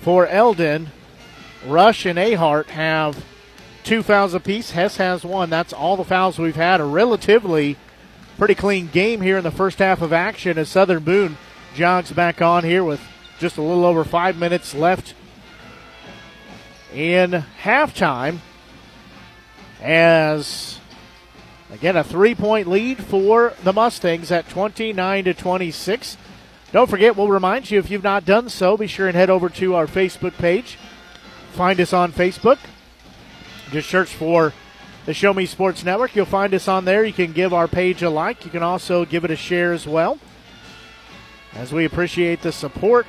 For 0.01 0.27
Eldon, 0.27 0.91
Rush 1.65 2.07
and 2.07 2.19
Ahart 2.19 2.67
have 2.67 3.25
two 3.85 4.03
fouls 4.03 4.35
apiece. 4.35 4.73
Hess 4.73 4.97
has 4.97 5.25
one. 5.25 5.51
That's 5.51 5.73
all 5.73 5.97
the 5.97 6.05
fouls 6.05 6.39
we've 6.39 6.57
had. 6.57 6.81
A 6.81 6.85
relatively 6.85 7.77
pretty 8.39 8.55
clean 8.55 8.89
game 8.89 9.21
here 9.21 9.37
in 9.37 9.45
the 9.45 9.51
first 9.51 9.79
half 9.79 10.03
of 10.03 10.13
action 10.13 10.59
as 10.59 10.69
Southern 10.69 11.03
Boone 11.03 11.37
jogs 11.75 12.13
back 12.13 12.41
on 12.43 12.65
here 12.65 12.85
with 12.85 13.01
just 13.39 13.57
a 13.57 13.63
little 13.63 13.85
over 13.85 14.05
five 14.05 14.37
minutes 14.37 14.75
left 14.75 15.15
in 16.95 17.45
halftime. 17.63 18.39
As 19.81 20.79
again 21.73 21.97
a 21.97 22.05
three-point 22.05 22.69
lead 22.69 23.03
for 23.03 23.55
the 23.65 23.73
Mustangs 23.73 24.31
at 24.31 24.49
29 24.49 25.25
to 25.25 25.35
26. 25.35 26.17
Don't 26.71 26.89
forget, 26.89 27.17
we'll 27.17 27.29
remind 27.29 27.71
you 27.71 27.79
if 27.79 27.91
you've 27.91 28.03
not 28.03 28.25
done 28.25 28.49
so, 28.49 28.77
be 28.77 28.87
sure 28.87 29.07
and 29.07 29.17
head 29.17 29.29
over 29.29 29.49
to 29.51 29.75
our 29.75 29.87
Facebook 29.87 30.35
page. 30.39 30.79
Find 31.53 31.79
us 31.81 31.93
on 31.93 32.13
Facebook. 32.13 32.59
Just 33.73 33.89
search 33.89 34.15
for 34.15 34.53
the 35.07 35.15
Show 35.15 35.33
Me 35.33 35.47
Sports 35.47 35.83
Network. 35.83 36.15
You'll 36.15 36.27
find 36.27 36.53
us 36.53 36.69
on 36.69 36.85
there. 36.85 37.07
You 37.07 37.13
can 37.15 37.33
give 37.33 37.55
our 37.55 37.67
page 37.67 38.03
a 38.03 38.11
like. 38.11 38.45
You 38.45 38.51
can 38.51 38.63
also 38.63 39.07
give 39.07 39.25
it 39.25 39.31
a 39.31 39.37
share 39.37 39.73
as 39.73 39.87
well. 39.87 40.19
As 41.55 41.73
we 41.73 41.87
appreciate 41.87 42.43
the 42.43 42.53
support. 42.53 43.07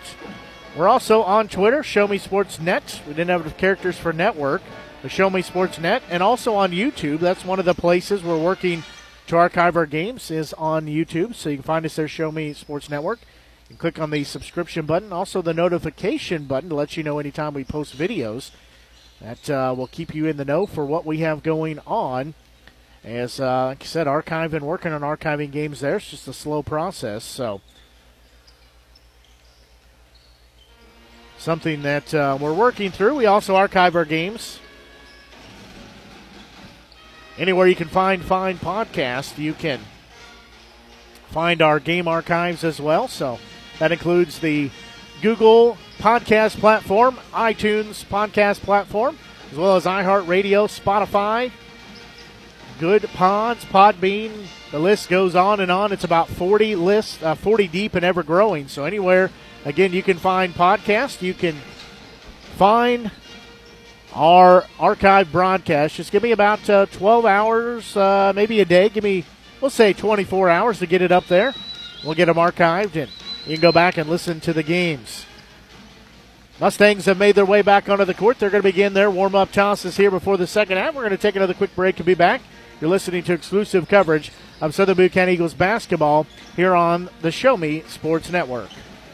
We're 0.78 0.88
also 0.88 1.22
on 1.22 1.49
Twitter, 1.49 1.84
Show 1.84 2.07
Me 2.07 2.18
Sports 2.18 2.61
Net. 2.61 3.01
We 3.05 3.14
didn't 3.14 3.30
have 3.41 3.57
characters 3.57 3.97
for 3.97 4.14
network, 4.14 4.61
but 5.01 5.11
Show 5.11 5.30
Me 5.30 5.41
Sports 5.41 5.80
Net, 5.80 6.01
and 6.09 6.24
also 6.24 6.55
on 6.55 6.72
YouTube. 6.72 7.20
That's 7.20 7.43
one 7.43 7.59
of 7.59 7.66
the 7.66 7.74
places 7.74 8.24
we're 8.24 8.41
working 8.41 8.84
to 9.28 9.36
archive 9.36 9.76
our 9.76 9.86
games 9.86 10.32
is 10.32 10.53
on 10.53 10.86
YouTube. 10.86 11.36
So 11.36 11.49
you 11.49 11.57
can 11.57 11.64
find 11.64 11.86
us 11.86 11.97
there, 11.97 12.07
Show 12.07 12.32
Me 12.32 12.53
Sports 12.53 12.89
Network. 12.89 13.20
Can 13.68 13.76
click 13.76 13.99
on 13.99 14.11
the 14.11 14.24
subscription 14.24 14.86
button, 14.86 15.11
also 15.11 15.41
the 15.41 15.53
notification 15.53 16.45
button 16.45 16.70
to 16.70 16.76
let 16.76 16.95
you 16.95 17.03
know 17.03 17.20
anytime 17.20 17.53
we 17.53 17.66
post 17.66 17.97
videos. 17.97 18.51
That 19.24 19.50
uh, 19.50 19.74
will 19.76 19.88
keep 19.88 20.14
you 20.14 20.28
in 20.28 20.36
the 20.36 20.44
know 20.44 20.66
for 20.66 20.86
what 20.86 21.06
we 21.06 21.20
have 21.20 21.44
going 21.44 21.80
on. 21.88 22.34
As 23.06 23.40
uh, 23.40 23.68
like 23.68 23.84
I 23.84 23.86
said, 23.86 24.08
archive 24.08 24.52
been 24.52 24.66
working 24.66 24.92
on 24.92 25.02
archiving 25.02 25.50
games 25.50 25.80
there. 25.80 25.96
It's 25.96 26.10
just 26.10 26.28
a 26.28 26.34
slow 26.34 26.62
process. 26.62 27.24
So 27.24 27.62
something 31.38 31.82
that 31.84 32.14
uh, 32.14 32.38
we're 32.40 32.54
working 32.54 32.92
through. 32.92 33.16
We 33.16 33.26
also 33.26 33.56
archive 33.56 33.96
our 33.96 34.06
games 34.06 34.60
anywhere 37.38 37.68
you 37.68 37.76
can 37.76 37.88
find 37.88 38.24
fine 38.24 38.58
podcast. 38.58 39.38
You 39.38 39.54
can 39.54 39.80
find 41.30 41.62
our 41.62 41.80
game 41.80 42.08
archives 42.08 42.64
as 42.64 42.80
well. 42.80 43.08
So 43.08 43.40
that 43.80 43.92
includes 43.92 44.40
the 44.40 44.70
Google 45.22 45.78
podcast 46.00 46.60
platform, 46.60 47.18
iTunes 47.34 48.06
podcast 48.06 48.62
platform, 48.62 49.18
as 49.52 49.58
well 49.58 49.76
as 49.76 49.86
iHeartRadio, 49.86 50.68
Spotify, 50.68 51.52
Good 52.80 53.04
Pods, 53.14 53.66
Podbean. 53.66 54.32
The 54.72 54.80
list 54.80 55.10
goes 55.10 55.36
on 55.36 55.60
and 55.60 55.72
on. 55.72 55.91
It's 55.91 56.04
about 56.04 56.28
40 56.30 56.76
lists, 56.76 57.22
uh, 57.22 57.36
40 57.36 57.68
deep 57.68 57.96
and 57.96 58.04
ever 58.04 58.24
growing. 58.24 58.68
So 58.68 58.86
anywhere, 58.86 59.30
again, 59.66 59.94
you 59.94 60.04
can 60.04 60.18
find 60.18 60.54
podcasts. 60.54 61.22
You 61.22 61.34
can 61.34 61.56
find 62.56 63.12
our 64.14 64.66
archive 64.80 65.32
broadcast. 65.32 65.96
Just 65.96 66.12
give 66.12 66.24
me 66.24 66.32
about 66.32 66.70
uh, 66.70 66.86
12 66.88 67.26
hours, 67.26 67.96
uh, 67.96 68.34
maybe 68.36 68.60
a 68.60 68.66
day. 68.66 68.89
Give 68.89 69.04
me, 69.04 69.26
we'll 69.62 69.70
say 69.72 69.94
24 69.94 70.50
hours 70.50 70.80
to 70.80 70.86
get 70.86 71.02
it 71.02 71.12
up 71.12 71.28
there. 71.28 71.54
We'll 72.04 72.16
get 72.16 72.26
them 72.26 72.38
archived 72.38 72.96
and 72.96 73.10
you 73.46 73.56
can 73.56 73.62
go 73.62 73.72
back 73.72 73.98
and 73.98 74.10
listen 74.10 74.39
to 74.41 74.54
the 74.54 74.64
games. 74.64 75.26
Mustangs 76.60 77.06
have 77.06 77.18
made 77.18 77.36
their 77.36 77.45
way 77.45 77.64
back 77.64 77.89
onto 77.89 78.06
the 78.06 78.14
court. 78.14 78.38
They're 78.38 78.51
going 78.51 78.62
to 78.62 78.68
begin 78.68 78.93
their 78.93 79.10
warm 79.10 79.34
up 79.34 79.51
tosses 79.51 79.97
here 79.97 80.12
before 80.12 80.38
the 80.38 80.45
second 80.45 80.78
half. 80.78 80.93
We're 80.93 81.01
going 81.01 81.12
to 81.12 81.18
take 81.18 81.36
another 81.36 81.56
quick 81.56 81.76
break 81.76 81.97
and 81.97 82.06
be 82.06 82.14
back. 82.14 82.41
You're 82.80 82.91
listening 82.91 83.24
to 83.24 83.34
exclusive 83.34 83.88
coverage 83.88 84.32
of 84.62 84.76
Southern 84.76 85.10
County 85.10 85.34
Eagles 85.34 85.56
basketball 85.56 86.28
here 86.56 86.76
on 86.76 87.10
the 87.22 87.32
Show 87.32 87.58
Me 87.58 87.82
Sports 87.88 88.30
Network. 88.30 88.70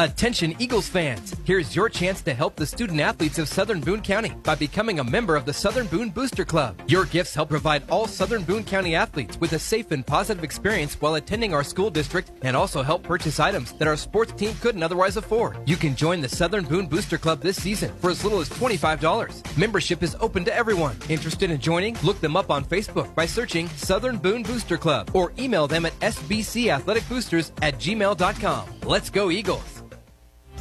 Attention 0.00 0.56
Eagles 0.58 0.88
fans! 0.88 1.36
Here's 1.44 1.76
your 1.76 1.90
chance 1.90 2.22
to 2.22 2.32
help 2.32 2.56
the 2.56 2.64
student 2.64 3.00
athletes 3.00 3.38
of 3.38 3.48
Southern 3.48 3.80
Boone 3.80 4.00
County 4.00 4.32
by 4.42 4.54
becoming 4.54 4.98
a 4.98 5.04
member 5.04 5.36
of 5.36 5.44
the 5.44 5.52
Southern 5.52 5.86
Boone 5.88 6.08
Booster 6.08 6.42
Club. 6.42 6.80
Your 6.88 7.04
gifts 7.04 7.34
help 7.34 7.50
provide 7.50 7.82
all 7.90 8.06
Southern 8.06 8.42
Boone 8.42 8.64
County 8.64 8.94
athletes 8.94 9.38
with 9.40 9.52
a 9.52 9.58
safe 9.58 9.90
and 9.90 10.06
positive 10.06 10.42
experience 10.42 10.98
while 11.02 11.16
attending 11.16 11.52
our 11.52 11.62
school 11.62 11.90
district 11.90 12.30
and 12.40 12.56
also 12.56 12.82
help 12.82 13.02
purchase 13.02 13.38
items 13.38 13.72
that 13.72 13.88
our 13.88 13.96
sports 13.98 14.32
team 14.32 14.54
couldn't 14.62 14.82
otherwise 14.82 15.18
afford. 15.18 15.58
You 15.68 15.76
can 15.76 15.94
join 15.94 16.22
the 16.22 16.30
Southern 16.30 16.64
Boone 16.64 16.86
Booster 16.86 17.18
Club 17.18 17.42
this 17.42 17.60
season 17.60 17.92
for 17.98 18.08
as 18.08 18.24
little 18.24 18.40
as 18.40 18.48
$25. 18.48 19.58
Membership 19.58 20.02
is 20.02 20.16
open 20.20 20.46
to 20.46 20.56
everyone. 20.56 20.96
Interested 21.10 21.50
in 21.50 21.60
joining? 21.60 21.94
Look 22.02 22.22
them 22.22 22.38
up 22.38 22.50
on 22.50 22.64
Facebook 22.64 23.14
by 23.14 23.26
searching 23.26 23.68
Southern 23.76 24.16
Boone 24.16 24.44
Booster 24.44 24.78
Club 24.78 25.10
or 25.12 25.34
email 25.38 25.68
them 25.68 25.84
at 25.84 25.92
sbcathleticboosters 26.00 27.50
at 27.60 27.74
gmail.com. 27.74 28.66
Let's 28.86 29.10
go 29.10 29.30
Eagles! 29.30 29.80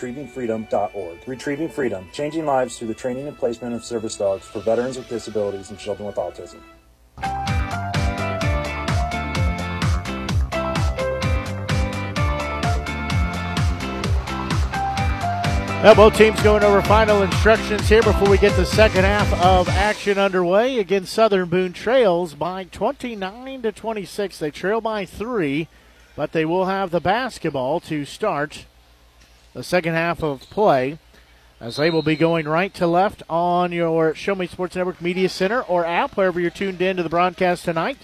retrievingfreedom.org. 0.00 1.18
Retrieving 1.26 1.68
Freedom, 1.68 2.08
changing 2.12 2.46
lives 2.46 2.78
through 2.78 2.88
the 2.88 2.94
training 2.94 3.28
and 3.28 3.36
placement 3.36 3.74
of 3.74 3.84
service 3.84 4.16
dogs 4.16 4.46
for 4.46 4.60
veterans 4.60 4.96
with 4.96 5.08
disabilities 5.08 5.70
and 5.70 5.78
children 5.78 6.06
with 6.06 6.16
autism. 6.16 6.60
Now, 15.82 15.94
both 15.94 16.14
teams 16.14 16.38
going 16.42 16.62
over 16.62 16.82
final 16.82 17.22
instructions 17.22 17.88
here 17.88 18.02
before 18.02 18.28
we 18.28 18.36
get 18.36 18.54
the 18.54 18.66
second 18.66 19.04
half 19.04 19.32
of 19.42 19.66
action 19.70 20.18
underway. 20.18 20.78
Again, 20.78 21.06
Southern 21.06 21.48
Boone 21.48 21.72
trails 21.72 22.34
by 22.34 22.64
29 22.64 23.62
to 23.62 23.72
26. 23.72 24.38
They 24.38 24.50
trail 24.50 24.82
by 24.82 25.06
three, 25.06 25.68
but 26.16 26.32
they 26.32 26.44
will 26.44 26.66
have 26.66 26.90
the 26.90 27.00
basketball 27.00 27.80
to 27.80 28.04
start 28.04 28.66
the 29.52 29.62
second 29.62 29.94
half 29.94 30.22
of 30.22 30.40
play 30.42 30.98
as 31.60 31.76
they 31.76 31.90
will 31.90 32.02
be 32.02 32.16
going 32.16 32.48
right 32.48 32.72
to 32.74 32.86
left 32.86 33.22
on 33.28 33.70
your 33.70 34.14
Show 34.14 34.34
Me 34.34 34.46
Sports 34.46 34.76
Network 34.76 35.02
Media 35.02 35.28
Center 35.28 35.60
or 35.62 35.84
app, 35.84 36.16
wherever 36.16 36.40
you're 36.40 36.50
tuned 36.50 36.80
in 36.80 36.96
to 36.96 37.02
the 37.02 37.08
broadcast 37.08 37.64
tonight. 37.64 37.98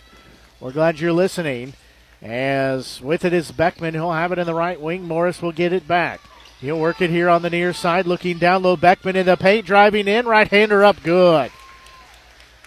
We're 0.60 0.72
glad 0.72 1.00
you're 1.00 1.12
listening. 1.12 1.72
As 2.20 3.00
with 3.00 3.24
it 3.24 3.32
is 3.32 3.52
Beckman, 3.52 3.94
he'll 3.94 4.12
have 4.12 4.32
it 4.32 4.38
in 4.38 4.46
the 4.46 4.54
right 4.54 4.80
wing. 4.80 5.04
Morris 5.04 5.40
will 5.40 5.52
get 5.52 5.72
it 5.72 5.88
back. 5.88 6.20
He'll 6.60 6.80
work 6.80 7.00
it 7.00 7.10
here 7.10 7.28
on 7.28 7.42
the 7.42 7.50
near 7.50 7.72
side, 7.72 8.06
looking 8.06 8.38
down 8.38 8.62
low. 8.62 8.76
Beckman 8.76 9.16
in 9.16 9.26
the 9.26 9.36
paint, 9.36 9.66
driving 9.66 10.08
in, 10.08 10.26
right 10.26 10.48
hander 10.48 10.84
up 10.84 11.02
good. 11.02 11.50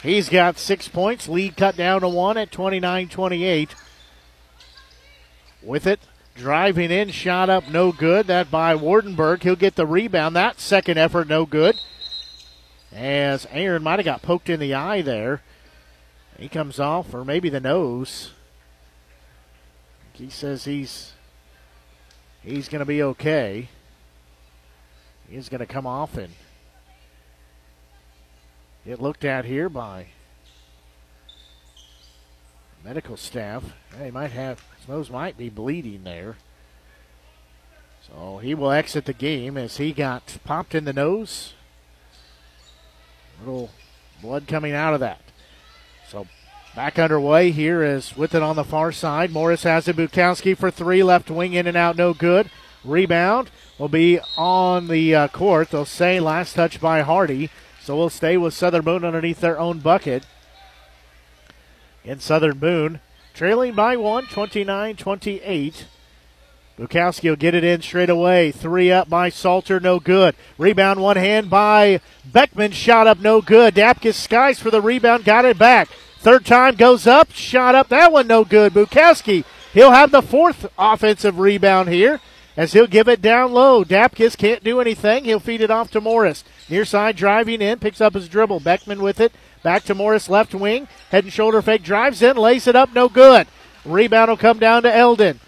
He's 0.01 0.29
got 0.29 0.57
six 0.57 0.87
points. 0.87 1.27
Lead 1.27 1.57
cut 1.57 1.75
down 1.75 2.01
to 2.01 2.09
one 2.09 2.37
at 2.37 2.51
29 2.51 3.09
28. 3.09 3.75
With 5.61 5.87
it, 5.87 5.99
driving 6.39 6.89
in, 6.89 7.09
shot 7.09 7.49
up, 7.49 7.69
no 7.69 7.91
good. 7.91 8.27
That 8.27 8.49
by 8.49 8.75
Wardenberg. 8.75 9.43
He'll 9.43 9.55
get 9.55 9.75
the 9.75 9.85
rebound. 9.85 10.35
That 10.35 10.59
second 10.59 10.97
effort, 10.97 11.27
no 11.27 11.45
good. 11.45 11.79
As 12.91 13.45
Aaron 13.51 13.83
might 13.83 13.99
have 13.99 14.05
got 14.05 14.23
poked 14.23 14.49
in 14.49 14.59
the 14.59 14.73
eye 14.73 15.01
there. 15.01 15.43
He 16.39 16.49
comes 16.49 16.79
off, 16.79 17.13
or 17.13 17.25
maybe 17.25 17.49
the 17.49 17.59
nose. 17.59 18.31
He 20.13 20.29
says 20.29 20.65
he's 20.65 21.13
he's 22.41 22.69
going 22.69 22.79
to 22.79 22.85
be 22.85 23.03
okay. 23.03 23.69
He's 25.29 25.49
going 25.49 25.59
to 25.59 25.65
come 25.65 25.85
off 25.85 26.17
and 26.17 26.33
get 28.85 29.01
looked 29.01 29.25
at 29.25 29.45
here 29.45 29.69
by 29.69 30.07
medical 32.83 33.17
staff. 33.17 33.63
He 34.01 34.09
might 34.09 34.31
have 34.31 34.63
nose 34.89 35.09
might 35.09 35.37
be 35.37 35.49
bleeding 35.49 36.03
there. 36.03 36.35
So 38.07 38.39
he 38.39 38.55
will 38.55 38.71
exit 38.71 39.05
the 39.05 39.13
game 39.13 39.55
as 39.55 39.77
he 39.77 39.93
got 39.93 40.37
popped 40.43 40.73
in 40.73 40.85
the 40.85 40.93
nose. 40.93 41.53
Little 43.39 43.69
blood 44.21 44.47
coming 44.47 44.73
out 44.73 44.95
of 44.95 44.99
that. 44.99 45.21
So 46.09 46.27
back 46.75 46.97
underway 46.97 47.51
here 47.51 47.83
is 47.83 48.17
with 48.17 48.33
it 48.33 48.41
on 48.41 48.55
the 48.55 48.63
far 48.63 48.91
side. 48.91 49.31
Morris 49.31 49.63
has 49.63 49.87
it. 49.87 49.95
Bukowski 49.95 50.57
for 50.57 50.71
three. 50.71 51.03
Left 51.03 51.29
wing 51.29 51.53
in 51.53 51.67
and 51.67 51.77
out. 51.77 51.95
No 51.95 52.13
good. 52.13 52.49
Rebound 52.83 53.51
will 53.77 53.89
be 53.89 54.19
on 54.37 54.87
the 54.87 55.13
uh, 55.13 55.27
court. 55.27 55.69
They'll 55.69 55.85
say 55.85 56.19
last 56.19 56.55
touch 56.55 56.81
by 56.81 57.01
Hardy. 57.01 57.49
So 57.81 57.95
we'll 57.95 58.09
stay 58.09 58.37
with 58.37 58.53
Southern 58.53 58.83
Boone 58.83 59.05
underneath 59.05 59.39
their 59.39 59.59
own 59.59 59.79
bucket. 59.79 60.25
In 62.03 62.19
Southern 62.19 62.57
Boone, 62.57 63.01
trailing 63.33 63.73
by 63.73 63.97
one, 63.97 64.25
29 64.27 64.95
28. 64.95 65.85
Bukowski 66.77 67.29
will 67.29 67.35
get 67.35 67.53
it 67.53 67.63
in 67.65 67.81
straight 67.81 68.09
away. 68.09 68.51
Three 68.51 68.89
up 68.89 69.09
by 69.09 69.29
Salter, 69.29 69.81
no 69.81 69.99
good. 69.99 70.33
Rebound 70.57 71.01
one 71.01 71.17
hand 71.17 71.49
by 71.49 71.99
Beckman, 72.23 72.71
shot 72.71 73.05
up, 73.05 73.19
no 73.19 73.41
good. 73.41 73.75
Dapkus 73.75 74.13
skies 74.13 74.59
for 74.59 74.71
the 74.71 74.81
rebound, 74.81 75.25
got 75.25 75.43
it 75.43 75.57
back. 75.57 75.89
Third 76.19 76.45
time 76.45 76.75
goes 76.75 77.05
up, 77.05 77.31
shot 77.33 77.75
up, 77.75 77.89
that 77.89 78.13
one 78.13 78.27
no 78.27 78.45
good. 78.45 78.73
Bukowski, 78.73 79.43
he'll 79.73 79.91
have 79.91 80.11
the 80.11 80.21
fourth 80.21 80.71
offensive 80.77 81.37
rebound 81.37 81.89
here 81.89 82.21
as 82.59 82.73
he'll 82.73 82.87
give 82.87 83.07
it 83.07 83.21
down 83.21 83.53
low. 83.53 83.85
Dapkus 83.85 84.35
can't 84.35 84.65
do 84.65 84.81
anything. 84.81 85.23
He'll 85.23 85.39
feed 85.39 85.61
it 85.61 85.71
off 85.71 85.91
to 85.91 86.01
Morris. 86.01 86.43
Near 86.67 86.83
side 86.83 87.15
driving 87.15 87.61
in, 87.61 87.79
picks 87.79 88.01
up 88.01 88.15
his 88.15 88.27
dribble. 88.27 88.59
Beckman 88.59 89.01
with 89.01 89.21
it. 89.21 89.31
Back 89.63 89.83
to 89.83 89.95
Morris, 89.95 90.27
left 90.27 90.53
wing. 90.53 90.89
Head 91.09 91.23
and 91.23 91.31
shoulder 91.31 91.61
fake, 91.61 91.83
drives 91.83 92.21
in, 92.21 92.35
lays 92.35 92.67
it 92.67 92.75
up, 92.75 92.93
no 92.93 93.07
good. 93.07 93.47
Rebound 93.85 94.29
will 94.29 94.35
come 94.35 94.59
down 94.59 94.83
to 94.83 94.93
Eldon. 94.93 95.39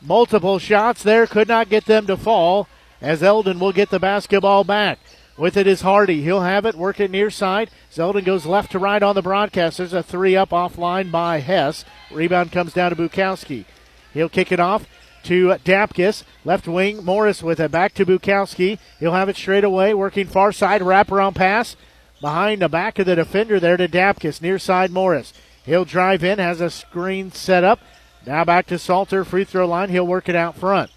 Multiple 0.00 0.58
shots 0.58 1.02
there, 1.02 1.26
could 1.26 1.46
not 1.46 1.68
get 1.68 1.84
them 1.84 2.06
to 2.06 2.16
fall 2.16 2.68
as 3.02 3.22
Eldon 3.22 3.58
will 3.58 3.72
get 3.72 3.90
the 3.90 4.00
basketball 4.00 4.64
back. 4.64 4.98
With 5.36 5.58
it 5.58 5.66
is 5.66 5.82
Hardy. 5.82 6.22
He'll 6.22 6.40
have 6.40 6.64
it, 6.64 6.74
work 6.74 7.00
it 7.00 7.10
near 7.10 7.28
side. 7.28 7.68
Eldon 7.98 8.24
goes 8.24 8.46
left 8.46 8.72
to 8.72 8.78
right 8.78 9.02
on 9.02 9.14
the 9.14 9.20
broadcast. 9.20 9.76
There's 9.76 9.92
a 9.92 10.02
three 10.02 10.36
up 10.36 10.50
offline 10.50 11.10
by 11.10 11.40
Hess. 11.40 11.84
Rebound 12.10 12.50
comes 12.50 12.72
down 12.72 12.92
to 12.92 12.96
Bukowski. 12.96 13.66
He'll 14.14 14.30
kick 14.30 14.50
it 14.50 14.58
off 14.58 14.86
to 15.28 15.48
Dapkus. 15.62 16.24
Left 16.42 16.66
wing, 16.66 17.04
Morris 17.04 17.42
with 17.42 17.60
it. 17.60 17.70
Back 17.70 17.92
to 17.94 18.06
Bukowski. 18.06 18.78
He'll 18.98 19.12
have 19.12 19.28
it 19.28 19.36
straight 19.36 19.62
away, 19.62 19.92
working 19.92 20.26
far 20.26 20.52
side, 20.52 20.80
wraparound 20.80 21.34
pass. 21.34 21.76
Behind 22.22 22.62
the 22.62 22.68
back 22.68 22.98
of 22.98 23.04
the 23.04 23.14
defender 23.14 23.60
there 23.60 23.76
to 23.76 23.86
Dapkus. 23.86 24.40
Near 24.40 24.58
side, 24.58 24.90
Morris. 24.90 25.34
He'll 25.64 25.84
drive 25.84 26.24
in, 26.24 26.38
has 26.38 26.62
a 26.62 26.70
screen 26.70 27.30
set 27.30 27.62
up. 27.62 27.80
Now 28.26 28.44
back 28.44 28.66
to 28.68 28.78
Salter, 28.78 29.22
free 29.22 29.44
throw 29.44 29.66
line. 29.66 29.90
He'll 29.90 30.06
work 30.06 30.30
it 30.30 30.34
out 30.34 30.56
front. 30.56 30.90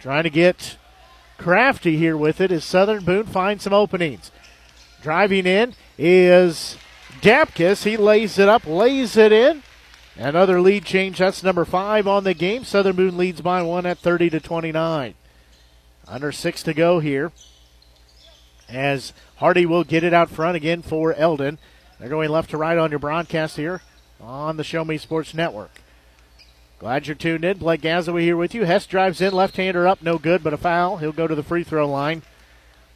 Trying 0.00 0.24
to 0.24 0.30
get 0.30 0.76
crafty 1.38 1.96
here 1.96 2.16
with 2.16 2.40
it 2.40 2.50
as 2.50 2.64
Southern 2.64 3.04
Boone 3.04 3.26
finds 3.26 3.62
some 3.62 3.72
openings. 3.72 4.32
Driving 5.02 5.46
in 5.46 5.74
is 5.96 6.76
Dapkus. 7.20 7.84
He 7.84 7.96
lays 7.96 8.40
it 8.40 8.48
up, 8.48 8.66
lays 8.66 9.16
it 9.16 9.30
in. 9.30 9.62
Another 10.18 10.60
lead 10.60 10.84
change. 10.84 11.18
That's 11.18 11.44
number 11.44 11.64
five 11.64 12.08
on 12.08 12.24
the 12.24 12.34
game. 12.34 12.64
Southern 12.64 12.96
Boone 12.96 13.16
leads 13.16 13.40
by 13.40 13.62
one 13.62 13.86
at 13.86 13.98
30 13.98 14.30
to 14.30 14.40
29. 14.40 15.14
Under 16.08 16.32
six 16.32 16.62
to 16.64 16.74
go 16.74 16.98
here. 16.98 17.30
As 18.68 19.12
Hardy 19.36 19.64
will 19.64 19.84
get 19.84 20.02
it 20.02 20.12
out 20.12 20.28
front 20.28 20.56
again 20.56 20.82
for 20.82 21.14
Eldon. 21.14 21.58
They're 22.00 22.08
going 22.08 22.30
left 22.30 22.50
to 22.50 22.56
right 22.56 22.76
on 22.76 22.90
your 22.90 22.98
broadcast 22.98 23.56
here 23.56 23.80
on 24.20 24.56
the 24.56 24.64
Show 24.64 24.84
Me 24.84 24.98
Sports 24.98 25.34
Network. 25.34 25.80
Glad 26.80 27.06
you're 27.06 27.14
tuned 27.14 27.44
in. 27.44 27.58
Blake 27.58 27.80
Gazaway 27.82 28.22
here 28.22 28.36
with 28.36 28.54
you. 28.54 28.64
Hess 28.64 28.86
drives 28.86 29.20
in, 29.20 29.32
left-hander 29.32 29.86
up, 29.86 30.02
no 30.02 30.18
good, 30.18 30.42
but 30.42 30.52
a 30.52 30.56
foul. 30.56 30.96
He'll 30.96 31.12
go 31.12 31.26
to 31.28 31.34
the 31.34 31.42
free 31.42 31.64
throw 31.64 31.88
line. 31.88 32.22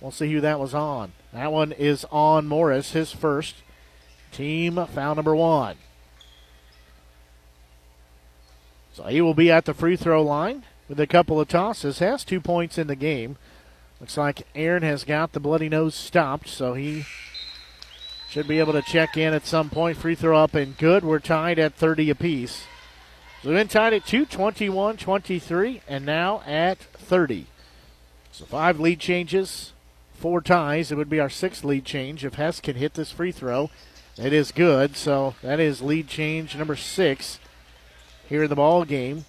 We'll 0.01 0.11
see 0.11 0.33
who 0.33 0.41
that 0.41 0.61
was 0.61 0.75
on. 0.75 1.13
That 1.33 1.53
one 1.53 1.73
is 1.73 2.05
on 2.11 2.47
Morris, 2.47 2.93
his 2.93 3.13
first. 3.13 3.57
Team 4.33 4.85
foul 4.87 5.15
number 5.15 5.35
one. 5.35 5.77
So 8.93 9.05
he 9.05 9.21
will 9.21 9.35
be 9.35 9.51
at 9.51 9.65
the 9.65 9.75
free 9.75 9.97
throw 9.97 10.23
line 10.23 10.65
with 10.89 11.01
a 11.01 11.07
couple 11.07 11.41
of 11.41 11.49
tosses. 11.49 11.99
Has 11.99 12.25
two 12.25 12.41
points 12.41 12.77
in 12.77 12.87
the 12.87 12.97
game. 12.97 13.37
Looks 14.01 14.17
like 14.17 14.47
Aaron 14.55 14.83
has 14.83 15.05
got 15.05 15.33
the 15.33 15.41
bloody 15.41 15.69
nose 15.69 15.95
stopped, 15.95 16.49
so 16.49 16.75
he 16.75 17.05
should 18.29 18.49
be 18.49 18.59
able 18.59 18.73
to 18.73 18.83
check 18.83 19.17
in 19.17 19.33
at 19.33 19.47
some 19.47 19.71
point. 19.71 19.97
Free 19.97 20.15
throw 20.15 20.37
up 20.37 20.55
and 20.55 20.77
good. 20.77 21.05
We're 21.05 21.21
tied 21.21 21.59
at 21.59 21.75
30 21.75 22.11
apiece. 22.11 22.65
So 23.43 23.49
we've 23.49 23.59
been 23.59 23.69
tied 23.69 23.95
at 23.95 24.07
2, 24.07 24.27
21, 24.27 24.97
23, 24.97 25.83
and 25.89 26.05
now 26.05 26.43
at 26.47 26.79
30. 26.79 27.47
So 28.31 28.45
five 28.45 28.81
lead 28.81 29.01
changes, 29.01 29.73
four 30.15 30.41
ties. 30.41 30.91
It 30.91 30.97
would 30.97 31.11
be 31.11 31.21
our 31.21 31.31
sixth 31.31 31.65
lead 31.65 31.85
change 31.85 32.25
if 32.25 32.35
Hess 32.35 32.61
can 32.61 32.77
hit 32.77 32.95
this 32.95 33.13
free 33.13 33.33
throw. 33.33 33.71
It 34.17 34.33
is 34.33 34.53
good. 34.53 34.97
So 34.97 35.35
that 35.43 35.61
is 35.61 35.83
lead 35.83 36.09
change 36.09 36.57
number 36.57 36.77
six 36.77 37.39
here 38.33 38.45
in 38.45 38.49
the 38.49 38.57
ball 38.57 38.87
game. 38.87 39.27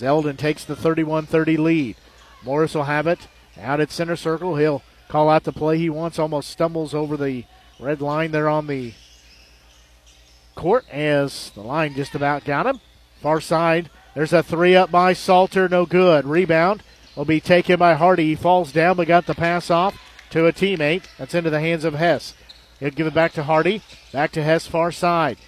Eldon 0.00 0.36
takes 0.36 0.64
the 0.64 0.76
31-30 0.76 1.58
lead. 1.58 1.96
Morris 2.44 2.72
will 2.74 2.84
have 2.84 3.08
it 3.08 3.26
out 3.60 3.80
at 3.80 3.90
center 3.90 4.14
circle. 4.14 4.54
He'll 4.54 4.80
call 5.08 5.28
out 5.28 5.42
the 5.42 5.52
play 5.52 5.76
he 5.76 5.90
wants. 5.90 6.20
Almost 6.20 6.50
stumbles 6.50 6.94
over 6.94 7.16
the 7.16 7.46
red 7.80 8.00
line 8.00 8.30
there 8.30 8.48
on 8.48 8.68
the 8.68 8.94
court 10.54 10.84
as 10.88 11.50
the 11.56 11.62
line 11.62 11.94
just 11.94 12.14
about 12.14 12.44
got 12.44 12.66
him. 12.66 12.80
Far 13.20 13.40
side. 13.40 13.90
There's 14.14 14.32
a 14.32 14.44
three 14.44 14.76
up 14.76 14.92
by 14.92 15.14
Salter. 15.14 15.68
No 15.68 15.84
good. 15.84 16.24
Rebound 16.24 16.84
will 17.16 17.24
be 17.24 17.40
taken 17.40 17.76
by 17.76 17.94
Hardy. 17.94 18.26
He 18.26 18.34
falls 18.36 18.70
down 18.70 18.96
but 18.96 19.08
got 19.08 19.26
the 19.26 19.34
pass 19.34 19.68
off 19.68 20.00
to 20.30 20.46
a 20.46 20.52
teammate. 20.52 21.02
That's 21.18 21.34
into 21.34 21.50
the 21.50 21.58
hands 21.58 21.84
of 21.84 21.94
Hess. 21.94 22.34
He'll 22.78 22.90
give 22.90 23.08
it 23.08 23.14
back 23.14 23.32
to 23.32 23.42
Hardy. 23.42 23.82
Back 24.12 24.30
to 24.32 24.44
Hess 24.44 24.68
far 24.68 24.92
side. 24.92 25.38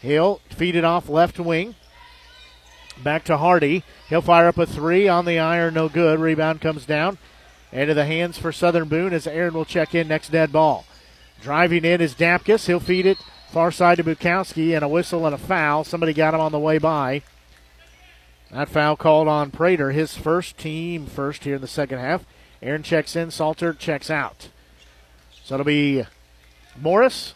He'll 0.00 0.40
feed 0.48 0.76
it 0.76 0.84
off 0.84 1.10
left 1.10 1.38
wing. 1.38 1.74
Back 3.02 3.24
to 3.24 3.36
Hardy. 3.36 3.82
He'll 4.08 4.22
fire 4.22 4.48
up 4.48 4.58
a 4.58 4.66
three 4.66 5.08
on 5.08 5.24
the 5.24 5.38
iron. 5.38 5.74
No 5.74 5.88
good. 5.88 6.20
Rebound 6.20 6.60
comes 6.60 6.86
down. 6.86 7.18
Into 7.72 7.94
the 7.94 8.06
hands 8.06 8.38
for 8.38 8.52
Southern 8.52 8.88
Boone 8.88 9.12
as 9.12 9.26
Aaron 9.26 9.54
will 9.54 9.64
check 9.64 9.94
in 9.94 10.08
next 10.08 10.30
dead 10.30 10.52
ball. 10.52 10.86
Driving 11.42 11.84
in 11.84 12.00
is 12.00 12.14
Dapkus. 12.14 12.66
He'll 12.66 12.80
feed 12.80 13.06
it 13.06 13.18
Far 13.54 13.70
side 13.70 13.98
to 13.98 14.02
Bukowski, 14.02 14.74
and 14.74 14.84
a 14.84 14.88
whistle 14.88 15.26
and 15.26 15.32
a 15.32 15.38
foul. 15.38 15.84
Somebody 15.84 16.12
got 16.12 16.34
him 16.34 16.40
on 16.40 16.50
the 16.50 16.58
way 16.58 16.78
by. 16.78 17.22
That 18.50 18.68
foul 18.68 18.96
called 18.96 19.28
on 19.28 19.52
Prater, 19.52 19.92
his 19.92 20.16
first 20.16 20.58
team 20.58 21.06
first 21.06 21.44
here 21.44 21.54
in 21.54 21.60
the 21.60 21.68
second 21.68 22.00
half. 22.00 22.24
Aaron 22.60 22.82
checks 22.82 23.14
in, 23.14 23.30
Salter 23.30 23.72
checks 23.72 24.10
out. 24.10 24.48
So 25.44 25.54
it'll 25.54 25.64
be 25.64 26.02
Morris, 26.76 27.34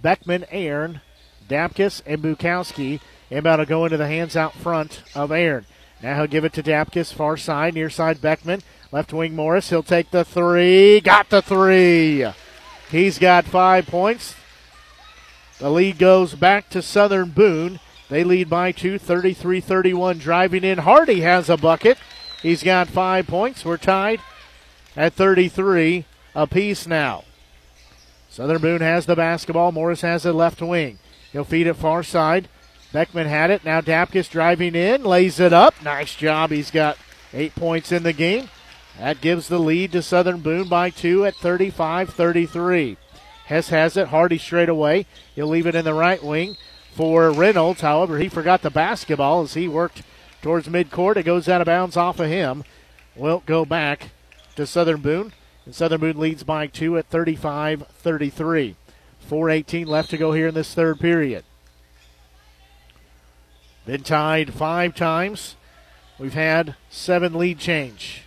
Beckman, 0.00 0.46
Aaron, 0.50 1.02
Dapkus, 1.46 2.00
and 2.06 2.22
Bukowski. 2.22 3.00
Inbound 3.30 3.60
to 3.60 3.66
go 3.66 3.84
into 3.84 3.96
the 3.96 4.08
hands 4.08 4.36
out 4.36 4.54
front 4.54 5.02
of 5.14 5.30
Aaron. 5.30 5.66
Now 6.02 6.16
he'll 6.16 6.26
give 6.26 6.44
it 6.44 6.52
to 6.54 6.62
Dapkus, 6.62 7.12
far 7.12 7.36
side, 7.36 7.74
near 7.74 7.90
side 7.90 8.20
Beckman. 8.20 8.62
Left 8.90 9.12
wing 9.12 9.36
Morris. 9.36 9.70
He'll 9.70 9.82
take 9.82 10.10
the 10.10 10.24
three. 10.24 11.00
Got 11.00 11.30
the 11.30 11.42
three. 11.42 12.26
He's 12.90 13.18
got 13.18 13.44
five 13.44 13.86
points. 13.86 14.34
The 15.58 15.70
lead 15.70 15.98
goes 15.98 16.34
back 16.34 16.70
to 16.70 16.82
Southern 16.82 17.30
Boone. 17.30 17.78
They 18.08 18.24
lead 18.24 18.50
by 18.50 18.72
two, 18.72 18.98
33 18.98 19.60
31. 19.60 20.18
Driving 20.18 20.64
in, 20.64 20.78
Hardy 20.78 21.20
has 21.20 21.48
a 21.48 21.56
bucket. 21.56 21.98
He's 22.42 22.62
got 22.62 22.88
five 22.88 23.26
points. 23.26 23.64
We're 23.64 23.76
tied 23.76 24.20
at 24.96 25.12
33 25.12 26.06
apiece 26.34 26.86
now. 26.86 27.24
Southern 28.28 28.60
Boone 28.60 28.80
has 28.80 29.06
the 29.06 29.14
basketball. 29.14 29.70
Morris 29.70 30.00
has 30.00 30.24
the 30.24 30.32
left 30.32 30.62
wing. 30.62 30.98
He'll 31.30 31.44
feed 31.44 31.66
it 31.66 31.74
far 31.74 32.02
side. 32.02 32.48
Beckman 32.92 33.28
had 33.28 33.50
it. 33.50 33.64
Now 33.64 33.80
Dapkus 33.80 34.28
driving 34.28 34.74
in, 34.74 35.04
lays 35.04 35.38
it 35.38 35.52
up. 35.52 35.80
Nice 35.82 36.14
job. 36.14 36.50
He's 36.50 36.70
got 36.70 36.98
eight 37.32 37.54
points 37.54 37.92
in 37.92 38.02
the 38.02 38.12
game. 38.12 38.48
That 38.98 39.20
gives 39.20 39.48
the 39.48 39.58
lead 39.58 39.92
to 39.92 40.02
Southern 40.02 40.40
Boone 40.40 40.68
by 40.68 40.90
two 40.90 41.24
at 41.24 41.36
35 41.36 42.10
33. 42.10 42.96
Hess 43.46 43.68
has 43.70 43.96
it. 43.96 44.08
Hardy 44.08 44.38
straight 44.38 44.68
away. 44.68 45.06
He'll 45.34 45.46
leave 45.46 45.66
it 45.66 45.74
in 45.74 45.84
the 45.84 45.94
right 45.94 46.22
wing 46.22 46.56
for 46.94 47.30
Reynolds. 47.30 47.80
However, 47.80 48.18
he 48.18 48.28
forgot 48.28 48.62
the 48.62 48.70
basketball 48.70 49.42
as 49.42 49.54
he 49.54 49.68
worked 49.68 50.02
towards 50.42 50.68
midcourt. 50.68 51.16
It 51.16 51.24
goes 51.24 51.48
out 51.48 51.60
of 51.60 51.66
bounds 51.66 51.96
off 51.96 52.20
of 52.20 52.28
him. 52.28 52.64
Will 53.16 53.42
go 53.46 53.64
back 53.64 54.10
to 54.56 54.66
Southern 54.66 55.00
Boone. 55.00 55.32
And 55.64 55.74
Southern 55.74 56.00
Boone 56.00 56.18
leads 56.18 56.42
by 56.42 56.66
two 56.66 56.98
at 56.98 57.06
35 57.06 57.86
33. 57.88 58.76
4.18 59.28 59.86
left 59.86 60.10
to 60.10 60.16
go 60.16 60.32
here 60.32 60.48
in 60.48 60.54
this 60.54 60.74
third 60.74 60.98
period. 60.98 61.44
Been 63.86 64.02
tied 64.02 64.52
five 64.52 64.94
times. 64.94 65.56
We've 66.18 66.34
had 66.34 66.76
seven 66.90 67.34
lead 67.34 67.58
change. 67.58 68.24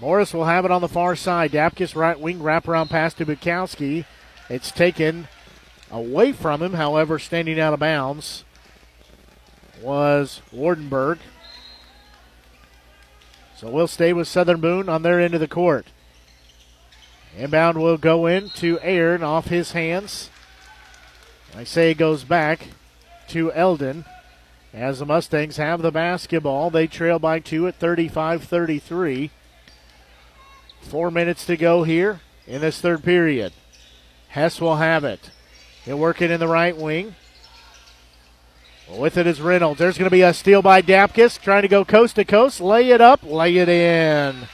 Morris 0.00 0.32
will 0.32 0.46
have 0.46 0.64
it 0.64 0.70
on 0.70 0.80
the 0.80 0.88
far 0.88 1.14
side. 1.14 1.52
Dapkus 1.52 1.94
right 1.94 2.18
wing 2.18 2.38
wraparound 2.38 2.88
pass 2.88 3.12
to 3.14 3.26
Bukowski. 3.26 4.06
It's 4.48 4.70
taken 4.70 5.28
away 5.90 6.32
from 6.32 6.62
him, 6.62 6.74
however, 6.74 7.18
standing 7.18 7.60
out 7.60 7.74
of 7.74 7.80
bounds 7.80 8.44
was 9.82 10.42
Wardenberg. 10.52 11.18
So 13.56 13.68
we'll 13.68 13.88
stay 13.88 14.12
with 14.12 14.28
Southern 14.28 14.60
Boone 14.60 14.88
on 14.88 15.02
their 15.02 15.20
end 15.20 15.34
of 15.34 15.40
the 15.40 15.48
court. 15.48 15.86
Inbound 17.36 17.78
will 17.78 17.98
go 17.98 18.26
in 18.26 18.48
to 18.50 18.80
Aaron 18.80 19.22
off 19.22 19.46
his 19.46 19.72
hands. 19.72 20.29
I 21.56 21.64
say 21.64 21.90
it 21.90 21.98
goes 21.98 22.24
back 22.24 22.68
to 23.28 23.52
Eldon. 23.52 24.04
As 24.72 25.00
the 25.00 25.06
Mustangs 25.06 25.56
have 25.56 25.82
the 25.82 25.90
basketball, 25.90 26.70
they 26.70 26.86
trail 26.86 27.18
by 27.18 27.40
two 27.40 27.66
at 27.66 27.74
35 27.74 28.44
33. 28.44 29.30
Four 30.82 31.10
minutes 31.10 31.44
to 31.46 31.56
go 31.56 31.82
here 31.82 32.20
in 32.46 32.60
this 32.60 32.80
third 32.80 33.02
period. 33.02 33.52
Hess 34.28 34.60
will 34.60 34.76
have 34.76 35.04
it. 35.04 35.30
He'll 35.84 35.98
work 35.98 36.22
it 36.22 36.30
in 36.30 36.38
the 36.40 36.48
right 36.48 36.76
wing. 36.76 37.16
With 38.88 39.16
it 39.16 39.26
is 39.26 39.40
Reynolds. 39.40 39.78
There's 39.78 39.98
going 39.98 40.08
to 40.08 40.14
be 40.14 40.22
a 40.22 40.34
steal 40.34 40.62
by 40.62 40.82
Dapkus, 40.82 41.40
trying 41.40 41.62
to 41.62 41.68
go 41.68 41.84
coast 41.84 42.16
to 42.16 42.24
coast. 42.24 42.60
Lay 42.60 42.90
it 42.90 43.00
up, 43.00 43.22
lay 43.22 43.56
it 43.56 43.68
in. 43.68 44.48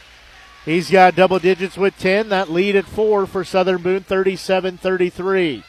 He's 0.65 0.91
got 0.91 1.15
double 1.15 1.39
digits 1.39 1.77
with 1.77 1.99
10. 1.99 2.31
That 2.31 2.51
lead 2.51 2.75
at 2.77 2.87
four 2.87 3.27
for 3.27 3.45
Southern 3.45 3.83
Boone, 3.83 4.03
37 4.03 4.79
33. 4.79 5.63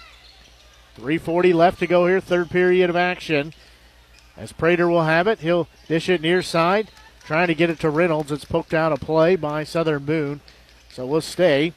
340 0.98 1.54
left 1.54 1.78
to 1.78 1.86
go 1.86 2.08
here, 2.08 2.20
third 2.20 2.50
period 2.50 2.90
of 2.90 2.96
action. 2.96 3.54
As 4.36 4.52
Prater 4.52 4.88
will 4.88 5.04
have 5.04 5.28
it, 5.28 5.40
he'll 5.40 5.68
dish 5.88 6.10
it 6.10 6.22
near 6.22 6.42
side. 6.42 6.90
Trying 7.24 7.48
to 7.48 7.56
get 7.56 7.70
it 7.70 7.80
to 7.82 7.90
Reynolds. 7.92 8.32
It's 8.32 8.46
poked 8.46 8.74
out 8.74 8.92
of 8.92 9.00
play 9.00 9.36
by 9.36 9.64
Southern 9.64 10.06
Boone. 10.06 10.42
So 10.90 11.06
we'll 11.06 11.22
stay 11.22 11.74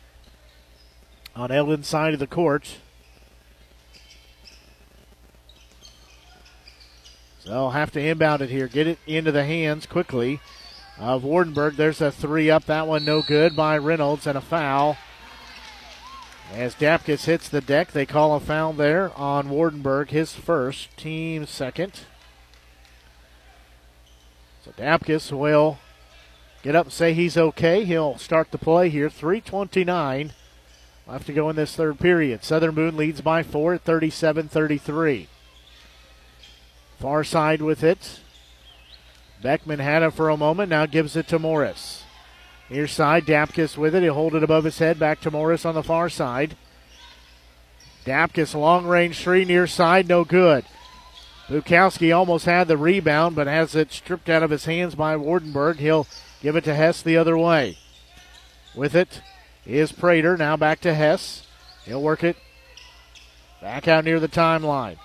on 1.37 1.51
Eldon's 1.51 1.87
side 1.87 2.15
of 2.15 2.21
the 2.21 2.27
court. 2.27 2.77
So 7.41 7.51
they'll 7.51 7.71
have 7.71 7.91
to 7.93 8.01
inbound 8.01 8.41
it 8.41 8.49
here. 8.49 8.69
Get 8.69 8.87
it 8.87 8.99
into 9.07 9.33
the 9.33 9.45
hands 9.45 9.85
quickly 9.85 10.41
of 10.99 11.25
Wardenberg. 11.25 11.77
There's 11.77 12.01
a 12.01 12.11
three 12.11 12.49
up. 12.49 12.65
That 12.65 12.87
one 12.87 13.05
no 13.05 13.21
good 13.21 13.55
by 13.55 13.77
Reynolds 13.77 14.27
and 14.27 14.39
a 14.39 14.41
foul. 14.41 14.97
As 16.53 16.75
Dapkus 16.75 17.27
hits 17.27 17.49
the 17.49 17.61
deck, 17.61 17.93
they 17.93 18.05
call 18.05 18.35
a 18.35 18.41
foul 18.41 18.73
there 18.73 19.17
on 19.17 19.49
Wardenberg, 19.49 20.11
his 20.11 20.35
first, 20.35 20.95
team 20.97 21.47
second. 21.47 22.01
So 24.65 24.73
Dapkus 24.73 25.31
will 25.31 25.79
get 26.63 26.75
up 26.75 26.87
and 26.87 26.93
say 26.93 27.15
he's 27.15 27.37
okay. 27.37 27.85
He'll 27.85 28.19
start 28.19 28.51
the 28.51 28.59
play 28.59 28.89
here. 28.89 29.09
329 29.09 30.33
left 31.07 31.27
to 31.27 31.33
go 31.33 31.49
in 31.49 31.57
this 31.57 31.77
third 31.77 32.01
period. 32.01 32.43
Southern 32.43 32.75
Boone 32.75 32.97
leads 32.97 33.21
by 33.21 33.43
four 33.45 33.75
at 33.75 33.83
37 33.83 34.49
33. 34.49 35.29
Far 36.99 37.25
side 37.25 37.63
with 37.63 37.83
it. 37.85 38.21
Beckman 39.41 39.79
had 39.79 40.03
it 40.03 40.13
for 40.13 40.29
a 40.29 40.37
moment, 40.37 40.69
now 40.69 40.85
gives 40.85 41.17
it 41.17 41.27
to 41.29 41.39
Morris. 41.39 42.00
Near 42.71 42.87
side, 42.87 43.27
Dapkus 43.27 43.77
with 43.77 43.97
it. 43.97 44.03
He'll 44.05 44.15
hold 44.15 44.37
it 44.37 44.45
above 44.45 44.63
his 44.63 44.79
head. 44.79 44.99
Back 44.99 45.21
to 45.23 45.31
Morris 45.31 45.65
on 45.65 45.75
the 45.75 45.83
far 45.83 46.09
side. 46.09 46.57
Dapkus 48.07 48.55
long 48.55 48.87
range 48.87 49.19
three 49.19 49.45
near 49.45 49.67
side, 49.67 50.09
no 50.09 50.25
good. 50.25 50.65
Bukowski 51.49 52.17
almost 52.17 52.47
had 52.47 52.69
the 52.69 52.77
rebound, 52.77 53.35
but 53.35 53.49
has 53.49 53.75
it 53.75 53.93
stripped 53.93 54.31
out 54.31 54.45
of 54.45 54.51
his 54.51 54.67
hands 54.67 54.95
by 54.95 55.17
Wardenberg. 55.17 55.79
He'll 55.79 56.07
give 56.41 56.55
it 56.55 56.63
to 56.65 56.75
Hess 56.75 57.03
the 57.03 57.17
other 57.17 57.37
way. 57.37 57.77
With 58.75 58.95
it 58.95 59.21
is 59.67 59.91
Prater. 59.91 60.37
Now 60.37 60.57
back 60.57 60.81
to 60.83 60.95
Hess. 60.95 61.47
He'll 61.85 62.03
work 62.03 62.23
it 62.23 62.37
back 63.61 63.89
out 63.89 64.05
near 64.05 64.21
the 64.21 64.29
timeline. 64.29 64.97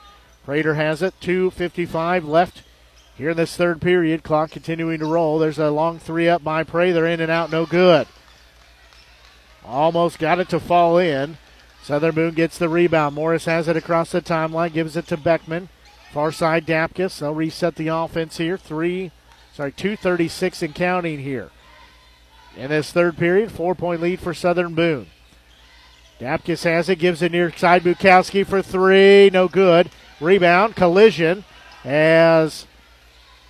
Prater 0.46 0.76
has 0.76 1.02
it. 1.02 1.16
2.55 1.20 2.28
left 2.28 2.62
here 3.16 3.32
in 3.32 3.38
this 3.38 3.56
third 3.56 3.82
period. 3.82 4.24
Clock 4.24 4.52
continuing 4.52 5.00
to 5.00 5.06
roll. 5.06 5.40
There's 5.40 5.60
a 5.60 5.72
long 5.72 6.00
three 6.00 6.28
up 6.28 6.44
by 6.44 6.64
Prater. 6.64 7.06
In 7.06 7.22
and 7.22 7.32
out, 7.32 7.52
no 7.52 7.66
good. 7.66 8.08
Almost 9.64 10.20
got 10.20 10.40
it 10.40 10.50
to 10.50 10.60
fall 10.60 10.98
in. 10.98 11.38
Southern 11.82 12.16
Boone 12.16 12.34
gets 12.34 12.58
the 12.58 12.70
rebound. 12.70 13.16
Morris 13.16 13.46
has 13.46 13.68
it 13.68 13.78
across 13.78 14.12
the 14.12 14.22
timeline, 14.22 14.74
gives 14.74 14.96
it 14.96 15.08
to 15.08 15.18
Beckman. 15.18 15.70
Far 16.12 16.32
side 16.32 16.66
Dapkus. 16.66 17.20
They'll 17.20 17.34
reset 17.34 17.76
the 17.76 17.90
offense 17.90 18.38
here. 18.38 18.58
Three, 18.58 19.12
sorry, 19.54 19.72
236 19.72 20.62
and 20.64 20.76
counting 20.76 21.20
here. 21.20 21.52
In 22.58 22.70
this 22.70 22.92
third 22.92 23.18
period, 23.18 23.52
four 23.52 23.76
point 23.76 24.02
lead 24.02 24.20
for 24.20 24.34
Southern 24.34 24.76
Boone. 24.76 25.08
Dapkus 26.20 26.64
has 26.64 26.88
it, 26.88 27.00
gives 27.00 27.22
it 27.22 27.34
near 27.34 27.52
side 27.56 27.84
Bukowski 27.84 28.48
for 28.48 28.62
three, 28.62 29.30
no 29.32 29.48
good. 29.48 29.92
Rebound, 30.22 30.76
collision 30.76 31.44
as 31.84 32.66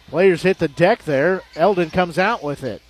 players 0.09 0.43
hit 0.43 0.59
the 0.59 0.67
deck 0.67 1.03
there. 1.03 1.41
Eldon 1.55 1.89
comes 1.89 2.17
out 2.17 2.43
with 2.43 2.63
it. 2.63 2.81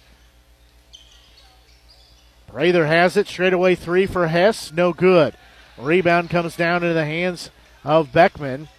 Prater 2.48 2.88
has 2.88 3.18
it, 3.18 3.28
straight 3.28 3.54
away 3.54 3.76
three 3.76 4.06
for 4.06 4.28
Hess, 4.28 4.72
no 4.72 4.94
good. 4.94 5.36
Rebound 5.78 6.30
comes 6.30 6.56
down 6.56 6.84
into 6.84 6.94
the 6.94 7.06
hands 7.06 7.50
of 7.84 8.14
Beckman. 8.14 8.70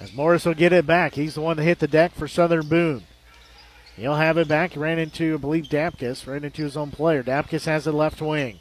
As 0.00 0.14
Morris 0.14 0.46
will 0.46 0.54
get 0.54 0.72
it 0.72 0.86
back. 0.86 1.14
He's 1.14 1.34
the 1.34 1.40
one 1.40 1.58
that 1.58 1.64
hit 1.64 1.78
the 1.78 1.86
deck 1.86 2.14
for 2.14 2.26
Southern 2.26 2.68
Boone. 2.68 3.04
He'll 3.96 4.14
have 4.16 4.38
it 4.38 4.48
back. 4.48 4.72
He 4.72 4.78
ran 4.78 4.98
into, 4.98 5.34
I 5.34 5.36
believe, 5.36 5.66
Dapkus, 5.66 6.26
ran 6.26 6.42
into 6.42 6.62
his 6.62 6.76
own 6.76 6.90
player. 6.90 7.22
Dapkus 7.22 7.66
has 7.66 7.84
the 7.84 7.92
left 7.92 8.20
wing. 8.20 8.58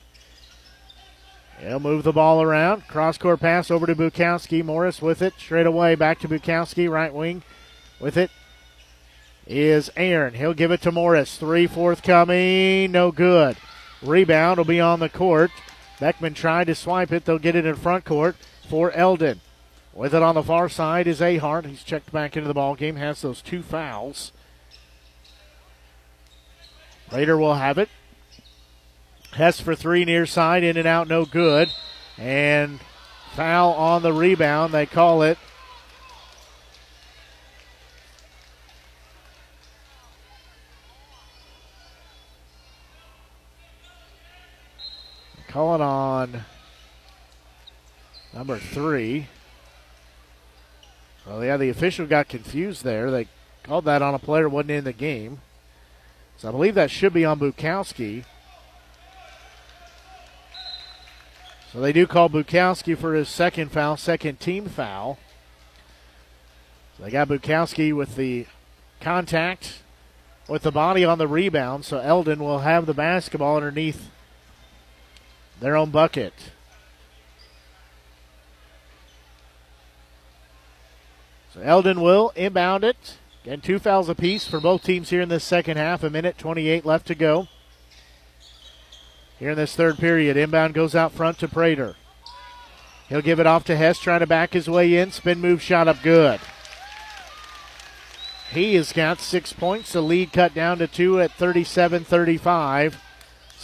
He'll 1.60 1.80
move 1.80 2.04
the 2.04 2.12
ball 2.12 2.42
around. 2.42 2.88
Cross 2.88 3.20
court 3.20 3.40
pass 3.40 3.72
over 3.72 3.88
to 3.88 3.96
Bukowski. 3.96 4.64
Morris 4.64 5.02
with 5.02 5.22
it. 5.22 5.34
Straight 5.38 5.66
away 5.66 5.96
back 5.96 6.20
to 6.20 6.28
Bukowski. 6.28 6.90
Right 6.90 7.14
wing 7.14 7.42
with 8.00 8.18
it 8.18 8.32
is 9.48 9.90
Aaron. 9.96 10.34
He'll 10.34 10.54
give 10.54 10.72
it 10.72 10.82
to 10.82 10.92
Morris. 10.92 11.38
Three 11.38 11.68
forthcoming. 11.68 12.92
No 12.92 13.12
good. 13.12 13.58
Rebound 14.02 14.58
will 14.58 14.66
be 14.66 14.80
on 14.80 15.00
the 15.00 15.10
court. 15.10 15.52
Beckman 16.00 16.34
tried 16.34 16.68
to 16.68 16.76
swipe 16.76 17.12
it. 17.12 17.26
They'll 17.26 17.40
get 17.40 17.56
it 17.56 17.66
in 17.66 17.76
front 17.76 18.06
court 18.06 18.36
for 18.68 18.92
Eldon. 18.92 19.42
With 19.94 20.16
it 20.16 20.24
on 20.24 20.36
the 20.36 20.44
far 20.44 20.70
side 20.70 21.08
is 21.08 21.20
Ahart. 21.20 21.66
He's 21.66 21.84
checked 21.84 22.12
back 22.12 22.36
into 22.36 22.48
the 22.48 22.54
ball 22.54 22.76
game. 22.76 22.96
Has 22.96 23.22
those 23.22 23.42
two 23.42 23.62
fouls. 23.62 24.32
Later 27.12 27.38
will 27.38 27.56
have 27.56 27.78
it. 27.78 27.90
Hess 29.34 29.60
for 29.60 29.76
three 29.76 30.06
near 30.06 30.26
side, 30.26 30.64
in 30.64 30.78
and 30.78 30.88
out, 30.88 31.08
no 31.08 31.26
good. 31.26 31.72
And 32.18 32.80
foul 33.36 33.72
on 33.74 34.02
the 34.02 34.14
rebound. 34.14 34.74
They 34.74 34.86
call 34.86 35.22
it. 35.22 35.38
Call 45.54 45.76
it 45.76 45.82
on 45.82 46.46
number 48.34 48.58
three. 48.58 49.28
Well, 51.28 51.46
yeah, 51.46 51.58
the 51.58 51.70
official 51.70 52.08
got 52.08 52.28
confused 52.28 52.84
there. 52.84 53.12
They 53.12 53.28
called 53.62 53.86
that 53.86 54.02
on 54.02 54.16
a 54.16 54.20
player 54.20 54.46
who 54.46 54.50
wasn't 54.50 54.72
in 54.72 54.84
the 54.84 54.94
game. 54.94 55.42
So 56.38 56.50
I 56.50 56.52
believe 56.52 56.74
that 56.74 56.90
should 56.90 57.14
be 57.14 57.24
on 57.24 57.40
Bukowski. 57.40 58.26
So 61.72 61.80
they 61.80 61.94
do 61.94 62.08
call 62.08 62.30
Bukowski 62.30 62.98
for 62.98 63.14
his 63.14 63.30
second 63.30 63.72
foul, 63.72 63.96
second 63.96 64.40
team 64.40 64.66
foul. 64.66 65.20
So 66.98 67.04
they 67.04 67.12
got 67.12 67.28
Bukowski 67.28 67.96
with 67.96 68.16
the 68.16 68.48
contact 69.00 69.84
with 70.48 70.64
the 70.64 70.72
body 70.72 71.06
on 71.06 71.20
the 71.20 71.28
rebound. 71.28 71.86
So 71.86 72.00
Eldon 72.00 72.40
will 72.40 72.62
have 72.62 72.88
the 72.88 72.96
basketball 72.96 73.58
underneath 73.58 74.10
their 75.64 75.78
own 75.78 75.90
bucket. 75.92 76.34
So 81.54 81.62
Eldon 81.62 82.02
will 82.02 82.34
inbound 82.36 82.84
it. 82.84 83.18
Again, 83.46 83.62
two 83.62 83.80
fouls 83.80 84.10
apiece 84.10 84.46
for 84.46 84.60
both 84.60 84.84
teams 84.84 85.10
here 85.10 85.22
in 85.22 85.30
this 85.30 85.46
second 85.46 85.78
half. 85.78 86.04
A 86.04 86.10
minute 86.10 86.38
28 86.38 86.86
left 86.86 87.08
to 87.08 87.16
go. 87.16 87.48
Here 89.40 89.52
in 89.52 89.56
this 89.56 89.74
third 89.74 89.98
period, 89.98 90.36
inbound 90.36 90.74
goes 90.74 90.96
out 90.96 91.14
front 91.14 91.40
to 91.40 91.48
Prater. 91.48 91.96
He'll 93.08 93.22
give 93.22 93.40
it 93.40 93.48
off 93.48 93.64
to 93.66 93.78
Hess, 93.78 94.00
trying 94.00 94.20
to 94.20 94.28
back 94.28 94.52
his 94.52 94.70
way 94.70 94.96
in. 94.98 95.12
Spin 95.12 95.40
move 95.40 95.62
shot 95.62 95.88
up 95.88 96.02
good. 96.04 96.42
He 98.52 98.76
has 98.76 98.92
got 98.92 99.22
six 99.22 99.54
points. 99.54 99.94
The 99.94 100.02
lead 100.02 100.34
cut 100.34 100.54
down 100.54 100.80
to 100.80 100.88
two 100.88 101.22
at 101.22 101.32
37 101.32 102.04
35. 102.04 103.00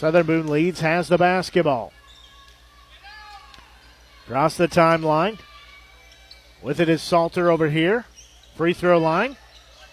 Southern 0.00 0.24
Boone 0.24 0.46
leads, 0.46 0.80
has 0.80 1.08
the 1.08 1.18
basketball. 1.18 1.92
Across 4.24 4.56
the 4.56 4.66
timeline. 4.66 5.38
With 6.62 6.80
it 6.80 6.88
is 6.88 7.02
Salter 7.02 7.50
over 7.50 7.68
here. 7.68 8.06
Free 8.56 8.72
throw 8.72 8.98
line. 8.98 9.36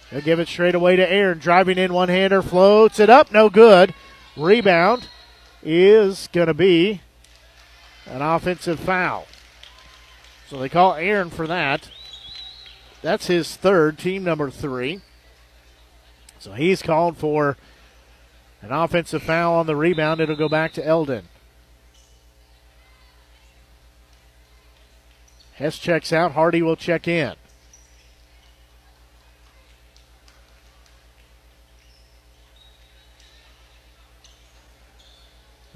He'll 0.10 0.22
give 0.22 0.40
it 0.40 0.48
straight 0.48 0.76
away 0.76 0.96
to 0.96 1.12
Aaron. 1.12 1.40
Driving 1.40 1.78
in 1.78 1.92
one 1.92 2.08
hander, 2.08 2.42
floats 2.42 3.02
it 3.02 3.10
up, 3.10 3.34
no 3.34 3.50
good. 3.50 3.94
Rebound 4.38 5.10
is 5.62 6.30
going 6.32 6.48
to 6.48 6.54
be 6.54 7.02
an 8.06 8.22
offensive 8.22 8.80
foul. 8.80 9.28
So 10.50 10.58
they 10.58 10.70
call 10.70 10.94
Aaron 10.94 11.30
for 11.30 11.48
that. 11.48 11.92
That's 13.02 13.28
his 13.28 13.58
third, 13.58 13.98
team 13.98 14.24
number 14.24 14.50
three. 14.52 15.02
So 16.40 16.54
he's 16.54 16.82
called 16.82 17.18
for 17.18 17.58
an 18.62 18.72
offensive 18.72 19.24
foul 19.24 19.56
on 19.56 19.68
the 19.68 19.76
rebound. 19.76 20.20
It'll 20.20 20.36
go 20.36 20.50
back 20.50 20.74
to 20.74 20.86
Eldon. 20.86 21.28
Hess 25.54 25.78
checks 25.78 26.14
out. 26.14 26.34
Hardy 26.34 26.62
will 26.62 26.76
check 26.76 27.08
in. 27.08 27.34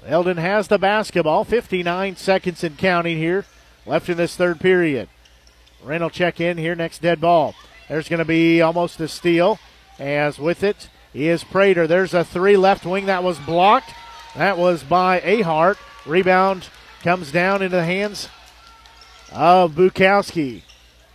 Eldon 0.06 0.36
has 0.36 0.68
the 0.68 0.78
basketball. 0.78 1.44
59 1.44 2.16
seconds 2.16 2.62
and 2.64 2.76
counting 2.76 3.16
here 3.16 3.44
left 3.86 4.08
in 4.08 4.16
this 4.16 4.36
third 4.36 4.60
period. 4.60 5.08
Wren 5.82 6.02
will 6.02 6.10
check 6.10 6.40
in 6.40 6.58
here 6.58 6.74
next 6.74 7.02
dead 7.02 7.20
ball. 7.20 7.54
There's 7.88 8.08
going 8.08 8.18
to 8.18 8.24
be 8.24 8.60
almost 8.60 9.00
a 9.00 9.08
steal. 9.08 9.58
As 9.98 10.38
with 10.38 10.62
it 10.62 10.88
is 11.14 11.44
Prater. 11.44 11.86
There's 11.86 12.14
a 12.14 12.24
three 12.24 12.56
left 12.56 12.86
wing 12.86 13.06
that 13.06 13.22
was 13.22 13.38
blocked. 13.38 13.92
That 14.36 14.58
was 14.58 14.82
by 14.82 15.20
Ahart. 15.20 15.76
Rebound 16.06 16.68
comes 17.02 17.30
down 17.30 17.62
into 17.62 17.76
the 17.76 17.84
hands 17.84 18.28
of 19.32 19.72
Bukowski. 19.72 20.62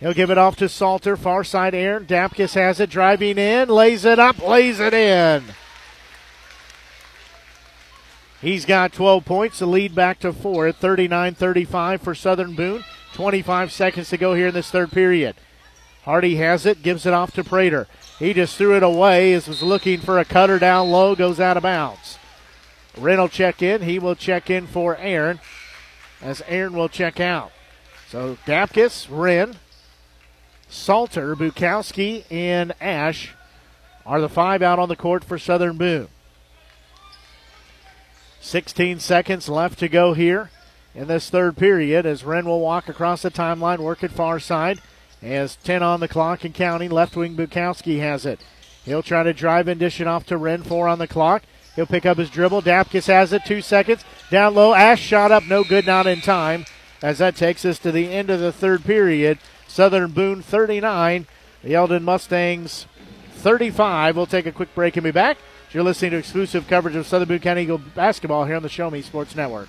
He'll 0.00 0.14
give 0.14 0.30
it 0.30 0.38
off 0.38 0.56
to 0.56 0.68
Salter. 0.68 1.16
Far 1.16 1.42
side 1.42 1.74
Aaron. 1.74 2.06
Dapkus 2.06 2.54
has 2.54 2.78
it 2.78 2.90
driving 2.90 3.38
in. 3.38 3.68
Lays 3.68 4.04
it 4.04 4.18
up. 4.18 4.38
Lays 4.38 4.78
it 4.78 4.94
in. 4.94 5.42
He's 8.40 8.64
got 8.64 8.92
12 8.92 9.24
points, 9.24 9.58
the 9.58 9.66
lead 9.66 9.96
back 9.96 10.20
to 10.20 10.32
four 10.32 10.68
at 10.68 10.76
39 10.76 11.34
35 11.34 12.00
for 12.00 12.14
Southern 12.14 12.54
Boone. 12.54 12.84
25 13.14 13.72
seconds 13.72 14.10
to 14.10 14.16
go 14.16 14.34
here 14.34 14.48
in 14.48 14.54
this 14.54 14.70
third 14.70 14.92
period. 14.92 15.34
Hardy 16.04 16.36
has 16.36 16.64
it, 16.64 16.82
gives 16.82 17.04
it 17.04 17.12
off 17.12 17.32
to 17.32 17.42
Prater. 17.42 17.88
He 18.18 18.34
just 18.34 18.56
threw 18.56 18.76
it 18.76 18.82
away 18.82 19.32
as 19.32 19.46
was 19.46 19.62
looking 19.62 20.00
for 20.00 20.18
a 20.18 20.24
cutter 20.24 20.58
down 20.58 20.90
low, 20.90 21.14
goes 21.14 21.38
out 21.38 21.56
of 21.56 21.62
bounds. 21.62 22.18
Wren 22.96 23.18
will 23.18 23.28
check 23.28 23.62
in. 23.62 23.82
He 23.82 23.98
will 23.98 24.16
check 24.16 24.50
in 24.50 24.66
for 24.66 24.96
Aaron 24.96 25.40
as 26.20 26.42
Aaron 26.48 26.72
will 26.72 26.88
check 26.88 27.20
out. 27.20 27.52
So 28.08 28.38
Dapkus, 28.46 29.06
Wren, 29.08 29.56
Salter, 30.68 31.36
Bukowski, 31.36 32.24
and 32.30 32.74
Ash 32.80 33.34
are 34.04 34.20
the 34.20 34.28
five 34.28 34.62
out 34.62 34.78
on 34.78 34.88
the 34.88 34.96
court 34.96 35.22
for 35.22 35.38
Southern 35.38 35.76
Boone. 35.76 36.08
16 38.40 39.00
seconds 39.00 39.48
left 39.48 39.78
to 39.78 39.88
go 39.88 40.14
here 40.14 40.50
in 40.94 41.06
this 41.06 41.28
third 41.30 41.56
period 41.56 42.06
as 42.06 42.24
Wren 42.24 42.46
will 42.46 42.60
walk 42.60 42.88
across 42.88 43.22
the 43.22 43.30
timeline, 43.30 43.78
work 43.78 44.02
at 44.02 44.10
far 44.10 44.40
side. 44.40 44.80
As 45.22 45.56
10 45.56 45.82
on 45.82 46.00
the 46.00 46.08
clock 46.08 46.44
and 46.44 46.54
counting, 46.54 46.90
left 46.90 47.16
wing 47.16 47.36
Bukowski 47.36 47.98
has 47.98 48.24
it. 48.24 48.40
He'll 48.84 49.02
try 49.02 49.22
to 49.22 49.32
drive 49.32 49.68
and 49.68 49.78
dish 49.78 50.00
it 50.00 50.06
off 50.06 50.26
to 50.26 50.36
Wren, 50.36 50.62
four 50.62 50.88
on 50.88 50.98
the 50.98 51.08
clock. 51.08 51.42
He'll 51.76 51.86
pick 51.86 52.06
up 52.06 52.18
his 52.18 52.30
dribble. 52.30 52.62
Dapkus 52.62 53.06
has 53.06 53.32
it, 53.32 53.44
two 53.44 53.60
seconds. 53.60 54.04
Down 54.30 54.54
low, 54.54 54.74
Ash 54.74 55.00
shot 55.00 55.30
up, 55.30 55.44
no 55.44 55.64
good, 55.64 55.86
not 55.86 56.06
in 56.06 56.20
time. 56.20 56.64
As 57.02 57.18
that 57.18 57.36
takes 57.36 57.64
us 57.64 57.78
to 57.80 57.92
the 57.92 58.10
end 58.12 58.30
of 58.30 58.40
the 58.40 58.52
third 58.52 58.84
period. 58.84 59.38
Southern 59.66 60.10
Boone 60.10 60.42
39, 60.42 61.26
the 61.62 61.74
Eldon 61.74 62.02
Mustangs 62.02 62.86
35. 63.34 64.16
We'll 64.16 64.26
take 64.26 64.46
a 64.46 64.52
quick 64.52 64.74
break 64.74 64.96
and 64.96 65.04
be 65.04 65.10
back. 65.10 65.38
You're 65.70 65.84
listening 65.84 66.12
to 66.12 66.16
exclusive 66.16 66.66
coverage 66.66 66.96
of 66.96 67.06
Southern 67.06 67.28
Boone 67.28 67.40
County 67.40 67.62
Eagle 67.62 67.78
basketball 67.78 68.46
here 68.46 68.56
on 68.56 68.62
the 68.62 68.68
Show 68.68 68.90
Me 68.90 69.02
Sports 69.02 69.36
Network. 69.36 69.68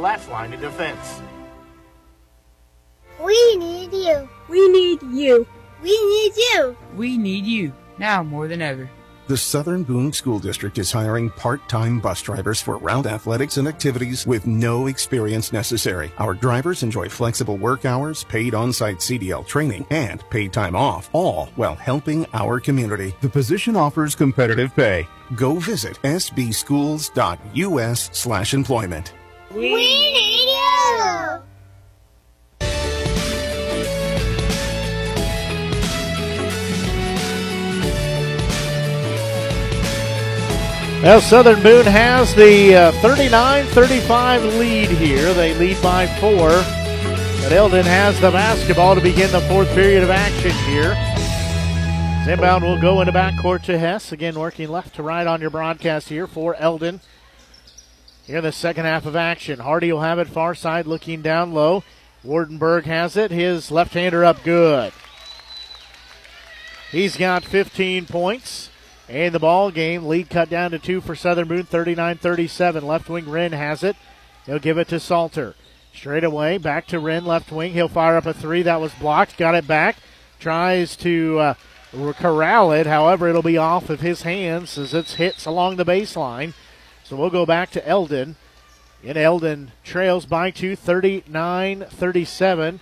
last 0.00 0.30
line 0.30 0.52
of 0.52 0.60
defense. 0.60 1.20
We 3.20 3.56
need 3.56 3.92
you. 3.92 4.28
We 4.48 4.68
need 4.68 5.02
you. 5.02 5.46
We 5.82 5.90
need 5.90 6.32
you. 6.36 6.76
We 6.96 7.18
need 7.18 7.44
you 7.44 7.72
now 7.98 8.22
more 8.22 8.48
than 8.48 8.62
ever. 8.62 8.88
The 9.28 9.36
Southern 9.36 9.84
Boone 9.84 10.12
School 10.12 10.40
District 10.40 10.76
is 10.78 10.90
hiring 10.90 11.30
part-time 11.30 12.00
bus 12.00 12.20
drivers 12.20 12.60
for 12.60 12.78
route 12.78 13.06
athletics 13.06 13.56
and 13.56 13.68
activities 13.68 14.26
with 14.26 14.48
no 14.48 14.88
experience 14.88 15.52
necessary. 15.52 16.10
Our 16.18 16.34
drivers 16.34 16.82
enjoy 16.82 17.08
flexible 17.08 17.56
work 17.56 17.84
hours, 17.84 18.24
paid 18.24 18.52
on-site 18.52 18.98
CDL 18.98 19.46
training, 19.46 19.86
and 19.90 20.28
paid 20.28 20.52
time 20.52 20.74
off, 20.74 21.08
all 21.12 21.46
while 21.54 21.76
helping 21.76 22.26
our 22.34 22.58
community. 22.58 23.14
The 23.20 23.28
position 23.28 23.76
offers 23.76 24.16
competitive 24.16 24.74
pay. 24.74 25.06
Go 25.36 25.54
visit 25.54 26.00
sbschools.us 26.02 28.10
slash 28.12 28.54
employment. 28.54 29.14
We 29.54 29.74
need 29.74 30.48
you. 30.48 31.42
Well, 41.02 41.20
Southern 41.20 41.62
Boone 41.62 41.84
has 41.84 42.34
the 42.34 42.92
39 43.02 43.66
uh, 43.66 43.68
35 43.70 44.44
lead 44.54 44.88
here. 44.88 45.34
They 45.34 45.52
lead 45.54 45.82
by 45.82 46.06
four. 46.18 46.48
But 47.42 47.52
Eldon 47.52 47.84
has 47.84 48.18
the 48.20 48.30
basketball 48.30 48.94
to 48.94 49.00
begin 49.00 49.30
the 49.32 49.40
fourth 49.42 49.68
period 49.74 50.02
of 50.02 50.10
action 50.10 50.52
here. 50.70 50.92
Inbound 52.32 52.62
will 52.62 52.80
go 52.80 53.00
into 53.00 53.12
backcourt 53.12 53.64
to 53.64 53.76
Hess. 53.76 54.12
Again, 54.12 54.38
working 54.38 54.68
left 54.68 54.94
to 54.94 55.02
right 55.02 55.26
on 55.26 55.40
your 55.40 55.50
broadcast 55.50 56.08
here 56.08 56.28
for 56.28 56.54
Eldon. 56.54 57.00
Here 58.26 58.38
in 58.38 58.44
the 58.44 58.52
second 58.52 58.84
half 58.84 59.04
of 59.04 59.16
action. 59.16 59.58
Hardy 59.58 59.92
will 59.92 60.00
have 60.00 60.18
it 60.18 60.28
far 60.28 60.54
side 60.54 60.86
looking 60.86 61.22
down 61.22 61.52
low. 61.52 61.82
Wardenberg 62.24 62.84
has 62.84 63.16
it. 63.16 63.30
His 63.30 63.70
left 63.70 63.94
hander 63.94 64.24
up 64.24 64.44
good. 64.44 64.92
He's 66.92 67.16
got 67.16 67.44
15 67.44 68.06
points. 68.06 68.70
And 69.08 69.34
the 69.34 69.40
ball 69.40 69.70
game 69.70 70.06
lead 70.06 70.30
cut 70.30 70.48
down 70.48 70.70
to 70.70 70.78
two 70.78 71.00
for 71.00 71.16
Southern 71.16 71.48
Boone, 71.48 71.64
39-37. 71.64 72.82
Left 72.82 73.08
wing 73.08 73.28
Wren 73.28 73.52
has 73.52 73.82
it. 73.82 73.96
He'll 74.46 74.58
give 74.58 74.78
it 74.78 74.88
to 74.88 75.00
Salter. 75.00 75.54
Straight 75.92 76.24
away, 76.24 76.58
back 76.58 76.86
to 76.86 76.98
Wren, 76.98 77.26
left 77.26 77.52
wing. 77.52 77.72
He'll 77.72 77.88
fire 77.88 78.16
up 78.16 78.24
a 78.24 78.32
three. 78.32 78.62
That 78.62 78.80
was 78.80 78.94
blocked. 78.94 79.36
Got 79.36 79.54
it 79.54 79.66
back. 79.66 79.96
Tries 80.40 80.96
to 80.96 81.38
uh, 81.38 81.54
corral 82.14 82.72
it. 82.72 82.86
However, 82.86 83.28
it'll 83.28 83.42
be 83.42 83.58
off 83.58 83.90
of 83.90 84.00
his 84.00 84.22
hands 84.22 84.78
as 84.78 84.94
it 84.94 85.10
hits 85.10 85.44
along 85.44 85.76
the 85.76 85.84
baseline. 85.84 86.54
So 87.12 87.18
we'll 87.18 87.28
go 87.28 87.44
back 87.44 87.70
to 87.72 87.86
Eldon. 87.86 88.36
And 89.04 89.18
Eldon 89.18 89.72
trails 89.84 90.24
by 90.24 90.50
two, 90.50 90.74
39 90.74 91.84
37, 91.90 92.80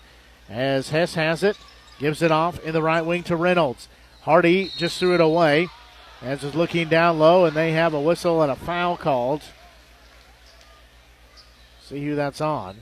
as 0.48 0.90
Hess 0.90 1.14
has 1.14 1.42
it. 1.42 1.56
Gives 1.98 2.22
it 2.22 2.30
off 2.30 2.62
in 2.64 2.72
the 2.72 2.80
right 2.80 3.04
wing 3.04 3.24
to 3.24 3.34
Reynolds. 3.34 3.88
Hardy 4.20 4.70
just 4.76 5.00
threw 5.00 5.14
it 5.14 5.20
away 5.20 5.66
as 6.22 6.44
is 6.44 6.54
looking 6.54 6.88
down 6.88 7.18
low, 7.18 7.44
and 7.44 7.56
they 7.56 7.72
have 7.72 7.92
a 7.92 8.00
whistle 8.00 8.40
and 8.40 8.52
a 8.52 8.54
foul 8.54 8.96
called. 8.96 9.42
See 11.82 12.06
who 12.06 12.14
that's 12.14 12.40
on. 12.40 12.76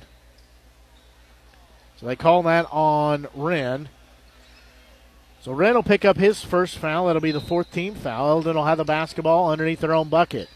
So 1.96 2.04
they 2.04 2.16
call 2.16 2.42
that 2.42 2.66
on 2.70 3.26
Wren. 3.34 3.88
So 5.40 5.52
Wren 5.52 5.76
will 5.76 5.82
pick 5.82 6.04
up 6.04 6.18
his 6.18 6.42
first 6.42 6.76
foul. 6.76 7.06
That'll 7.06 7.22
be 7.22 7.32
the 7.32 7.40
fourth 7.40 7.72
team 7.72 7.94
foul. 7.94 8.28
Eldon 8.28 8.54
will 8.54 8.66
have 8.66 8.76
the 8.76 8.84
basketball 8.84 9.50
underneath 9.50 9.80
their 9.80 9.94
own 9.94 10.10
bucket. 10.10 10.50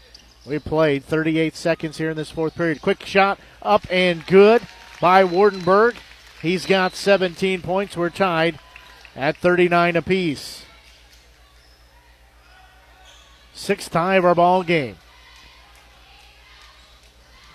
We 0.45 0.59
played 0.59 1.05
38 1.05 1.55
seconds 1.55 1.97
here 1.97 2.09
in 2.09 2.17
this 2.17 2.29
fourth 2.29 2.55
period. 2.55 2.81
Quick 2.81 3.05
shot 3.05 3.39
up 3.61 3.85
and 3.89 4.25
good 4.25 4.61
by 4.99 5.23
Wardenberg. 5.23 5.95
He's 6.41 6.65
got 6.65 6.95
17 6.95 7.61
points. 7.61 7.95
We're 7.95 8.09
tied 8.09 8.59
at 9.15 9.37
39 9.37 9.95
apiece. 9.95 10.65
Sixth 13.53 13.89
tie 13.91 14.15
of 14.15 14.25
our 14.25 14.35
ball 14.35 14.63
game. 14.63 14.97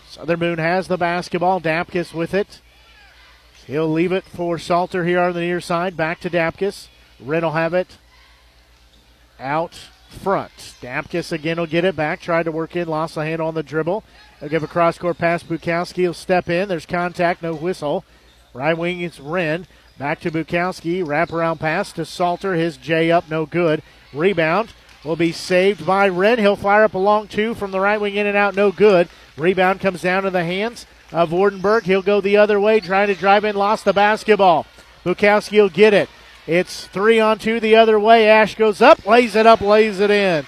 Southern 0.08 0.38
Boone 0.38 0.58
has 0.58 0.88
the 0.88 0.96
basketball. 0.96 1.60
Dapkus 1.60 2.14
with 2.14 2.32
it. 2.32 2.62
He'll 3.66 3.92
leave 3.92 4.12
it 4.12 4.24
for 4.24 4.58
Salter 4.58 5.04
here 5.04 5.20
on 5.20 5.34
the 5.34 5.40
near 5.40 5.60
side. 5.60 5.94
Back 5.94 6.20
to 6.20 6.30
Dapkus. 6.30 6.88
Wren 7.20 7.42
will 7.42 7.52
have 7.52 7.74
it 7.74 7.98
out 9.38 9.78
front. 10.08 10.52
Dapkus 10.80 11.32
again 11.32 11.58
will 11.58 11.66
get 11.66 11.84
it 11.84 11.96
back. 11.96 12.20
Tried 12.20 12.44
to 12.44 12.52
work 12.52 12.76
in. 12.76 12.88
Lost 12.88 13.14
the 13.14 13.24
hand 13.24 13.40
on 13.40 13.54
the 13.54 13.62
dribble. 13.62 14.04
He'll 14.40 14.48
give 14.48 14.62
a 14.62 14.68
cross 14.68 14.98
court 14.98 15.18
pass. 15.18 15.42
Bukowski 15.42 16.06
will 16.06 16.14
step 16.14 16.48
in. 16.48 16.68
There's 16.68 16.86
contact. 16.86 17.42
No 17.42 17.54
whistle. 17.54 18.04
Right 18.52 18.76
wing 18.76 19.00
is 19.00 19.20
Wren. 19.20 19.66
Back 19.98 20.20
to 20.20 20.30
Bukowski. 20.30 21.04
Wraparound 21.04 21.60
pass 21.60 21.92
to 21.92 22.04
Salter. 22.04 22.54
His 22.54 22.76
J 22.76 23.10
up. 23.10 23.28
No 23.30 23.46
good. 23.46 23.82
Rebound 24.12 24.72
will 25.04 25.16
be 25.16 25.32
saved 25.32 25.86
by 25.86 26.08
Wren. 26.08 26.38
He'll 26.38 26.56
fire 26.56 26.84
up 26.84 26.94
a 26.94 26.98
long 26.98 27.28
two 27.28 27.54
from 27.54 27.70
the 27.70 27.80
right 27.80 28.00
wing 28.00 28.16
in 28.16 28.26
and 28.26 28.36
out, 28.36 28.54
no 28.54 28.72
good. 28.72 29.08
Rebound 29.36 29.80
comes 29.80 30.02
down 30.02 30.24
to 30.24 30.30
the 30.30 30.44
hands 30.44 30.86
of 31.12 31.30
Wardenberg. 31.30 31.84
He'll 31.84 32.02
go 32.02 32.20
the 32.20 32.36
other 32.36 32.60
way, 32.60 32.80
trying 32.80 33.08
to 33.08 33.14
drive 33.14 33.44
in, 33.44 33.56
lost 33.56 33.84
the 33.84 33.92
basketball. 33.92 34.66
Bukowski 35.04 35.60
will 35.62 35.68
get 35.68 35.94
it. 35.94 36.08
It's 36.48 36.86
three 36.86 37.20
on 37.20 37.38
two 37.38 37.60
the 37.60 37.76
other 37.76 38.00
way. 38.00 38.26
Ash 38.26 38.54
goes 38.54 38.80
up, 38.80 39.04
lays 39.04 39.36
it 39.36 39.46
up, 39.46 39.60
lays 39.60 40.00
it 40.00 40.10
in. 40.10 40.46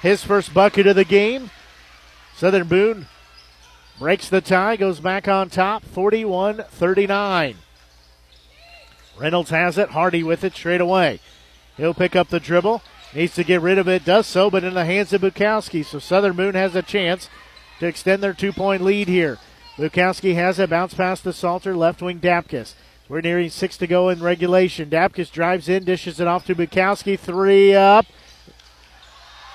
His 0.00 0.22
first 0.22 0.54
bucket 0.54 0.86
of 0.86 0.94
the 0.94 1.04
game. 1.04 1.50
Southern 2.36 2.68
Boone 2.68 3.06
breaks 3.98 4.28
the 4.28 4.40
tie, 4.40 4.76
goes 4.76 5.00
back 5.00 5.26
on 5.26 5.50
top, 5.50 5.82
41 5.84 6.62
39. 6.68 7.56
Reynolds 9.18 9.50
has 9.50 9.76
it. 9.76 9.90
Hardy 9.90 10.22
with 10.22 10.44
it 10.44 10.54
straight 10.54 10.80
away. 10.80 11.18
He'll 11.76 11.94
pick 11.94 12.14
up 12.14 12.28
the 12.28 12.38
dribble. 12.38 12.82
Needs 13.12 13.34
to 13.34 13.42
get 13.42 13.60
rid 13.60 13.78
of 13.78 13.88
it, 13.88 14.04
does 14.04 14.28
so, 14.28 14.50
but 14.50 14.62
in 14.62 14.74
the 14.74 14.84
hands 14.84 15.12
of 15.12 15.22
Bukowski. 15.22 15.84
So 15.84 15.98
Southern 15.98 16.36
Boone 16.36 16.54
has 16.54 16.76
a 16.76 16.82
chance 16.82 17.28
to 17.80 17.86
extend 17.86 18.22
their 18.22 18.34
two 18.34 18.52
point 18.52 18.82
lead 18.82 19.08
here. 19.08 19.38
Bukowski 19.76 20.36
has 20.36 20.60
it, 20.60 20.70
bounce 20.70 20.94
past 20.94 21.24
the 21.24 21.32
Salter, 21.32 21.76
left 21.76 22.02
wing 22.02 22.20
Dapkus. 22.20 22.74
We're 23.14 23.20
nearing 23.20 23.48
six 23.48 23.76
to 23.76 23.86
go 23.86 24.08
in 24.08 24.20
regulation. 24.20 24.90
Dapkus 24.90 25.30
drives 25.30 25.68
in, 25.68 25.84
dishes 25.84 26.18
it 26.18 26.26
off 26.26 26.46
to 26.46 26.54
Bukowski. 26.56 27.16
Three 27.16 27.72
up. 27.72 28.06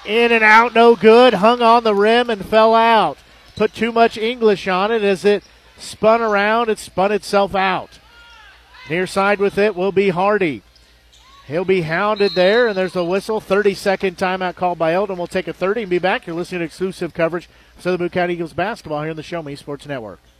In 0.05 0.31
and 0.31 0.45
out, 0.45 0.73
no 0.73 0.95
good. 0.95 1.33
Hung 1.33 1.61
on 1.61 1.83
the 1.83 1.93
rim 1.93 2.29
and 2.29 2.45
fell 2.45 2.73
out. 2.73 3.17
Put 3.57 3.73
too 3.73 3.91
much 3.91 4.17
English 4.17 4.65
on 4.69 4.93
it 4.93 5.03
as 5.03 5.25
it 5.25 5.43
spun 5.77 6.21
around. 6.21 6.69
It 6.69 6.79
spun 6.79 7.11
itself 7.11 7.53
out. 7.53 7.99
Near 8.89 9.05
side 9.05 9.39
with 9.39 9.57
it 9.57 9.75
will 9.75 9.91
be 9.91 10.07
Hardy. 10.07 10.61
He'll 11.45 11.65
be 11.65 11.81
hounded 11.81 12.35
there, 12.35 12.65
and 12.65 12.77
there's 12.77 12.95
a 12.95 13.03
whistle. 13.03 13.41
30 13.41 13.73
second 13.73 14.15
timeout 14.15 14.55
called 14.55 14.79
by 14.79 14.93
Eldon. 14.93 15.17
We'll 15.17 15.27
take 15.27 15.49
a 15.49 15.53
30 15.53 15.81
and 15.81 15.89
be 15.89 15.99
back. 15.99 16.25
You're 16.25 16.35
listening 16.37 16.59
to 16.59 16.65
exclusive 16.65 17.13
coverage 17.13 17.49
of 17.75 17.83
Southern 17.83 17.97
Boone 17.97 18.09
County 18.09 18.35
Eagles 18.35 18.53
basketball 18.53 19.01
here 19.01 19.11
on 19.11 19.17
the 19.17 19.21
Show 19.21 19.43
Me 19.43 19.57
Sports 19.57 19.85
Network. 19.85 20.21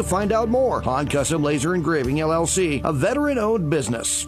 to 0.00 0.08
find 0.08 0.32
out 0.32 0.48
more. 0.48 0.80
Han 0.80 1.08
Custom 1.08 1.42
Laser 1.42 1.74
Engraving 1.74 2.16
LLC, 2.16 2.82
a 2.84 2.92
veteran 2.92 3.38
owned 3.38 3.70
business. 3.70 4.26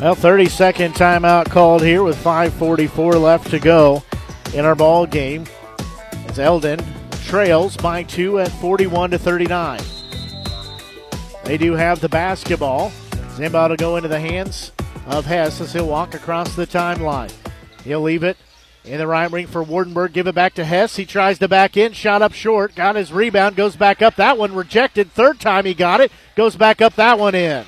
Well, 0.00 0.14
30 0.14 0.46
second 0.46 0.94
timeout 0.94 1.50
called 1.50 1.82
here 1.82 2.02
with 2.02 2.22
5.44 2.22 3.20
left 3.20 3.50
to 3.50 3.58
go 3.58 4.02
in 4.54 4.64
our 4.64 4.74
ball 4.74 5.06
game. 5.06 5.46
As 6.28 6.38
Eldon 6.38 6.84
trails 7.24 7.76
by 7.76 8.02
two 8.02 8.38
at 8.38 8.48
41 8.52 9.10
to 9.12 9.18
39. 9.18 9.80
They 11.44 11.56
do 11.56 11.74
have 11.74 12.00
the 12.00 12.08
basketball. 12.08 12.90
Zimba 13.36 13.68
to 13.68 13.76
go 13.76 13.96
into 13.96 14.08
the 14.08 14.20
hands 14.20 14.72
of 15.06 15.24
Hess 15.24 15.60
as 15.60 15.72
he'll 15.72 15.88
walk 15.88 16.14
across 16.14 16.56
the 16.56 16.66
timeline. 16.66 17.32
He'll 17.84 18.02
leave 18.02 18.22
it 18.22 18.36
in 18.86 18.98
the 18.98 19.06
right 19.06 19.30
wing 19.30 19.46
for 19.46 19.64
Wardenberg. 19.64 20.12
Give 20.12 20.26
it 20.26 20.34
back 20.34 20.54
to 20.54 20.64
Hess. 20.64 20.96
He 20.96 21.04
tries 21.04 21.38
to 21.40 21.48
back 21.48 21.76
in. 21.76 21.92
Shot 21.92 22.22
up 22.22 22.32
short. 22.32 22.74
Got 22.74 22.96
his 22.96 23.12
rebound. 23.12 23.56
Goes 23.56 23.76
back 23.76 24.00
up. 24.00 24.16
That 24.16 24.38
one 24.38 24.54
rejected. 24.54 25.12
Third 25.12 25.40
time 25.40 25.64
he 25.64 25.74
got 25.74 26.00
it. 26.00 26.12
Goes 26.36 26.56
back 26.56 26.80
up 26.80 26.94
that 26.94 27.18
one 27.18 27.34
in. 27.34 27.66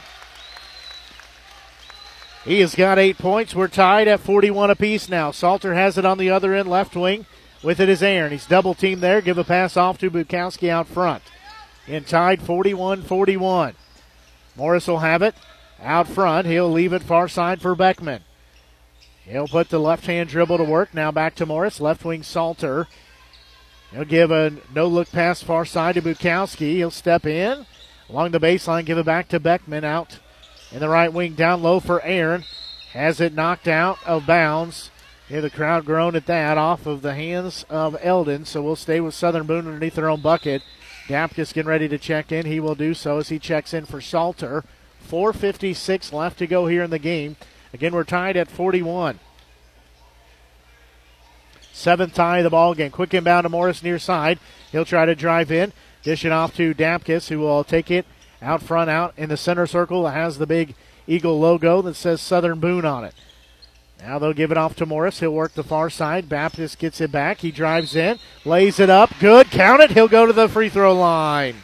He 2.44 2.60
has 2.60 2.74
got 2.74 2.98
eight 2.98 3.18
points. 3.18 3.54
We're 3.54 3.68
tied 3.68 4.08
at 4.08 4.20
41 4.20 4.70
apiece 4.70 5.08
now. 5.08 5.32
Salter 5.32 5.74
has 5.74 5.98
it 5.98 6.06
on 6.06 6.18
the 6.18 6.30
other 6.30 6.54
end, 6.54 6.68
left 6.68 6.96
wing. 6.96 7.26
With 7.62 7.80
it 7.80 7.88
is 7.88 8.02
Aaron. 8.02 8.32
He's 8.32 8.46
double 8.46 8.74
teamed 8.74 9.02
there. 9.02 9.20
Give 9.20 9.36
a 9.36 9.44
pass 9.44 9.76
off 9.76 9.98
to 9.98 10.10
Bukowski 10.10 10.68
out 10.68 10.86
front. 10.86 11.22
And 11.88 12.06
tied 12.06 12.40
41 12.40 13.02
41. 13.02 13.74
Morris 14.56 14.86
will 14.86 15.00
have 15.00 15.22
it 15.22 15.34
out 15.82 16.06
front. 16.06 16.46
He'll 16.46 16.70
leave 16.70 16.92
it 16.92 17.02
far 17.02 17.28
side 17.28 17.60
for 17.60 17.74
Beckman. 17.74 18.22
He'll 19.28 19.48
put 19.48 19.68
the 19.68 19.78
left 19.78 20.06
hand 20.06 20.30
dribble 20.30 20.58
to 20.58 20.64
work. 20.64 20.94
Now 20.94 21.10
back 21.10 21.34
to 21.36 21.46
Morris. 21.46 21.80
Left 21.80 22.04
wing 22.04 22.22
Salter. 22.22 22.86
He'll 23.92 24.04
give 24.04 24.30
a 24.30 24.52
no 24.74 24.86
look 24.86 25.10
pass 25.10 25.42
far 25.42 25.64
side 25.64 25.94
to 25.96 26.02
Bukowski. 26.02 26.74
He'll 26.74 26.90
step 26.90 27.26
in 27.26 27.66
along 28.08 28.30
the 28.30 28.40
baseline, 28.40 28.86
give 28.86 28.98
it 28.98 29.06
back 29.06 29.28
to 29.28 29.40
Beckman 29.40 29.84
out 29.84 30.18
in 30.72 30.80
the 30.80 30.88
right 30.88 31.12
wing 31.12 31.34
down 31.34 31.62
low 31.62 31.80
for 31.80 32.02
Aaron. 32.02 32.44
Has 32.92 33.20
it 33.20 33.34
knocked 33.34 33.68
out 33.68 33.98
of 34.06 34.26
bounds. 34.26 34.90
Hear 35.28 35.42
the 35.42 35.50
crowd 35.50 35.84
groan 35.84 36.16
at 36.16 36.24
that 36.26 36.56
off 36.56 36.86
of 36.86 37.02
the 37.02 37.14
hands 37.14 37.66
of 37.68 37.96
Eldon. 38.02 38.46
So 38.46 38.62
we'll 38.62 38.76
stay 38.76 38.98
with 38.98 39.12
Southern 39.12 39.46
Boone 39.46 39.66
underneath 39.66 39.94
their 39.94 40.08
own 40.08 40.22
bucket. 40.22 40.62
Dapkus 41.06 41.52
getting 41.52 41.68
ready 41.68 41.86
to 41.88 41.98
check 41.98 42.32
in. 42.32 42.46
He 42.46 42.60
will 42.60 42.74
do 42.74 42.94
so 42.94 43.18
as 43.18 43.28
he 43.28 43.38
checks 43.38 43.74
in 43.74 43.84
for 43.84 44.00
Salter. 44.00 44.64
4.56 45.06 46.12
left 46.14 46.38
to 46.38 46.46
go 46.46 46.66
here 46.66 46.82
in 46.82 46.90
the 46.90 46.98
game. 46.98 47.36
Again, 47.72 47.92
we're 47.92 48.04
tied 48.04 48.36
at 48.36 48.50
41. 48.50 49.18
Seventh 51.72 52.14
tie 52.14 52.38
of 52.38 52.44
the 52.44 52.50
ball 52.50 52.74
game. 52.74 52.90
Quick 52.90 53.14
inbound 53.14 53.44
to 53.44 53.48
Morris 53.48 53.82
near 53.82 53.98
side. 53.98 54.38
He'll 54.72 54.84
try 54.84 55.06
to 55.06 55.14
drive 55.14 55.52
in. 55.52 55.72
Dish 56.02 56.24
it 56.24 56.32
off 56.32 56.56
to 56.56 56.74
Dapkus, 56.74 57.28
who 57.28 57.38
will 57.38 57.62
take 57.64 57.90
it 57.90 58.06
out 58.40 58.62
front, 58.62 58.90
out 58.90 59.14
in 59.16 59.28
the 59.28 59.36
center 59.36 59.66
circle. 59.66 60.06
It 60.06 60.12
has 60.12 60.38
the 60.38 60.46
big 60.46 60.74
Eagle 61.06 61.38
logo 61.38 61.82
that 61.82 61.94
says 61.94 62.20
Southern 62.20 62.60
Boone 62.60 62.84
on 62.84 63.04
it. 63.04 63.14
Now 64.00 64.18
they'll 64.18 64.32
give 64.32 64.50
it 64.50 64.58
off 64.58 64.76
to 64.76 64.86
Morris. 64.86 65.20
He'll 65.20 65.32
work 65.32 65.54
the 65.54 65.64
far 65.64 65.90
side. 65.90 66.28
Dapkus 66.28 66.78
gets 66.78 67.00
it 67.00 67.12
back. 67.12 67.38
He 67.38 67.50
drives 67.50 67.94
in, 67.94 68.18
lays 68.44 68.78
it 68.80 68.90
up. 68.90 69.10
Good. 69.20 69.50
Count 69.50 69.82
it. 69.82 69.90
He'll 69.90 70.08
go 70.08 70.26
to 70.26 70.32
the 70.32 70.48
free 70.48 70.68
throw 70.68 70.94
line. 70.94 71.56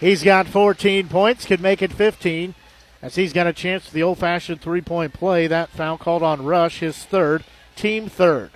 He's 0.00 0.22
got 0.22 0.46
14 0.46 1.08
points, 1.08 1.46
could 1.46 1.60
make 1.60 1.80
it 1.80 1.92
15 1.92 2.54
as 3.02 3.16
he's 3.16 3.32
got 3.32 3.46
a 3.46 3.52
chance 3.52 3.86
to 3.86 3.92
the 3.94 4.02
old 4.02 4.18
fashioned 4.18 4.60
three 4.60 4.80
point 4.80 5.12
play. 5.12 5.46
That 5.46 5.70
foul 5.70 5.98
called 5.98 6.22
on 6.22 6.44
Rush, 6.44 6.80
his 6.80 7.04
third, 7.04 7.44
team 7.74 8.08
third. 8.08 8.50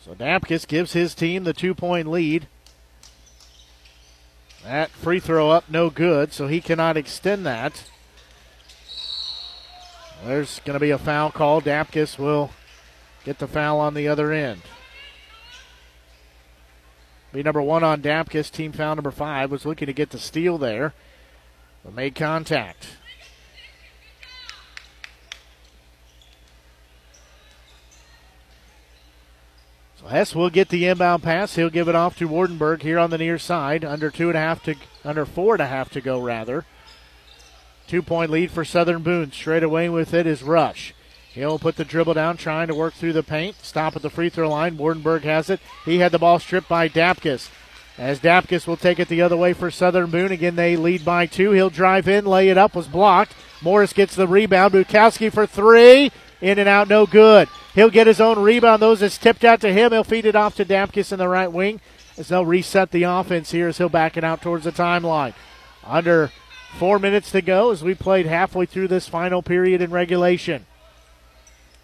So 0.00 0.14
Dapkus 0.14 0.68
gives 0.68 0.92
his 0.92 1.14
team 1.14 1.44
the 1.44 1.52
two 1.52 1.74
point 1.74 2.08
lead. 2.08 2.46
That 4.62 4.90
free 4.90 5.20
throw 5.20 5.50
up, 5.50 5.70
no 5.70 5.90
good, 5.90 6.32
so 6.32 6.46
he 6.46 6.60
cannot 6.60 6.96
extend 6.96 7.46
that. 7.46 7.90
There's 10.24 10.60
going 10.60 10.74
to 10.74 10.80
be 10.80 10.90
a 10.90 10.98
foul 10.98 11.30
call. 11.30 11.60
Dapkus 11.60 12.18
will 12.18 12.50
get 13.24 13.38
the 13.38 13.46
foul 13.46 13.80
on 13.80 13.94
the 13.94 14.08
other 14.08 14.32
end. 14.32 14.62
Be 17.32 17.42
number 17.42 17.62
one 17.62 17.84
on 17.84 18.02
Dapkus. 18.02 18.50
Team 18.50 18.72
foul 18.72 18.96
number 18.96 19.10
five 19.10 19.50
was 19.50 19.66
looking 19.66 19.86
to 19.86 19.92
get 19.92 20.10
the 20.10 20.18
steal 20.18 20.58
there, 20.58 20.94
but 21.84 21.94
made 21.94 22.14
contact. 22.14 22.96
So 30.00 30.06
Hess 30.06 30.34
will 30.34 30.50
get 30.50 30.68
the 30.68 30.86
inbound 30.86 31.22
pass. 31.22 31.56
He'll 31.56 31.68
give 31.68 31.88
it 31.88 31.94
off 31.94 32.16
to 32.18 32.28
Wardenberg 32.28 32.82
here 32.82 32.98
on 32.98 33.10
the 33.10 33.18
near 33.18 33.38
side. 33.38 33.84
Under 33.84 34.10
two 34.10 34.28
and 34.28 34.36
a 34.36 34.40
half 34.40 34.62
to 34.64 34.74
under 35.04 35.26
four 35.26 35.54
and 35.54 35.62
a 35.62 35.66
half 35.66 35.90
to 35.90 36.00
go 36.00 36.20
rather. 36.20 36.64
Two 37.86 38.02
point 38.02 38.30
lead 38.30 38.50
for 38.50 38.64
Southern 38.64 39.02
Boone. 39.02 39.32
Straight 39.32 39.62
away 39.62 39.88
with 39.88 40.14
it 40.14 40.26
is 40.26 40.42
Rush. 40.42 40.94
He'll 41.36 41.58
put 41.58 41.76
the 41.76 41.84
dribble 41.84 42.14
down, 42.14 42.38
trying 42.38 42.68
to 42.68 42.74
work 42.74 42.94
through 42.94 43.12
the 43.12 43.22
paint. 43.22 43.56
Stop 43.62 43.94
at 43.94 44.00
the 44.00 44.08
free 44.08 44.30
throw 44.30 44.48
line. 44.48 44.78
Wardenberg 44.78 45.22
has 45.24 45.50
it. 45.50 45.60
He 45.84 45.98
had 45.98 46.10
the 46.10 46.18
ball 46.18 46.38
stripped 46.38 46.66
by 46.66 46.88
Dapkus. 46.88 47.50
As 47.98 48.20
Dapkus 48.20 48.66
will 48.66 48.78
take 48.78 48.98
it 48.98 49.08
the 49.08 49.20
other 49.20 49.36
way 49.36 49.52
for 49.52 49.70
Southern 49.70 50.10
Boone. 50.10 50.32
Again, 50.32 50.56
they 50.56 50.76
lead 50.76 51.04
by 51.04 51.26
two. 51.26 51.50
He'll 51.50 51.68
drive 51.68 52.08
in, 52.08 52.24
lay 52.24 52.48
it 52.48 52.56
up, 52.56 52.74
was 52.74 52.86
blocked. 52.86 53.34
Morris 53.60 53.92
gets 53.92 54.16
the 54.16 54.26
rebound. 54.26 54.72
Bukowski 54.72 55.30
for 55.30 55.46
three. 55.46 56.10
In 56.40 56.58
and 56.58 56.70
out, 56.70 56.88
no 56.88 57.04
good. 57.04 57.48
He'll 57.74 57.90
get 57.90 58.06
his 58.06 58.20
own 58.20 58.38
rebound. 58.38 58.80
Those 58.80 59.02
is 59.02 59.18
tipped 59.18 59.44
out 59.44 59.60
to 59.60 59.74
him. 59.74 59.92
He'll 59.92 60.04
feed 60.04 60.24
it 60.24 60.36
off 60.36 60.56
to 60.56 60.64
Dapkus 60.64 61.12
in 61.12 61.18
the 61.18 61.28
right 61.28 61.52
wing 61.52 61.82
as 62.16 62.28
they'll 62.28 62.46
reset 62.46 62.92
the 62.92 63.02
offense 63.02 63.50
here 63.50 63.68
as 63.68 63.76
he'll 63.76 63.90
back 63.90 64.16
it 64.16 64.24
out 64.24 64.40
towards 64.40 64.64
the 64.64 64.72
timeline. 64.72 65.34
Under 65.84 66.32
four 66.78 66.98
minutes 66.98 67.30
to 67.32 67.42
go 67.42 67.72
as 67.72 67.84
we 67.84 67.94
played 67.94 68.24
halfway 68.24 68.64
through 68.64 68.88
this 68.88 69.06
final 69.06 69.42
period 69.42 69.82
in 69.82 69.90
regulation. 69.90 70.64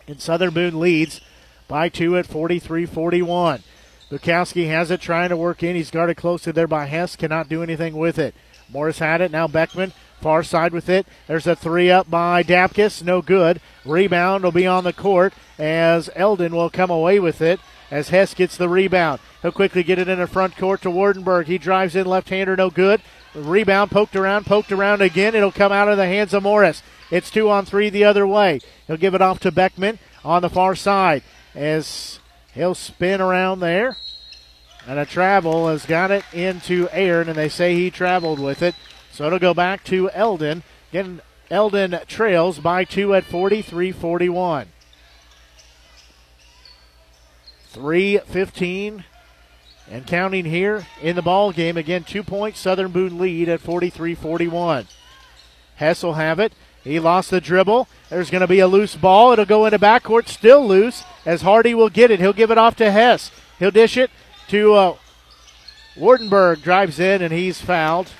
And 0.07 0.21
Southern 0.21 0.55
Boone 0.55 0.79
leads 0.81 1.21
by 1.69 1.89
two 1.89 2.17
at 2.17 2.27
43 2.27 2.87
41. 2.87 3.63
Bukowski 4.11 4.67
has 4.69 4.91
it 4.91 5.01
trying 5.01 5.31
to 5.31 5.37
work 5.37 5.63
in. 5.63 5.75
He's 5.75 5.91
guarded 5.91 6.17
closely 6.17 6.53
there 6.53 6.67
by 6.67 6.87
Hess. 6.87 7.17
Cannot 7.17 7.49
do 7.49 7.63
anything 7.63 7.97
with 7.97 8.19
it. 8.19 8.35
Morris 8.71 8.99
had 8.99 9.21
it. 9.21 9.31
Now 9.31 9.49
Beckman 9.49 9.93
far 10.23 10.43
side 10.43 10.73
with 10.73 10.89
it. 10.89 11.07
There's 11.27 11.47
a 11.47 11.57
three 11.57 11.91
up 11.91 12.09
by 12.09 12.43
Dapkus. 12.43 13.03
No 13.03 13.21
good. 13.21 13.61
Rebound 13.85 14.45
will 14.45 14.53
be 14.53 14.67
on 14.67 14.85
the 14.85 14.93
court 14.93 15.35
as 15.59 16.09
Eldon 16.15 16.55
will 16.55 16.71
come 16.71 16.91
away 16.91 17.19
with 17.19 17.43
it 17.43 17.61
as 17.91 18.09
Hess 18.09 18.33
gets 18.33 18.57
the 18.57 18.69
rebound. 18.69 19.21
He'll 19.43 19.53
quickly 19.53 19.83
get 19.83 19.99
it 19.99 20.09
in 20.09 20.19
the 20.19 20.27
front 20.27 20.57
court 20.57 20.81
to 20.83 20.89
Wardenberg. 20.89 21.47
He 21.47 21.59
drives 21.59 21.97
in 21.97 22.07
left 22.07 22.29
hander. 22.29 22.57
No 22.57 22.71
good. 22.71 23.03
Rebound 23.35 23.91
poked 23.91 24.15
around, 24.15 24.47
poked 24.47 24.73
around 24.73 25.01
again. 25.01 25.35
It'll 25.35 25.53
come 25.53 25.73
out 25.73 25.89
of 25.89 25.97
the 25.97 26.07
hands 26.07 26.35
of 26.35 26.43
Morris. 26.43 26.83
It's 27.11 27.31
two 27.31 27.49
on 27.49 27.65
three 27.65 27.91
the 27.91 28.05
other 28.05 28.27
way. 28.27 28.61
He'll 28.87 28.97
give 28.97 29.15
it 29.15 29.23
off 29.23 29.41
to 29.41 29.51
Beckman 29.51 29.99
on 30.25 30.43
the 30.43 30.51
far 30.51 30.75
side 30.75 31.23
as 31.55 32.21
he'll 32.55 32.75
spin 32.75 33.21
around 33.21 33.61
there. 33.61 33.97
And 34.87 34.99
a 34.99 35.07
travel 35.07 35.69
has 35.69 35.87
got 35.87 36.11
it 36.11 36.25
into 36.33 36.89
Aaron, 36.91 37.29
and 37.29 37.39
they 37.39 37.49
say 37.49 37.75
he 37.75 37.91
traveled 37.91 38.41
with 38.41 38.63
it. 38.63 38.75
So 39.13 39.27
it'll 39.27 39.39
go 39.39 39.55
back 39.55 39.85
to 39.85 40.11
Eldon. 40.11 40.63
Again, 40.91 41.21
Eldon 41.51 42.01
trails 42.07 42.59
by 42.59 42.85
two 42.85 43.15
at 43.15 43.25
43 43.25 43.93
41. 43.93 44.69
315 47.69 49.05
and 49.91 50.07
counting 50.07 50.45
here 50.45 50.87
in 51.01 51.17
the 51.17 51.23
ball 51.23 51.53
game. 51.53 51.77
Again, 51.77 52.05
two 52.05 52.23
points. 52.23 52.61
Southern 52.61 52.93
Boone 52.93 53.19
lead 53.19 53.49
at 53.49 53.61
43 53.61 54.15
41. 54.15 54.87
Hess 55.77 56.03
will 56.03 56.15
have 56.15 56.39
it. 56.39 56.53
He 56.85 56.99
lost 56.99 57.31
the 57.31 57.41
dribble. 57.41 57.89
There's 58.09 58.31
going 58.31 58.41
to 58.41 58.49
be 58.49 58.59
a 58.59 58.67
loose 58.67 58.97
ball. 58.97 59.33
It'll 59.33 59.45
go 59.45 59.67
into 59.67 59.79
backcourt, 59.79 60.29
still 60.29 60.67
loose, 60.67 61.05
as 61.25 61.43
Hardy 61.43 61.75
will 61.75 61.89
get 61.89 62.11
it. 62.11 62.21
He'll 62.21 62.33
give 62.33 62.51
it 62.51 62.59
off 62.59 62.77
to 62.77 62.91
Hess. 62.91 63.31
He'll 63.59 63.71
dish 63.71 63.97
it 63.97 64.11
to 64.49 64.75
uh, 64.75 64.97
Wardenberg 65.97 66.63
drives 66.63 66.99
in 66.99 67.23
and 67.23 67.33
he's 67.33 67.61
fouled. 67.61 68.11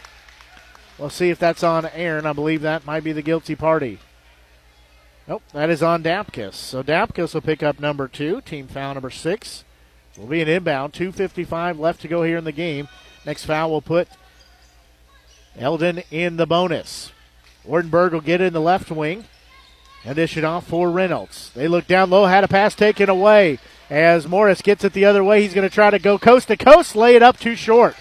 We'll 0.99 1.11
see 1.11 1.31
if 1.31 1.39
that's 1.39 1.65
on 1.65 1.87
Aaron. 1.87 2.27
I 2.27 2.33
believe 2.33 2.63
that 2.63 2.87
might 2.87 3.03
be 3.03 3.13
the 3.13 3.23
guilty 3.23 3.57
party. 3.57 3.99
Nope, 5.27 5.43
that 5.53 5.71
is 5.71 5.83
on 5.83 6.03
Dapkus. 6.03 6.55
So 6.55 6.83
Dapkus 6.83 7.35
will 7.35 7.41
pick 7.41 7.63
up 7.63 7.81
number 7.81 8.09
two, 8.09 8.41
team 8.41 8.69
foul 8.69 8.95
number 8.95 9.11
six. 9.11 9.65
Will 10.17 10.27
be 10.27 10.43
an 10.43 10.49
inbound. 10.49 10.93
2.55 10.93 11.79
left 11.79 12.03
to 12.03 12.09
go 12.09 12.23
here 12.23 12.37
in 12.37 12.45
the 12.45 12.53
game. 12.53 12.89
Next 13.25 13.45
foul 13.45 13.71
will 13.71 13.83
put 13.83 14.09
Eldon 15.59 16.03
in 16.11 16.37
the 16.37 16.47
bonus. 16.47 17.13
Wardenberg 17.67 18.13
will 18.13 18.21
get 18.21 18.41
in 18.41 18.53
the 18.53 18.61
left 18.61 18.91
wing 18.91 19.25
and 20.05 20.17
dish 20.17 20.37
it 20.37 20.45
off 20.45 20.67
for 20.67 20.91
Reynolds. 20.91 21.51
They 21.55 21.69
look 21.69 21.87
down 21.87 22.11
low, 22.11 22.27
had 22.27 22.45
a 22.45 22.49
pass 22.49 22.75
taken 22.75 23.09
away. 23.09 23.59
As 23.89 24.27
Morris 24.27 24.63
gets 24.63 24.85
it 24.85 24.93
the 24.93 25.05
other 25.05 25.23
way, 25.23 25.43
he's 25.43 25.55
going 25.55 25.69
to 25.69 25.75
try 25.75 25.91
to 25.91 25.99
go 25.99 26.19
coast 26.19 26.49
to 26.49 26.57
coast, 26.57 26.97
lay 26.97 27.15
it 27.15 27.23
up 27.23 27.39
too 27.39 27.55
short. 27.55 27.95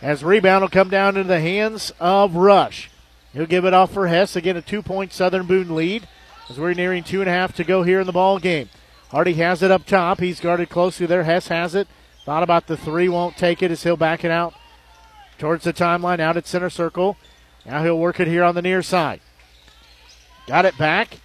As 0.00 0.22
rebound 0.22 0.62
will 0.62 0.68
come 0.68 0.90
down 0.90 1.16
into 1.16 1.28
the 1.28 1.40
hands 1.40 1.92
of 1.98 2.36
Rush. 2.36 2.90
He'll 3.32 3.46
give 3.46 3.64
it 3.64 3.74
off 3.74 3.92
for 3.92 4.06
Hess. 4.06 4.36
Again, 4.36 4.56
a 4.56 4.62
two 4.62 4.82
point 4.82 5.12
Southern 5.12 5.46
Boone 5.46 5.74
lead 5.74 6.06
as 6.48 6.58
we're 6.58 6.74
nearing 6.74 7.02
two 7.02 7.20
and 7.20 7.28
a 7.28 7.32
half 7.32 7.54
to 7.56 7.64
go 7.64 7.82
here 7.82 8.00
in 8.00 8.06
the 8.06 8.12
ball 8.12 8.38
game. 8.38 8.68
Hardy 9.14 9.34
has 9.34 9.62
it 9.62 9.70
up 9.70 9.86
top. 9.86 10.18
He's 10.18 10.40
guarded 10.40 10.68
closely 10.70 11.06
there. 11.06 11.22
Hess 11.22 11.46
has 11.46 11.76
it. 11.76 11.86
Thought 12.24 12.42
about 12.42 12.66
the 12.66 12.76
three, 12.76 13.08
won't 13.08 13.36
take 13.36 13.62
it 13.62 13.70
as 13.70 13.84
he'll 13.84 13.96
back 13.96 14.24
it 14.24 14.32
out 14.32 14.54
towards 15.38 15.62
the 15.62 15.72
timeline, 15.72 16.18
out 16.18 16.36
at 16.36 16.48
center 16.48 16.68
circle. 16.68 17.16
Now 17.64 17.84
he'll 17.84 17.96
work 17.96 18.18
it 18.18 18.26
here 18.26 18.42
on 18.42 18.56
the 18.56 18.62
near 18.62 18.82
side. 18.82 19.20
Got 20.48 20.64
it 20.64 20.76
back 20.76 21.20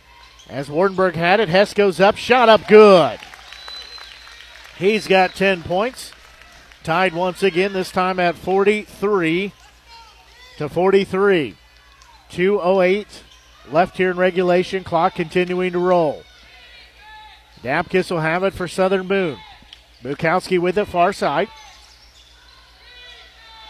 as 0.47 0.69
Wardenberg 0.69 1.15
had 1.15 1.39
it. 1.39 1.49
Hess 1.49 1.73
goes 1.73 1.99
up, 1.99 2.15
shot 2.15 2.47
up 2.47 2.67
good. 2.67 3.19
He's 4.77 5.07
got 5.07 5.33
10 5.33 5.63
points. 5.63 6.11
Tied 6.83 7.15
once 7.15 7.41
again, 7.41 7.73
this 7.73 7.91
time 7.91 8.19
at 8.19 8.35
43 8.35 9.51
to 10.59 10.69
43. 10.69 11.57
2.08 12.29 13.07
left 13.71 13.97
here 13.97 14.11
in 14.11 14.17
regulation. 14.17 14.83
Clock 14.83 15.15
continuing 15.15 15.71
to 15.71 15.79
roll. 15.79 16.21
Dapkus 17.63 18.09
will 18.11 18.21
have 18.21 18.43
it 18.43 18.53
for 18.53 18.67
Southern 18.67 19.07
Boone. 19.07 19.37
Bukowski 20.03 20.59
with 20.59 20.77
it 20.77 20.85
far 20.85 21.11
side. 21.11 21.49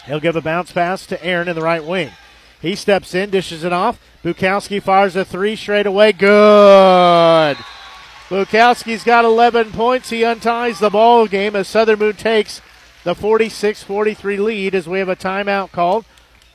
He'll 0.06 0.20
give 0.20 0.36
a 0.36 0.42
bounce 0.42 0.72
pass 0.72 1.06
to 1.08 1.24
Aaron 1.24 1.48
in 1.48 1.56
the 1.56 1.62
right 1.62 1.84
wing. 1.84 2.12
He 2.62 2.76
steps 2.76 3.16
in, 3.16 3.30
dishes 3.30 3.64
it 3.64 3.74
off. 3.74 4.00
Bukowski 4.24 4.82
fires 4.82 5.16
a 5.16 5.24
three 5.24 5.56
straight 5.56 5.86
away. 5.86 6.12
Good. 6.12 7.58
Bukowski's 8.28 9.04
got 9.04 9.26
11 9.26 9.72
points. 9.72 10.10
He 10.10 10.24
unties 10.24 10.80
the 10.80 10.90
ball 10.90 11.26
game 11.28 11.56
as 11.56 11.68
Southern 11.68 12.00
Boone 12.00 12.16
takes 12.16 12.62
the 13.04 13.16
46 13.16 13.84
43 13.84 14.38
lead 14.38 14.76
as 14.76 14.88
we 14.88 15.00
have 15.00 15.10
a 15.10 15.16
timeout 15.16 15.72
called. 15.72 16.06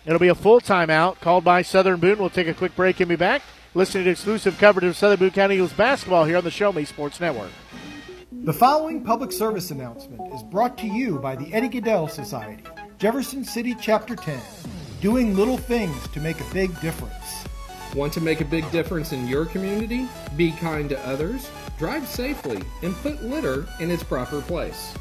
It'll 0.07 0.19
be 0.19 0.29
a 0.29 0.35
full 0.35 0.61
timeout 0.61 1.21
called 1.21 1.45
by 1.45 1.63
Southern 1.63 1.99
Boone. 1.99 2.19
We'll 2.19 2.31
take 2.31 2.47
a 2.47 2.55
quick 2.55 2.77
break 2.77 3.01
and 3.01 3.09
be 3.09 3.17
back. 3.17 3.43
Listening 3.77 4.05
to 4.05 4.11
exclusive 4.11 4.57
coverage 4.57 4.85
of 4.85 4.97
Southern 4.97 5.19
Boone 5.19 5.31
County 5.33 5.57
Eagles 5.57 5.73
basketball 5.73 6.25
here 6.25 6.37
on 6.37 6.45
the 6.45 6.51
Show 6.51 6.73
Me 6.73 6.85
Sports 6.85 7.19
Network. 7.19 7.51
The 8.31 8.53
following 8.53 9.03
public 9.03 9.33
service 9.33 9.73
announcement 9.73 10.33
is 10.33 10.45
brought 10.45 10.79
to 10.79 10.87
you 10.87 11.19
by 11.19 11.35
the 11.35 11.53
Eddie 11.53 11.69
Gaedel 11.69 12.09
Society, 12.09 12.63
Jefferson 12.99 13.43
City 13.43 13.75
Chapter 13.81 14.15
10, 14.15 14.41
doing 15.01 15.35
little 15.35 15.57
things 15.57 16.07
to 16.09 16.21
make 16.21 16.41
a 16.41 16.55
big 16.55 16.81
difference. 16.81 17.47
Want 17.97 18.13
to 18.13 18.21
make 18.21 18.41
a 18.41 18.45
big 18.45 18.71
difference 18.71 19.13
in 19.13 19.27
your 19.27 19.45
community? 19.45 20.09
Be 20.37 20.53
kind 20.53 20.89
to 20.91 21.01
others, 21.05 21.51
drive 21.77 22.07
safely, 22.07 22.63
and 22.83 22.95
put 22.99 23.25
litter 23.25 23.67
in 23.81 23.91
its 23.91 24.05
proper 24.05 24.41
place. 24.43 24.95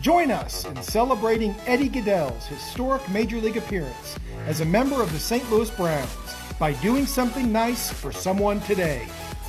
Join 0.00 0.32
us 0.32 0.64
in 0.64 0.82
celebrating 0.82 1.54
Eddie 1.66 1.88
Gaedel's 1.90 2.46
historic 2.46 3.08
Major 3.08 3.36
League 3.36 3.56
appearance 3.56 4.18
as 4.46 4.62
a 4.62 4.64
member 4.64 5.00
of 5.00 5.12
the 5.12 5.18
St. 5.20 5.48
Louis 5.48 5.70
Browns 5.70 6.10
by 6.58 6.72
doing 6.74 7.06
something 7.06 7.52
nice 7.52 7.90
for 7.90 8.12
someone 8.12 8.60
today. 8.60 9.06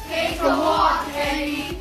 Take 0.07 0.39
a 0.39 0.47
walk, 0.47 1.07
Eddie. 1.13 1.77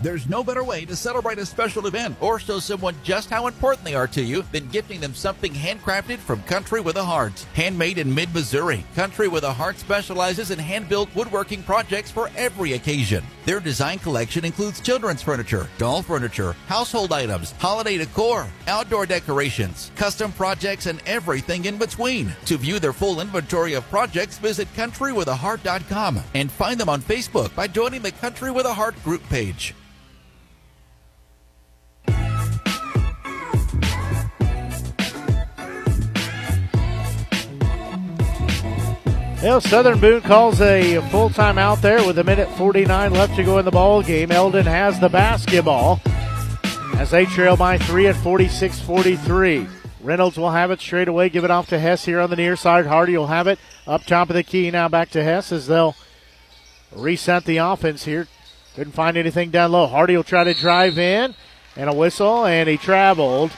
There's 0.00 0.28
no 0.28 0.44
better 0.44 0.62
way 0.62 0.84
to 0.84 0.94
celebrate 0.94 1.38
a 1.38 1.46
special 1.46 1.88
event 1.88 2.16
or 2.20 2.38
show 2.38 2.60
someone 2.60 2.94
just 3.02 3.30
how 3.30 3.48
important 3.48 3.84
they 3.84 3.96
are 3.96 4.06
to 4.08 4.22
you 4.22 4.42
than 4.52 4.68
gifting 4.68 5.00
them 5.00 5.12
something 5.12 5.52
handcrafted 5.52 6.18
from 6.18 6.40
Country 6.44 6.80
with 6.80 6.96
a 6.96 7.04
Heart. 7.04 7.44
Handmade 7.54 7.98
in 7.98 8.14
mid 8.14 8.32
Missouri, 8.32 8.84
Country 8.94 9.26
with 9.26 9.42
a 9.42 9.52
Heart 9.52 9.78
specializes 9.78 10.52
in 10.52 10.58
hand 10.58 10.88
built 10.88 11.12
woodworking 11.16 11.64
projects 11.64 12.12
for 12.12 12.30
every 12.36 12.74
occasion. 12.74 13.24
Their 13.48 13.60
design 13.60 13.98
collection 14.00 14.44
includes 14.44 14.78
children's 14.78 15.22
furniture, 15.22 15.70
doll 15.78 16.02
furniture, 16.02 16.54
household 16.66 17.14
items, 17.14 17.52
holiday 17.52 17.96
decor, 17.96 18.46
outdoor 18.66 19.06
decorations, 19.06 19.90
custom 19.96 20.32
projects, 20.32 20.84
and 20.84 21.00
everything 21.06 21.64
in 21.64 21.78
between. 21.78 22.30
To 22.44 22.58
view 22.58 22.78
their 22.78 22.92
full 22.92 23.22
inventory 23.22 23.72
of 23.72 23.88
projects, 23.88 24.36
visit 24.36 24.70
countrywithaheart.com 24.74 26.20
and 26.34 26.52
find 26.52 26.78
them 26.78 26.90
on 26.90 27.00
Facebook 27.00 27.54
by 27.54 27.68
joining 27.68 28.02
the 28.02 28.12
Country 28.12 28.50
with 28.50 28.66
a 28.66 28.74
Heart 28.74 29.02
group 29.02 29.26
page. 29.30 29.74
Well, 39.40 39.60
Southern 39.60 40.00
Boone 40.00 40.22
calls 40.22 40.60
a 40.60 41.00
full 41.10 41.30
time 41.30 41.58
out 41.58 41.80
there 41.80 42.04
with 42.04 42.18
a 42.18 42.24
minute 42.24 42.50
49 42.56 43.12
left 43.12 43.36
to 43.36 43.44
go 43.44 43.58
in 43.58 43.64
the 43.64 43.70
ball 43.70 44.02
game. 44.02 44.32
Eldon 44.32 44.66
has 44.66 44.98
the 44.98 45.08
basketball 45.08 46.00
as 46.96 47.12
they 47.12 47.24
trail 47.24 47.56
by 47.56 47.78
three 47.78 48.08
at 48.08 48.16
46 48.16 48.80
43. 48.80 49.68
Reynolds 50.00 50.38
will 50.38 50.50
have 50.50 50.72
it 50.72 50.80
straight 50.80 51.06
away, 51.06 51.28
give 51.28 51.44
it 51.44 51.52
off 51.52 51.68
to 51.68 51.78
Hess 51.78 52.04
here 52.04 52.18
on 52.18 52.30
the 52.30 52.36
near 52.36 52.56
side. 52.56 52.86
Hardy 52.86 53.16
will 53.16 53.28
have 53.28 53.46
it 53.46 53.60
up 53.86 54.04
top 54.04 54.28
of 54.28 54.34
the 54.34 54.42
key 54.42 54.72
now 54.72 54.88
back 54.88 55.08
to 55.10 55.22
Hess 55.22 55.52
as 55.52 55.68
they'll 55.68 55.94
reset 56.96 57.44
the 57.44 57.58
offense 57.58 58.04
here. 58.04 58.26
Couldn't 58.74 58.92
find 58.92 59.16
anything 59.16 59.50
down 59.50 59.70
low. 59.70 59.86
Hardy 59.86 60.16
will 60.16 60.24
try 60.24 60.42
to 60.42 60.52
drive 60.52 60.98
in 60.98 61.36
and 61.76 61.88
a 61.88 61.94
whistle, 61.94 62.44
and 62.44 62.68
he 62.68 62.76
traveled. 62.76 63.52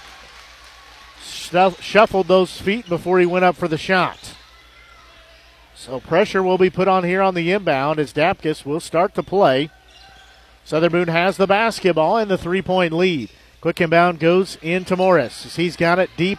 Shuffled 1.81 2.29
those 2.29 2.61
feet 2.61 2.87
before 2.87 3.19
he 3.19 3.25
went 3.25 3.47
up 3.47 3.57
for 3.57 3.67
the 3.67 3.79
shot. 3.79 4.35
So 5.81 5.99
pressure 5.99 6.43
will 6.43 6.59
be 6.59 6.69
put 6.69 6.89
on 6.89 7.05
here 7.05 7.23
on 7.23 7.35
the 7.35 7.53
inbound 7.53 7.99
as 7.99 8.13
Dapkus 8.13 8.67
will 8.67 8.81
start 8.81 9.15
to 9.15 9.23
play. 9.23 9.71
Southern 10.63 10.93
Boone 10.93 11.09
has 11.09 11.39
the 11.39 11.47
basketball 11.47 12.19
and 12.19 12.31
the 12.31 12.37
three 12.37 12.61
point 12.61 12.93
lead. 12.93 13.31
Quick 13.63 13.81
inbound 13.81 14.21
goes 14.21 14.59
into 14.61 14.95
Morris. 14.95 15.57
He's 15.57 15.77
got 15.77 15.99
it 15.99 16.11
deep 16.19 16.39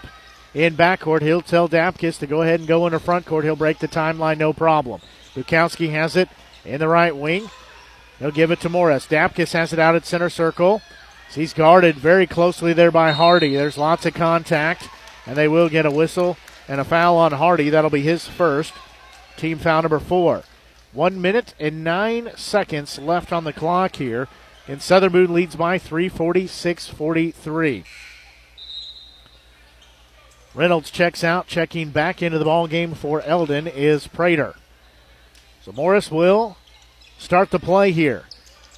in 0.53 0.75
backcourt, 0.75 1.23
he'll 1.23 1.41
tell 1.41 1.67
Dapkus 1.67 2.19
to 2.19 2.27
go 2.27 2.43
ahead 2.43 2.59
and 2.59 2.67
go 2.67 2.85
into 2.85 2.99
front 2.99 3.25
court. 3.25 3.43
He'll 3.43 3.55
break 3.55 3.79
the 3.79 3.87
timeline, 3.87 4.37
no 4.37 4.53
problem. 4.53 5.01
Bukowski 5.33 5.89
has 5.89 6.15
it 6.15 6.29
in 6.63 6.79
the 6.79 6.87
right 6.87 7.15
wing. 7.15 7.49
He'll 8.19 8.31
give 8.31 8.51
it 8.51 8.59
to 8.61 8.69
Morris. 8.69 9.07
Dapkus 9.07 9.53
has 9.53 9.73
it 9.73 9.79
out 9.79 9.95
at 9.95 10.05
center 10.05 10.29
circle. 10.29 10.83
He's 11.33 11.53
guarded 11.53 11.95
very 11.95 12.27
closely 12.27 12.73
there 12.73 12.91
by 12.91 13.11
Hardy. 13.11 13.55
There's 13.55 13.77
lots 13.77 14.05
of 14.05 14.13
contact, 14.13 14.87
and 15.25 15.35
they 15.35 15.47
will 15.47 15.69
get 15.69 15.87
a 15.87 15.91
whistle 15.91 16.37
and 16.67 16.79
a 16.79 16.83
foul 16.83 17.17
on 17.17 17.31
Hardy. 17.31 17.71
That'll 17.71 17.89
be 17.89 18.01
his 18.01 18.27
first. 18.27 18.73
Team 19.37 19.57
foul 19.57 19.83
number 19.83 19.99
four. 19.99 20.43
One 20.93 21.21
minute 21.21 21.53
and 21.59 21.83
nine 21.83 22.31
seconds 22.35 22.99
left 22.99 23.31
on 23.31 23.43
the 23.43 23.53
clock 23.53 23.95
here. 23.95 24.27
And 24.67 24.81
Southern 24.81 25.11
Boone 25.11 25.33
leads 25.33 25.55
by 25.55 25.77
346 25.77 26.87
43. 26.87 27.83
Reynolds 30.53 30.91
checks 30.91 31.23
out, 31.23 31.47
checking 31.47 31.89
back 31.89 32.21
into 32.21 32.37
the 32.37 32.45
ball 32.45 32.67
game 32.67 32.93
for 32.93 33.21
Eldon 33.21 33.67
is 33.67 34.07
Prater. 34.07 34.55
So 35.63 35.71
Morris 35.71 36.11
will 36.11 36.57
start 37.17 37.51
the 37.51 37.59
play 37.59 37.91
here. 37.91 38.25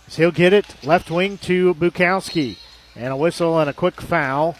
So 0.07 0.21
he'll 0.21 0.31
get 0.31 0.53
it 0.53 0.75
left 0.83 1.09
wing 1.09 1.37
to 1.39 1.73
Bukowski. 1.73 2.57
And 2.95 3.11
a 3.11 3.17
whistle 3.17 3.57
and 3.59 3.69
a 3.69 3.73
quick 3.73 3.99
foul. 4.01 4.55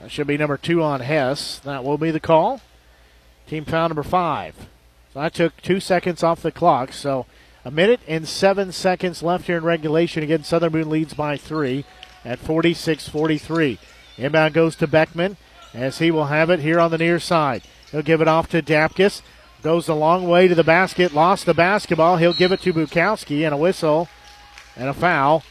That 0.00 0.10
should 0.10 0.26
be 0.26 0.38
number 0.38 0.56
two 0.56 0.82
on 0.82 1.00
Hess. 1.00 1.58
That 1.60 1.84
will 1.84 1.98
be 1.98 2.10
the 2.10 2.20
call. 2.20 2.62
Team 3.46 3.64
foul 3.64 3.88
number 3.88 4.02
five. 4.02 4.68
So 5.12 5.20
I 5.20 5.28
took 5.28 5.60
two 5.60 5.80
seconds 5.80 6.22
off 6.22 6.42
the 6.42 6.52
clock. 6.52 6.92
So 6.92 7.26
a 7.64 7.70
minute 7.70 8.00
and 8.08 8.26
seven 8.26 8.72
seconds 8.72 9.22
left 9.22 9.46
here 9.46 9.58
in 9.58 9.64
regulation. 9.64 10.22
Again, 10.22 10.44
Southern 10.44 10.72
Boone 10.72 10.90
leads 10.90 11.14
by 11.14 11.36
three 11.36 11.84
at 12.24 12.38
46 12.38 13.08
43. 13.08 13.78
Inbound 14.18 14.54
goes 14.54 14.76
to 14.76 14.86
Beckman 14.86 15.36
as 15.74 15.98
he 15.98 16.10
will 16.10 16.26
have 16.26 16.50
it 16.50 16.60
here 16.60 16.80
on 16.80 16.90
the 16.90 16.98
near 16.98 17.18
side. 17.18 17.62
He'll 17.90 18.02
give 18.02 18.20
it 18.20 18.28
off 18.28 18.48
to 18.50 18.62
Dapkus. 18.62 19.22
Goes 19.62 19.88
a 19.88 19.94
long 19.94 20.26
way 20.26 20.48
to 20.48 20.54
the 20.54 20.64
basket. 20.64 21.14
Lost 21.14 21.46
the 21.46 21.54
basketball. 21.54 22.16
He'll 22.16 22.32
give 22.32 22.52
it 22.52 22.60
to 22.62 22.72
Bukowski 22.72 23.44
and 23.44 23.54
a 23.54 23.56
whistle 23.56 24.08
and 24.76 24.88
a 24.88 24.94
foul. 24.94 25.44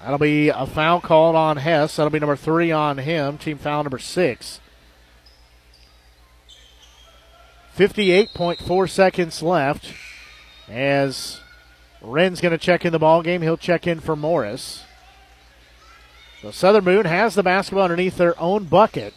That'll 0.00 0.18
be 0.18 0.48
a 0.48 0.66
foul 0.66 1.00
called 1.00 1.36
on 1.36 1.58
Hess. 1.58 1.96
That'll 1.96 2.10
be 2.10 2.18
number 2.18 2.36
three 2.36 2.72
on 2.72 2.98
him. 2.98 3.38
Team 3.38 3.58
foul 3.58 3.84
number 3.84 3.98
six. 3.98 4.60
58.4 7.76 8.90
seconds 8.90 9.42
left 9.42 9.92
as 10.68 11.40
Wren's 12.00 12.40
going 12.40 12.52
to 12.52 12.58
check 12.58 12.84
in 12.84 12.92
the 12.92 12.98
ball 12.98 13.22
game. 13.22 13.42
He'll 13.42 13.56
check 13.56 13.86
in 13.86 14.00
for 14.00 14.16
Morris. 14.16 14.84
So 16.42 16.50
Southern 16.50 16.84
Boone 16.84 17.04
has 17.04 17.34
the 17.34 17.42
basketball 17.42 17.84
underneath 17.84 18.16
their 18.16 18.38
own 18.40 18.64
bucket. 18.64 19.12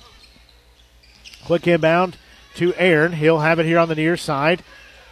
Quick 1.45 1.67
inbound 1.67 2.17
to 2.55 2.73
Aaron. 2.75 3.13
He'll 3.13 3.39
have 3.39 3.59
it 3.59 3.65
here 3.65 3.79
on 3.79 3.89
the 3.89 3.95
near 3.95 4.17
side. 4.17 4.63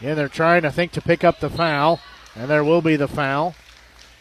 And 0.02 0.18
they're 0.18 0.28
trying, 0.28 0.66
I 0.66 0.70
think, 0.70 0.92
to 0.94 1.02
pick 1.02 1.24
up 1.24 1.40
the 1.40 1.50
foul. 1.50 2.00
And 2.36 2.50
there 2.50 2.64
will 2.64 2.82
be 2.82 2.96
the 2.96 3.08
foul. 3.08 3.56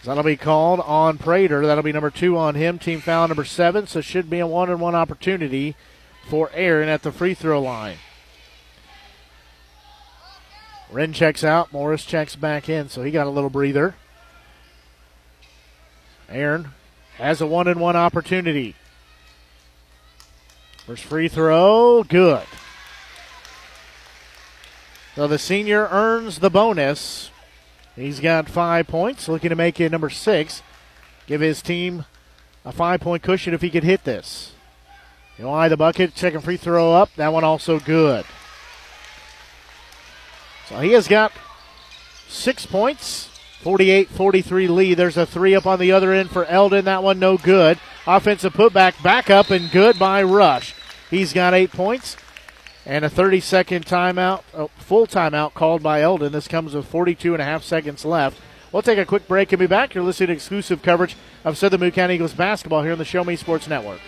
That'll 0.04 0.22
be 0.22 0.36
called 0.36 0.80
on 0.80 1.18
Prater. 1.18 1.66
That'll 1.66 1.82
be 1.82 1.92
number 1.92 2.10
two 2.10 2.36
on 2.36 2.54
him. 2.54 2.78
Team 2.78 3.00
foul 3.00 3.28
number 3.28 3.44
seven. 3.44 3.86
So 3.86 4.00
should 4.00 4.30
be 4.30 4.38
a 4.38 4.46
one 4.46 4.70
and 4.70 4.80
one 4.80 4.94
opportunity 4.94 5.74
for 6.28 6.50
Aaron 6.54 6.88
at 6.88 7.02
the 7.02 7.12
free 7.12 7.34
throw 7.34 7.60
line. 7.60 7.98
Wren 10.90 11.12
checks 11.12 11.44
out. 11.44 11.72
Morris 11.72 12.04
checks 12.04 12.36
back 12.36 12.68
in. 12.68 12.88
So 12.88 13.02
he 13.02 13.10
got 13.10 13.26
a 13.26 13.30
little 13.30 13.50
breather. 13.50 13.94
Aaron 16.28 16.70
has 17.16 17.40
a 17.40 17.46
one 17.46 17.68
and 17.68 17.80
one 17.80 17.96
opportunity. 17.96 18.74
First 20.86 21.04
free 21.04 21.28
throw, 21.28 22.02
good. 22.02 22.46
So 25.14 25.26
the 25.26 25.38
senior 25.38 25.88
earns 25.90 26.38
the 26.38 26.50
bonus. 26.50 27.30
He's 27.96 28.20
got 28.20 28.48
five 28.48 28.86
points, 28.86 29.28
looking 29.28 29.50
to 29.50 29.56
make 29.56 29.80
it 29.80 29.92
number 29.92 30.10
six. 30.10 30.62
Give 31.26 31.40
his 31.40 31.62
team 31.62 32.06
a 32.64 32.72
five 32.72 33.00
point 33.00 33.22
cushion 33.22 33.54
if 33.54 33.60
he 33.60 33.70
could 33.70 33.84
hit 33.84 34.04
this. 34.04 34.52
He'll 35.36 35.50
eye 35.50 35.68
the 35.68 35.76
bucket, 35.76 36.16
second 36.16 36.42
free 36.42 36.56
throw 36.56 36.92
up. 36.92 37.14
That 37.16 37.32
one 37.32 37.44
also 37.44 37.78
good. 37.80 38.24
So 40.70 40.78
he 40.78 40.92
has 40.92 41.08
got 41.08 41.32
six 42.28 42.64
points, 42.64 43.28
48 43.62 44.08
43 44.08 44.68
lead. 44.68 44.94
There's 44.94 45.16
a 45.16 45.26
three 45.26 45.56
up 45.56 45.66
on 45.66 45.80
the 45.80 45.90
other 45.90 46.12
end 46.12 46.30
for 46.30 46.44
Eldon. 46.44 46.84
That 46.84 47.02
one 47.02 47.18
no 47.18 47.36
good. 47.36 47.78
Offensive 48.06 48.52
putback 48.52 49.02
back 49.02 49.28
up 49.30 49.50
and 49.50 49.68
good 49.72 49.98
by 49.98 50.22
Rush. 50.22 50.74
He's 51.10 51.32
got 51.32 51.54
eight 51.54 51.72
points. 51.72 52.16
And 52.86 53.04
a 53.04 53.10
30 53.10 53.40
second 53.40 53.84
timeout, 53.84 54.42
oh, 54.54 54.70
full 54.78 55.08
timeout 55.08 55.54
called 55.54 55.82
by 55.82 56.02
Eldon. 56.02 56.32
This 56.32 56.48
comes 56.48 56.74
with 56.74 56.86
42 56.86 57.34
and 57.34 57.42
a 57.42 57.44
half 57.44 57.64
seconds 57.64 58.04
left. 58.04 58.40
We'll 58.70 58.82
take 58.82 58.98
a 58.98 59.04
quick 59.04 59.26
break 59.26 59.50
and 59.50 59.58
be 59.58 59.66
back. 59.66 59.94
You're 59.94 60.04
listening 60.04 60.28
to 60.28 60.34
exclusive 60.34 60.82
coverage 60.82 61.16
of 61.44 61.58
Southern 61.58 61.80
Boone 61.80 61.90
County 61.90 62.14
Eagles 62.14 62.32
basketball 62.32 62.84
here 62.84 62.92
on 62.92 62.98
the 62.98 63.04
Show 63.04 63.24
Me 63.24 63.34
Sports 63.34 63.66
Network. 63.68 64.00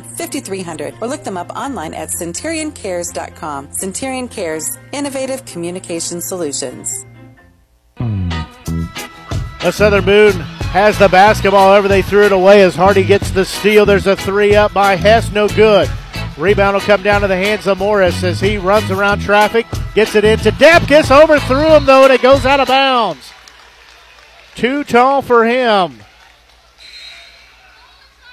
5300 0.00 0.94
or 1.00 1.08
look 1.08 1.24
them 1.24 1.36
up 1.36 1.50
online 1.56 1.94
at 1.94 2.10
centurioncares.com. 2.10 3.72
Centurion 3.72 4.28
Cares, 4.28 4.78
innovative 4.92 5.44
communication 5.46 6.20
solutions. 6.20 7.04
The 9.62 9.72
Southern 9.72 10.04
Boone 10.04 10.40
has 10.72 10.98
the 10.98 11.08
basketball 11.08 11.72
over. 11.72 11.88
They 11.88 12.02
threw 12.02 12.24
it 12.24 12.32
away 12.32 12.62
as 12.62 12.74
Hardy 12.74 13.04
gets 13.04 13.30
the 13.30 13.44
steal. 13.44 13.84
There's 13.84 14.06
a 14.06 14.16
three 14.16 14.54
up 14.54 14.72
by 14.72 14.96
Hess, 14.96 15.32
no 15.32 15.48
good. 15.48 15.88
Rebound 16.38 16.74
will 16.74 16.80
come 16.80 17.02
down 17.02 17.20
to 17.20 17.28
the 17.28 17.36
hands 17.36 17.66
of 17.66 17.78
Morris 17.78 18.22
as 18.22 18.40
he 18.40 18.56
runs 18.56 18.90
around 18.90 19.20
traffic, 19.20 19.66
gets 19.94 20.14
it 20.14 20.24
into 20.24 20.50
Dapkus, 20.52 21.10
overthrew 21.10 21.76
him 21.76 21.84
though, 21.84 22.04
and 22.04 22.12
it 22.12 22.22
goes 22.22 22.46
out 22.46 22.60
of 22.60 22.68
bounds. 22.68 23.32
Too 24.54 24.84
tall 24.84 25.20
for 25.20 25.44
him. 25.44 26.00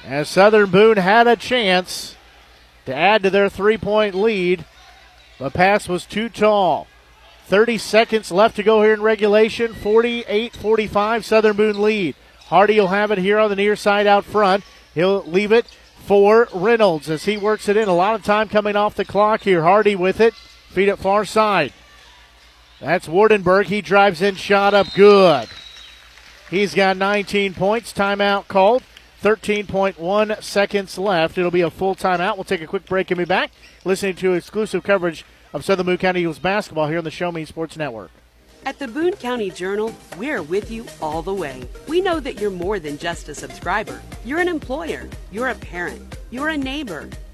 As 0.07 0.29
Southern 0.29 0.69
Boone 0.69 0.95
had 0.95 1.27
a 1.27 1.35
chance 1.35 2.15
to 2.85 2.95
add 2.95 3.23
to 3.23 3.29
their 3.29 3.49
three 3.49 3.77
point 3.77 4.15
lead, 4.15 4.63
the 5.38 5.49
pass 5.49 5.89
was 5.89 6.05
too 6.05 6.29
tall. 6.29 6.88
30 7.47 7.77
seconds 7.77 8.31
left 8.31 8.55
to 8.55 8.63
go 8.63 8.84
here 8.84 8.93
in 8.93 9.01
regulation. 9.01 9.73
48 9.73 10.55
45, 10.55 11.25
Southern 11.25 11.57
Boone 11.57 11.81
lead. 11.81 12.15
Hardy 12.45 12.79
will 12.79 12.88
have 12.88 13.11
it 13.11 13.17
here 13.17 13.38
on 13.38 13.49
the 13.49 13.57
near 13.57 13.75
side 13.75 14.07
out 14.07 14.23
front. 14.23 14.63
He'll 14.95 15.23
leave 15.23 15.51
it 15.51 15.65
for 15.97 16.47
Reynolds 16.53 17.09
as 17.09 17.25
he 17.25 17.35
works 17.35 17.67
it 17.67 17.75
in. 17.75 17.89
A 17.89 17.93
lot 17.93 18.15
of 18.15 18.23
time 18.23 18.47
coming 18.47 18.77
off 18.77 18.95
the 18.95 19.03
clock 19.03 19.41
here. 19.41 19.63
Hardy 19.63 19.97
with 19.97 20.21
it. 20.21 20.34
Feed 20.69 20.88
it 20.88 20.99
far 20.99 21.25
side. 21.25 21.73
That's 22.79 23.09
Wardenberg. 23.09 23.65
He 23.65 23.81
drives 23.81 24.21
in, 24.21 24.35
shot 24.35 24.73
up 24.73 24.88
good. 24.95 25.49
He's 26.49 26.73
got 26.73 26.95
19 26.95 27.55
points. 27.55 27.91
Timeout 27.91 28.47
called. 28.47 28.84
13.1 29.27 30.41
seconds 30.41 30.97
left. 30.97 31.37
It'll 31.37 31.51
be 31.51 31.59
a 31.59 31.69
full 31.69 31.95
timeout. 31.95 32.37
We'll 32.37 32.45
take 32.45 32.61
a 32.61 32.65
quick 32.65 32.85
break 32.85 33.11
and 33.11 33.17
be 33.17 33.25
back 33.25 33.51
listening 33.83 34.15
to 34.15 34.31
exclusive 34.31 34.83
coverage 34.83 35.25
of 35.51 35.65
Southern 35.65 35.85
Boone 35.85 35.97
County 35.97 36.21
Eagles 36.21 36.39
basketball 36.39 36.87
here 36.87 36.99
on 36.99 37.03
the 37.03 37.11
Show 37.11 37.29
Me 37.33 37.43
Sports 37.43 37.75
Network. 37.75 38.09
At 38.65 38.79
the 38.79 38.87
Boone 38.87 39.11
County 39.11 39.49
Journal, 39.49 39.93
we're 40.17 40.41
with 40.41 40.71
you 40.71 40.85
all 41.01 41.21
the 41.21 41.33
way. 41.33 41.67
We 41.89 41.99
know 41.99 42.21
that 42.21 42.39
you're 42.39 42.49
more 42.49 42.79
than 42.79 42.97
just 42.97 43.27
a 43.27 43.35
subscriber. 43.35 44.01
You're 44.23 44.39
an 44.39 44.47
employer, 44.47 45.09
you're 45.29 45.49
a 45.49 45.55
parent, 45.55 46.17
you're 46.31 46.47
a 46.47 46.57
neighbor. 46.57 47.09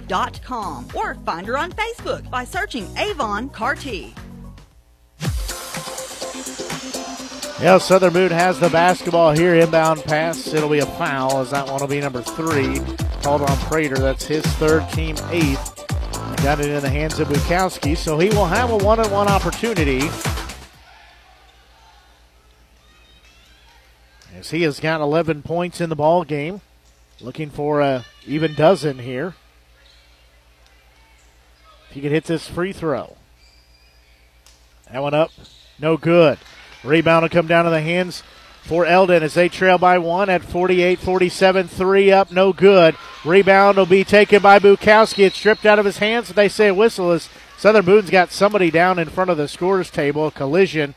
avonrepresentative.com 0.00 0.88
or 0.94 1.14
find 1.14 1.46
her 1.46 1.56
on 1.56 1.72
Facebook 1.72 2.28
by 2.30 2.44
searching 2.44 2.88
Avon 2.96 3.48
Carty. 3.50 4.14
Yeah, 7.60 7.78
Southern 7.78 8.12
Boone 8.12 8.32
has 8.32 8.60
the 8.60 8.68
basketball 8.68 9.32
here. 9.32 9.54
Inbound 9.54 10.04
pass. 10.04 10.52
It'll 10.52 10.68
be 10.68 10.80
a 10.80 10.86
foul 10.86 11.38
as 11.38 11.52
that 11.52 11.66
one 11.66 11.80
will 11.80 11.88
be 11.88 12.00
number 12.00 12.20
three. 12.20 12.80
Called 13.22 13.40
on 13.40 13.56
Prater. 13.60 13.96
That's 13.96 14.26
his 14.26 14.44
third 14.56 14.86
team 14.90 15.16
eighth. 15.30 15.72
Got 16.42 16.60
it 16.60 16.68
in 16.68 16.82
the 16.82 16.90
hands 16.90 17.18
of 17.18 17.28
Bukowski, 17.28 17.96
so 17.96 18.18
he 18.18 18.28
will 18.28 18.44
have 18.44 18.70
a 18.70 18.76
one 18.76 19.00
on 19.00 19.10
one 19.10 19.26
opportunity. 19.26 20.02
As 24.36 24.50
he 24.50 24.62
has 24.62 24.78
got 24.78 25.00
11 25.00 25.42
points 25.42 25.80
in 25.80 25.88
the 25.88 25.96
ball 25.96 26.24
game. 26.24 26.60
Looking 27.22 27.48
for 27.48 27.80
a 27.80 28.04
even 28.26 28.54
dozen 28.54 28.98
here. 28.98 29.34
He 31.96 32.02
can 32.02 32.10
hit 32.10 32.24
this 32.24 32.46
free 32.46 32.74
throw. 32.74 33.16
That 34.92 35.00
one 35.00 35.14
up, 35.14 35.30
no 35.78 35.96
good. 35.96 36.38
Rebound 36.84 37.22
will 37.22 37.30
come 37.30 37.46
down 37.46 37.64
to 37.64 37.70
the 37.70 37.80
hands 37.80 38.22
for 38.64 38.84
Eldon 38.84 39.22
as 39.22 39.32
they 39.32 39.48
trail 39.48 39.78
by 39.78 39.96
one 39.96 40.28
at 40.28 40.44
48 40.44 40.98
47. 40.98 41.68
Three 41.68 42.12
up, 42.12 42.30
no 42.30 42.52
good. 42.52 42.96
Rebound 43.24 43.78
will 43.78 43.86
be 43.86 44.04
taken 44.04 44.42
by 44.42 44.58
Bukowski. 44.58 45.24
It's 45.24 45.38
stripped 45.38 45.64
out 45.64 45.78
of 45.78 45.86
his 45.86 45.96
hands. 45.96 46.28
They 46.28 46.50
say 46.50 46.68
a 46.68 46.74
whistle 46.74 47.12
as 47.12 47.30
Southern 47.56 47.86
Boone's 47.86 48.10
got 48.10 48.30
somebody 48.30 48.70
down 48.70 48.98
in 48.98 49.08
front 49.08 49.30
of 49.30 49.38
the 49.38 49.48
scores 49.48 49.90
table. 49.90 50.26
A 50.26 50.30
collision. 50.30 50.94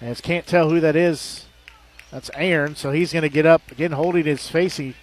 As 0.00 0.20
can't 0.20 0.46
tell 0.46 0.70
who 0.70 0.78
that 0.78 0.94
is. 0.94 1.46
That's 2.12 2.30
Aaron, 2.36 2.76
so 2.76 2.92
he's 2.92 3.12
going 3.12 3.24
to 3.24 3.28
get 3.28 3.44
up 3.44 3.72
again, 3.72 3.90
holding 3.90 4.24
his 4.24 4.48
face. 4.48 4.76
He 4.76 4.94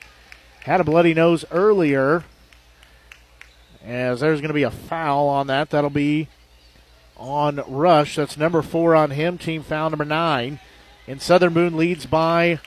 had 0.61 0.79
a 0.79 0.85
bloody 0.85 1.13
nose 1.13 1.43
earlier. 1.51 2.23
As 3.85 4.19
there's 4.19 4.41
going 4.41 4.49
to 4.49 4.53
be 4.53 4.63
a 4.63 4.71
foul 4.71 5.27
on 5.27 5.47
that. 5.47 5.69
That'll 5.69 5.89
be 5.89 6.27
on 7.17 7.61
Rush. 7.67 8.15
That's 8.15 8.37
number 8.37 8.61
four 8.61 8.95
on 8.95 9.11
him. 9.11 9.37
Team 9.37 9.63
foul 9.63 9.89
number 9.89 10.05
nine. 10.05 10.59
And 11.07 11.21
Southern 11.21 11.53
Boone 11.53 11.77
leads 11.77 12.05
by 12.05 12.59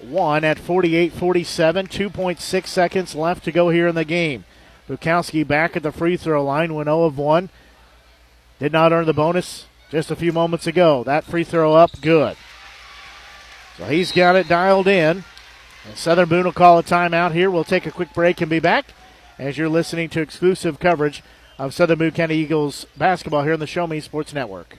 one 0.00 0.44
at 0.44 0.58
48 0.58 1.12
47. 1.12 1.86
2.6 1.86 2.66
seconds 2.66 3.14
left 3.14 3.44
to 3.44 3.52
go 3.52 3.70
here 3.70 3.88
in 3.88 3.94
the 3.94 4.04
game. 4.04 4.44
Bukowski 4.88 5.46
back 5.46 5.76
at 5.76 5.82
the 5.82 5.92
free 5.92 6.16
throw 6.16 6.44
line, 6.44 6.74
went 6.74 6.86
0 6.86 7.04
of 7.04 7.18
1. 7.18 7.48
Did 8.58 8.72
not 8.72 8.92
earn 8.92 9.06
the 9.06 9.12
bonus 9.12 9.66
just 9.90 10.10
a 10.10 10.16
few 10.16 10.32
moments 10.32 10.66
ago. 10.66 11.02
That 11.04 11.24
free 11.24 11.44
throw 11.44 11.74
up, 11.74 12.00
good. 12.00 12.36
So 13.78 13.84
he's 13.84 14.12
got 14.12 14.36
it 14.36 14.48
dialed 14.48 14.88
in. 14.88 15.24
And 15.86 15.96
Southern 15.96 16.28
Boone 16.28 16.44
will 16.44 16.52
call 16.52 16.78
a 16.78 16.82
timeout 16.82 17.32
here. 17.32 17.50
We'll 17.50 17.64
take 17.64 17.86
a 17.86 17.90
quick 17.90 18.14
break 18.14 18.40
and 18.40 18.50
be 18.50 18.60
back 18.60 18.86
as 19.38 19.58
you're 19.58 19.68
listening 19.68 20.08
to 20.10 20.20
exclusive 20.20 20.78
coverage 20.78 21.22
of 21.58 21.74
Southern 21.74 21.98
Boone 21.98 22.10
County 22.12 22.36
Eagles 22.36 22.86
basketball 22.96 23.42
here 23.42 23.54
on 23.54 23.60
the 23.60 23.66
Show 23.66 23.86
Me 23.86 24.00
Sports 24.00 24.32
Network. 24.32 24.78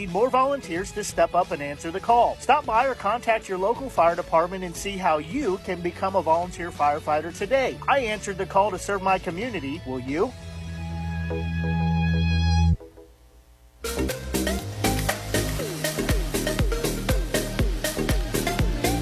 more 0.07 0.29
volunteers 0.29 0.91
to 0.93 1.03
step 1.03 1.35
up 1.35 1.51
and 1.51 1.61
answer 1.61 1.91
the 1.91 1.99
call. 1.99 2.37
Stop 2.39 2.65
by 2.65 2.87
or 2.87 2.95
contact 2.95 3.47
your 3.47 3.57
local 3.57 3.89
fire 3.89 4.15
department 4.15 4.63
and 4.63 4.75
see 4.75 4.97
how 4.97 5.17
you 5.17 5.59
can 5.65 5.81
become 5.81 6.15
a 6.15 6.21
volunteer 6.21 6.71
firefighter 6.71 7.35
today. 7.37 7.77
I 7.87 7.99
answered 7.99 8.37
the 8.37 8.45
call 8.45 8.71
to 8.71 8.79
serve 8.79 9.01
my 9.01 9.19
community. 9.19 9.81
Will 9.85 9.99
you? 9.99 10.31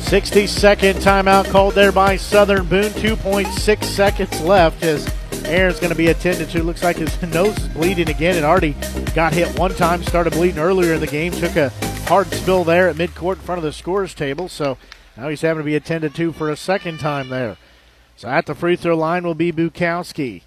60 0.09 0.47
second 0.47 0.95
timeout 0.97 1.45
called 1.51 1.75
there 1.75 1.91
by 1.91 2.15
Southern 2.15 2.65
Boone. 2.65 2.91
2.6 2.93 3.83
seconds 3.83 4.41
left 4.41 4.81
as 4.81 5.07
Aaron's 5.45 5.79
going 5.79 5.91
to 5.91 5.97
be 5.97 6.07
attended 6.07 6.49
to. 6.49 6.63
Looks 6.63 6.83
like 6.83 6.97
his 6.97 7.21
nose 7.33 7.57
is 7.57 7.67
bleeding 7.69 8.09
again. 8.09 8.35
It 8.35 8.43
already 8.43 8.75
got 9.13 9.33
hit 9.33 9.57
one 9.57 9.73
time, 9.73 10.03
started 10.03 10.33
bleeding 10.33 10.59
earlier 10.59 10.93
in 10.93 10.99
the 10.99 11.07
game. 11.07 11.31
Took 11.31 11.55
a 11.55 11.69
hard 12.07 12.27
spill 12.27 12.63
there 12.63 12.89
at 12.89 12.95
midcourt 12.95 13.35
in 13.35 13.41
front 13.41 13.59
of 13.59 13.63
the 13.63 13.73
scorers 13.73 14.13
table. 14.13 14.49
So 14.49 14.77
now 15.15 15.29
he's 15.29 15.41
having 15.41 15.61
to 15.61 15.65
be 15.65 15.75
attended 15.75 16.15
to 16.15 16.31
for 16.31 16.49
a 16.49 16.55
second 16.55 16.99
time 16.99 17.29
there. 17.29 17.57
So 18.15 18.27
at 18.27 18.45
the 18.45 18.55
free 18.55 18.75
throw 18.75 18.97
line 18.97 19.23
will 19.23 19.35
be 19.35 19.51
Bukowski. 19.51 20.41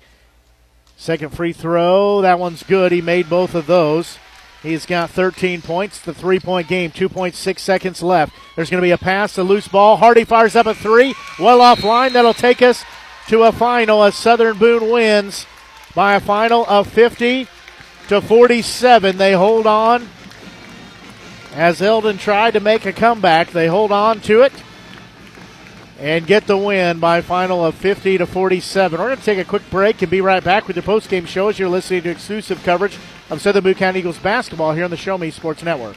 Second 0.97 1.31
free 1.31 1.53
throw. 1.53 2.21
That 2.21 2.39
one's 2.39 2.63
good. 2.63 2.93
He 2.93 3.01
made 3.01 3.29
both 3.29 3.55
of 3.55 3.67
those. 3.67 4.19
He's 4.63 4.87
got 4.87 5.11
13 5.11 5.61
points. 5.63 5.99
The 6.01 6.15
three 6.15 6.39
point 6.39 6.69
game, 6.69 6.93
2.6 6.93 7.59
seconds 7.59 8.03
left. 8.03 8.33
There's 8.55 8.71
going 8.71 8.81
to 8.81 8.87
be 8.87 8.93
a 8.93 8.99
pass, 8.99 9.37
a 9.37 9.43
loose 9.43 9.67
ball. 9.67 9.97
Hardy 9.97 10.25
fires 10.25 10.55
up 10.55 10.67
a 10.67 10.75
three. 10.75 11.15
Well 11.41 11.59
offline. 11.59 12.13
That'll 12.13 12.35
take 12.35 12.63
us 12.63 12.85
to 13.29 13.43
a 13.43 13.53
final 13.53 14.03
as 14.03 14.15
Southern 14.15 14.59
Boone 14.59 14.91
wins 14.91 15.47
by 15.95 16.15
a 16.15 16.21
final 16.21 16.65
of 16.67 16.89
50 16.89 17.47
to 18.09 18.21
47. 18.21 19.17
They 19.17 19.33
hold 19.33 19.67
on 19.67 20.09
as 21.55 21.83
Eldon 21.83 22.19
tried 22.19 22.53
to 22.53 22.61
make 22.61 22.87
a 22.87 22.93
comeback. 22.93 23.51
They 23.51 23.69
hold 23.69 23.93
on 23.93 24.21
to 24.23 24.43
it 24.43 24.53
and 25.99 26.27
get 26.27 26.47
the 26.47 26.57
win 26.57 26.99
by 26.99 27.21
final 27.21 27.65
of 27.65 27.77
50 27.77 28.19
to 28.19 28.27
47. 28.27 28.99
We're 28.99 29.07
going 29.07 29.19
to 29.19 29.25
take 29.25 29.39
a 29.39 29.45
quick 29.45 29.69
break 29.71 30.03
and 30.03 30.11
be 30.11 30.21
right 30.21 30.43
back 30.43 30.67
with 30.67 30.77
your 30.77 30.83
post-game 30.83 31.27
show 31.27 31.49
as 31.49 31.59
you're 31.59 31.69
listening 31.69 32.03
to 32.03 32.11
exclusive 32.11 32.63
coverage 32.65 32.99
of 33.31 33.41
Southern 33.41 33.63
Boone 33.63 33.75
County 33.75 34.01
Eagles 34.01 34.19
basketball 34.19 34.73
here 34.73 34.85
on 34.85 34.91
the 34.91 34.97
Show 34.97 35.17
Me 35.17 35.31
Sports 35.31 35.63
Network. 35.63 35.97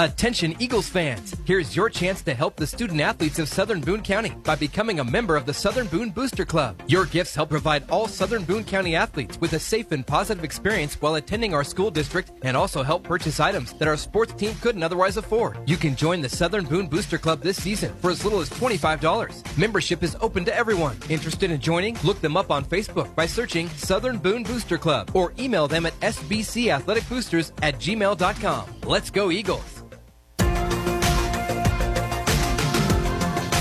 Attention 0.00 0.56
Eagles 0.58 0.88
fans! 0.88 1.36
Here's 1.44 1.76
your 1.76 1.90
chance 1.90 2.22
to 2.22 2.32
help 2.32 2.56
the 2.56 2.66
student 2.66 3.02
athletes 3.02 3.38
of 3.38 3.50
Southern 3.50 3.82
Boone 3.82 4.00
County 4.00 4.30
by 4.44 4.54
becoming 4.54 4.98
a 4.98 5.04
member 5.04 5.36
of 5.36 5.44
the 5.44 5.52
Southern 5.52 5.88
Boone 5.88 6.08
Booster 6.08 6.46
Club. 6.46 6.82
Your 6.86 7.04
gifts 7.04 7.34
help 7.34 7.50
provide 7.50 7.84
all 7.90 8.08
Southern 8.08 8.44
Boone 8.44 8.64
County 8.64 8.96
athletes 8.96 9.38
with 9.42 9.52
a 9.52 9.58
safe 9.58 9.92
and 9.92 10.06
positive 10.06 10.42
experience 10.42 10.94
while 11.02 11.16
attending 11.16 11.52
our 11.52 11.62
school 11.62 11.90
district 11.90 12.32
and 12.44 12.56
also 12.56 12.82
help 12.82 13.04
purchase 13.04 13.40
items 13.40 13.74
that 13.74 13.88
our 13.88 13.98
sports 13.98 14.32
team 14.32 14.54
couldn't 14.62 14.82
otherwise 14.82 15.18
afford. 15.18 15.58
You 15.68 15.76
can 15.76 15.94
join 15.94 16.22
the 16.22 16.30
Southern 16.30 16.64
Boone 16.64 16.86
Booster 16.86 17.18
Club 17.18 17.42
this 17.42 17.62
season 17.62 17.92
for 17.96 18.10
as 18.10 18.24
little 18.24 18.40
as 18.40 18.48
$25. 18.48 19.58
Membership 19.58 20.02
is 20.02 20.16
open 20.22 20.46
to 20.46 20.56
everyone. 20.56 20.96
Interested 21.10 21.50
in 21.50 21.60
joining? 21.60 21.98
Look 22.04 22.22
them 22.22 22.38
up 22.38 22.50
on 22.50 22.64
Facebook 22.64 23.14
by 23.14 23.26
searching 23.26 23.68
Southern 23.76 24.16
Boone 24.16 24.44
Booster 24.44 24.78
Club 24.78 25.10
or 25.12 25.34
email 25.38 25.68
them 25.68 25.84
at 25.84 25.92
sbcathleticboosters 26.00 27.52
at 27.60 27.74
gmail.com. 27.74 28.64
Let's 28.86 29.10
go 29.10 29.30
Eagles! 29.30 29.80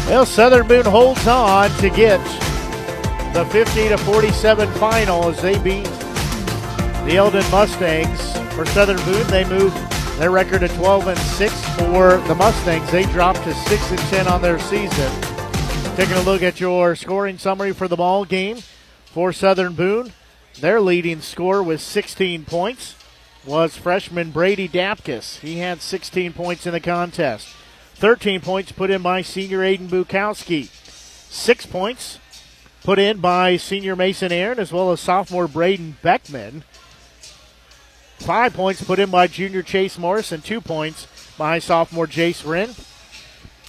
Well, 0.09 0.25
Southern 0.25 0.67
Boone 0.67 0.85
holds 0.85 1.27
on 1.27 1.69
to 1.77 1.89
get 1.91 2.17
the 3.31 3.45
50 3.51 3.89
to 3.89 3.97
47 3.99 4.67
final 4.73 5.29
as 5.29 5.39
they 5.39 5.59
beat 5.59 5.83
the 7.05 7.15
Eldon 7.15 7.43
Mustangs. 7.51 8.19
For 8.55 8.65
Southern 8.65 8.97
Boone, 9.05 9.27
they 9.27 9.45
move 9.47 9.71
their 10.17 10.31
record 10.31 10.61
to 10.61 10.67
12 10.67 11.09
and 11.09 11.19
6. 11.19 11.69
For 11.75 12.17
the 12.27 12.33
Mustangs, 12.33 12.91
they 12.91 13.03
dropped 13.03 13.43
to 13.43 13.53
6 13.53 13.91
and 13.91 13.99
10 13.99 14.27
on 14.27 14.41
their 14.41 14.57
season. 14.57 15.21
Taking 15.95 16.15
a 16.15 16.21
look 16.21 16.41
at 16.41 16.59
your 16.59 16.95
scoring 16.95 17.37
summary 17.37 17.71
for 17.71 17.87
the 17.87 17.95
ball 17.95 18.25
game 18.25 18.57
for 19.05 19.31
Southern 19.31 19.73
Boone, 19.73 20.11
their 20.59 20.81
leading 20.81 21.21
scorer 21.21 21.61
with 21.61 21.81
16 21.81 22.45
points 22.45 22.95
was 23.45 23.77
freshman 23.77 24.31
Brady 24.31 24.67
Dapkus. 24.67 25.37
He 25.41 25.59
had 25.59 25.83
16 25.83 26.33
points 26.33 26.65
in 26.65 26.73
the 26.73 26.79
contest. 26.79 27.47
13 27.99 28.39
points 28.39 28.71
put 28.71 28.89
in 28.89 29.01
by 29.01 29.21
senior 29.21 29.59
Aiden 29.59 29.89
Bukowski. 29.89 30.67
Six 31.29 31.65
points 31.65 32.17
put 32.81 32.97
in 32.97 33.19
by 33.19 33.57
senior 33.57 33.93
Mason 33.93 34.31
Aaron 34.31 34.57
as 34.57 34.71
well 34.71 34.93
as 34.93 35.01
sophomore 35.01 35.49
Braden 35.49 35.97
Beckman. 36.01 36.63
Five 38.17 38.53
points 38.53 38.81
put 38.81 38.99
in 38.99 39.09
by 39.09 39.27
junior 39.27 39.61
Chase 39.63 39.97
Morris 39.97 40.31
and 40.31 40.41
two 40.41 40.61
points 40.61 41.07
by 41.37 41.59
sophomore 41.59 42.07
Jace 42.07 42.45
Wren 42.45 42.69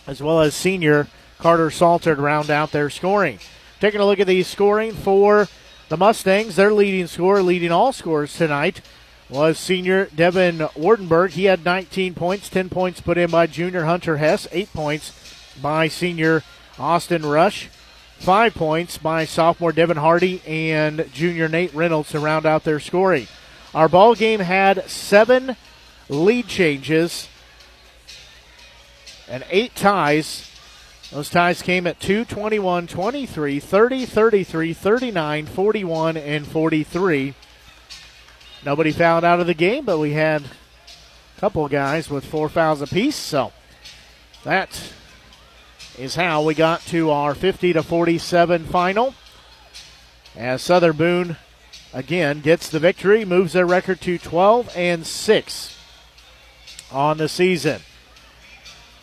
as 0.06 0.22
well 0.22 0.40
as 0.40 0.54
senior 0.54 1.08
Carter 1.38 1.68
Salter 1.68 2.14
to 2.14 2.22
round 2.22 2.52
out 2.52 2.70
their 2.70 2.88
scoring. 2.88 3.40
Taking 3.80 4.00
a 4.00 4.06
look 4.06 4.20
at 4.20 4.28
the 4.28 4.44
scoring 4.44 4.92
for 4.92 5.48
the 5.88 5.96
Mustangs, 5.96 6.54
their 6.54 6.72
leading 6.72 7.08
scorer, 7.08 7.42
leading 7.42 7.72
all 7.72 7.92
scores 7.92 8.36
tonight, 8.36 8.80
was 9.30 9.58
senior 9.58 10.06
Devin 10.06 10.58
Wardenberg. 10.74 11.30
He 11.30 11.44
had 11.44 11.64
19 11.64 12.14
points, 12.14 12.48
10 12.48 12.68
points 12.68 13.00
put 13.00 13.16
in 13.16 13.30
by 13.30 13.46
junior 13.46 13.84
Hunter 13.84 14.16
Hess, 14.16 14.48
8 14.50 14.72
points 14.72 15.54
by 15.62 15.88
senior 15.88 16.42
Austin 16.78 17.24
Rush, 17.24 17.68
5 18.18 18.54
points 18.54 18.98
by 18.98 19.24
sophomore 19.24 19.72
Devin 19.72 19.98
Hardy 19.98 20.42
and 20.46 21.08
junior 21.12 21.48
Nate 21.48 21.72
Reynolds 21.74 22.10
to 22.10 22.18
round 22.18 22.44
out 22.44 22.64
their 22.64 22.80
scoring. 22.80 23.28
Our 23.72 23.88
ball 23.88 24.16
game 24.16 24.40
had 24.40 24.90
seven 24.90 25.56
lead 26.08 26.48
changes 26.48 27.28
and 29.28 29.44
eight 29.50 29.76
ties. 29.76 30.50
Those 31.12 31.30
ties 31.30 31.62
came 31.62 31.86
at 31.86 32.00
2, 32.00 32.24
21, 32.24 32.86
23, 32.88 33.60
30, 33.60 34.06
33, 34.06 34.72
39, 34.72 35.46
41, 35.46 36.16
and 36.16 36.46
43. 36.46 37.34
Nobody 38.64 38.92
fouled 38.92 39.24
out 39.24 39.40
of 39.40 39.46
the 39.46 39.54
game, 39.54 39.86
but 39.86 39.98
we 39.98 40.12
had 40.12 40.42
a 40.42 41.40
couple 41.40 41.66
guys 41.68 42.10
with 42.10 42.26
four 42.26 42.50
fouls 42.50 42.82
apiece. 42.82 43.16
So 43.16 43.52
that 44.44 44.92
is 45.98 46.14
how 46.14 46.42
we 46.42 46.54
got 46.54 46.82
to 46.86 47.10
our 47.10 47.34
50 47.34 47.72
to 47.72 47.82
47 47.82 48.66
final. 48.66 49.14
As 50.36 50.60
Southern 50.60 50.96
Boone 50.96 51.36
again 51.94 52.40
gets 52.40 52.68
the 52.68 52.78
victory, 52.78 53.24
moves 53.24 53.54
their 53.54 53.66
record 53.66 54.00
to 54.02 54.18
12 54.18 54.70
and 54.76 55.06
6 55.06 55.78
on 56.92 57.16
the 57.16 57.28
season. 57.28 57.80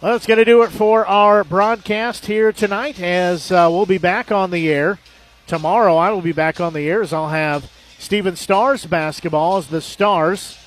Well, 0.01 0.11
that's 0.11 0.27
going 0.27 0.37
to 0.37 0.45
do 0.45 0.61
it 0.61 0.69
for 0.69 1.03
our 1.07 1.43
broadcast 1.43 2.27
here 2.27 2.53
tonight. 2.53 2.99
As 2.99 3.51
uh, 3.51 3.67
we'll 3.71 3.87
be 3.87 3.97
back 3.97 4.31
on 4.31 4.51
the 4.51 4.69
air 4.69 4.99
tomorrow, 5.47 5.97
I 5.97 6.11
will 6.11 6.21
be 6.21 6.31
back 6.31 6.61
on 6.61 6.73
the 6.73 6.87
air 6.87 7.01
as 7.01 7.11
I'll 7.11 7.29
have 7.29 7.71
Stephens 7.99 8.39
Stars 8.39 8.85
basketball 8.85 9.57
as 9.57 9.67
the 9.67 9.81
Stars 9.81 10.57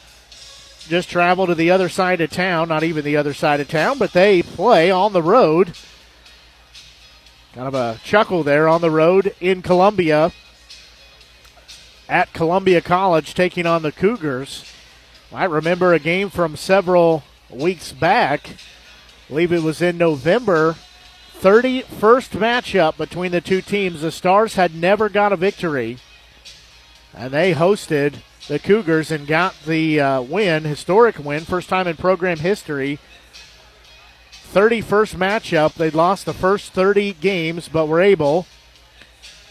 just 0.89 1.09
travel 1.09 1.47
to 1.47 1.55
the 1.55 1.70
other 1.70 1.89
side 1.89 2.20
of 2.20 2.31
town. 2.31 2.69
Not 2.69 2.82
even 2.82 3.05
the 3.05 3.16
other 3.16 3.32
side 3.32 3.61
of 3.61 3.69
town, 3.69 3.98
but 3.98 4.12
they 4.12 4.43
play 4.43 4.90
on 4.90 5.12
the 5.12 5.23
road. 5.23 5.73
Kind 7.55 7.69
of 7.69 7.74
a 7.74 8.01
chuckle 8.05 8.43
there 8.43 8.69
on 8.69 8.81
the 8.81 8.90
road 8.90 9.35
in 9.40 9.62
Columbia 9.62 10.32
at 12.09 12.32
Columbia 12.32 12.81
College 12.81 13.35
taking 13.35 13.66
on 13.66 13.82
the 13.82 13.93
Cougars. 13.93 14.65
I 15.32 15.44
remember 15.44 15.94
a 15.94 16.01
game 16.01 16.28
from 16.28 16.57
several 16.57 17.23
weeks 17.48 17.93
back. 17.93 18.51
I 18.51 19.28
believe 19.28 19.52
it 19.52 19.62
was 19.62 19.81
in 19.81 19.97
November. 19.97 20.74
31st 21.40 22.31
matchup 22.39 22.97
between 22.97 23.31
the 23.32 23.40
two 23.40 23.62
teams. 23.62 24.02
The 24.02 24.11
Stars 24.11 24.57
had 24.57 24.74
never 24.74 25.09
got 25.09 25.32
a 25.32 25.36
victory, 25.36 25.98
and 27.15 27.32
they 27.32 27.55
hosted 27.55 28.16
the 28.49 28.59
Cougars 28.59 29.11
and 29.11 29.27
got 29.27 29.55
the 29.65 30.01
uh, 30.01 30.20
win, 30.23 30.65
historic 30.65 31.19
win, 31.19 31.45
first 31.45 31.69
time 31.69 31.87
in 31.87 31.97
program 31.97 32.39
history. 32.39 32.99
31st 34.53 35.15
matchup. 35.15 35.74
They'd 35.74 35.95
lost 35.95 36.27
the 36.27 36.35
first 36.35 36.73
30 36.73 37.12
games, 37.15 37.69
but 37.69 37.87
were 37.87 38.01
able 38.01 38.47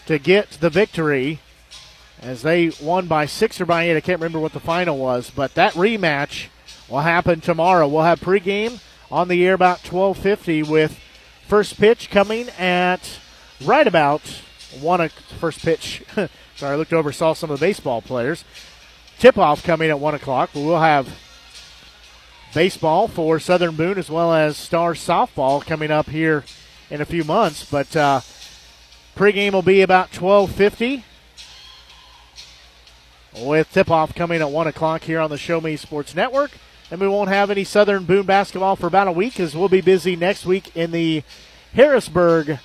to 0.06 0.18
get 0.18 0.50
the 0.60 0.68
victory 0.68 1.40
as 2.20 2.42
they 2.42 2.70
won 2.82 3.06
by 3.06 3.24
six 3.26 3.60
or 3.60 3.66
by 3.66 3.84
eight. 3.84 3.96
I 3.96 4.00
can't 4.00 4.20
remember 4.20 4.40
what 4.40 4.52
the 4.52 4.60
final 4.60 4.98
was, 4.98 5.30
but 5.30 5.54
that 5.54 5.72
rematch 5.72 6.48
will 6.88 7.00
happen 7.00 7.40
tomorrow. 7.40 7.88
We'll 7.88 8.02
have 8.02 8.20
pregame 8.20 8.80
on 9.10 9.28
the 9.28 9.46
air 9.46 9.54
about 9.54 9.82
12:50 9.82 10.68
with 10.68 10.98
first 11.46 11.78
pitch 11.78 12.10
coming 12.10 12.50
at 12.58 13.18
right 13.64 13.86
about 13.86 14.20
one. 14.80 15.08
First 15.38 15.60
pitch. 15.60 16.02
Sorry, 16.60 16.74
I 16.74 16.76
looked 16.76 16.92
over, 16.92 17.10
saw 17.10 17.32
some 17.32 17.50
of 17.50 17.58
the 17.58 17.66
baseball 17.66 18.02
players. 18.02 18.44
Tip 19.18 19.38
off 19.38 19.64
coming 19.64 19.88
at 19.88 19.98
one 19.98 20.14
o'clock, 20.14 20.50
but 20.52 20.60
we'll 20.60 20.78
have 20.78 21.08
baseball 22.52 23.08
for 23.08 23.40
Southern 23.40 23.76
Boone 23.76 23.96
as 23.96 24.10
well 24.10 24.34
as 24.34 24.58
Star 24.58 24.92
softball 24.92 25.64
coming 25.64 25.90
up 25.90 26.10
here 26.10 26.44
in 26.90 27.00
a 27.00 27.06
few 27.06 27.24
months. 27.24 27.64
But 27.64 27.96
uh, 27.96 28.20
pregame 29.16 29.52
will 29.52 29.62
be 29.62 29.80
about 29.80 30.12
12:50 30.12 31.02
with 33.38 33.72
tip 33.72 33.90
off 33.90 34.14
coming 34.14 34.42
at 34.42 34.50
1 34.50 34.66
o'clock 34.66 35.04
here 35.04 35.18
on 35.18 35.30
the 35.30 35.38
Show 35.38 35.62
Me 35.62 35.76
Sports 35.76 36.14
Network. 36.14 36.50
And 36.90 37.00
we 37.00 37.08
won't 37.08 37.30
have 37.30 37.50
any 37.50 37.64
Southern 37.64 38.04
Boone 38.04 38.26
basketball 38.26 38.76
for 38.76 38.86
about 38.86 39.08
a 39.08 39.12
week 39.12 39.40
as 39.40 39.56
we'll 39.56 39.70
be 39.70 39.80
busy 39.80 40.14
next 40.14 40.44
week 40.44 40.76
in 40.76 40.90
the 40.90 41.22
Harrisburg 41.72 42.58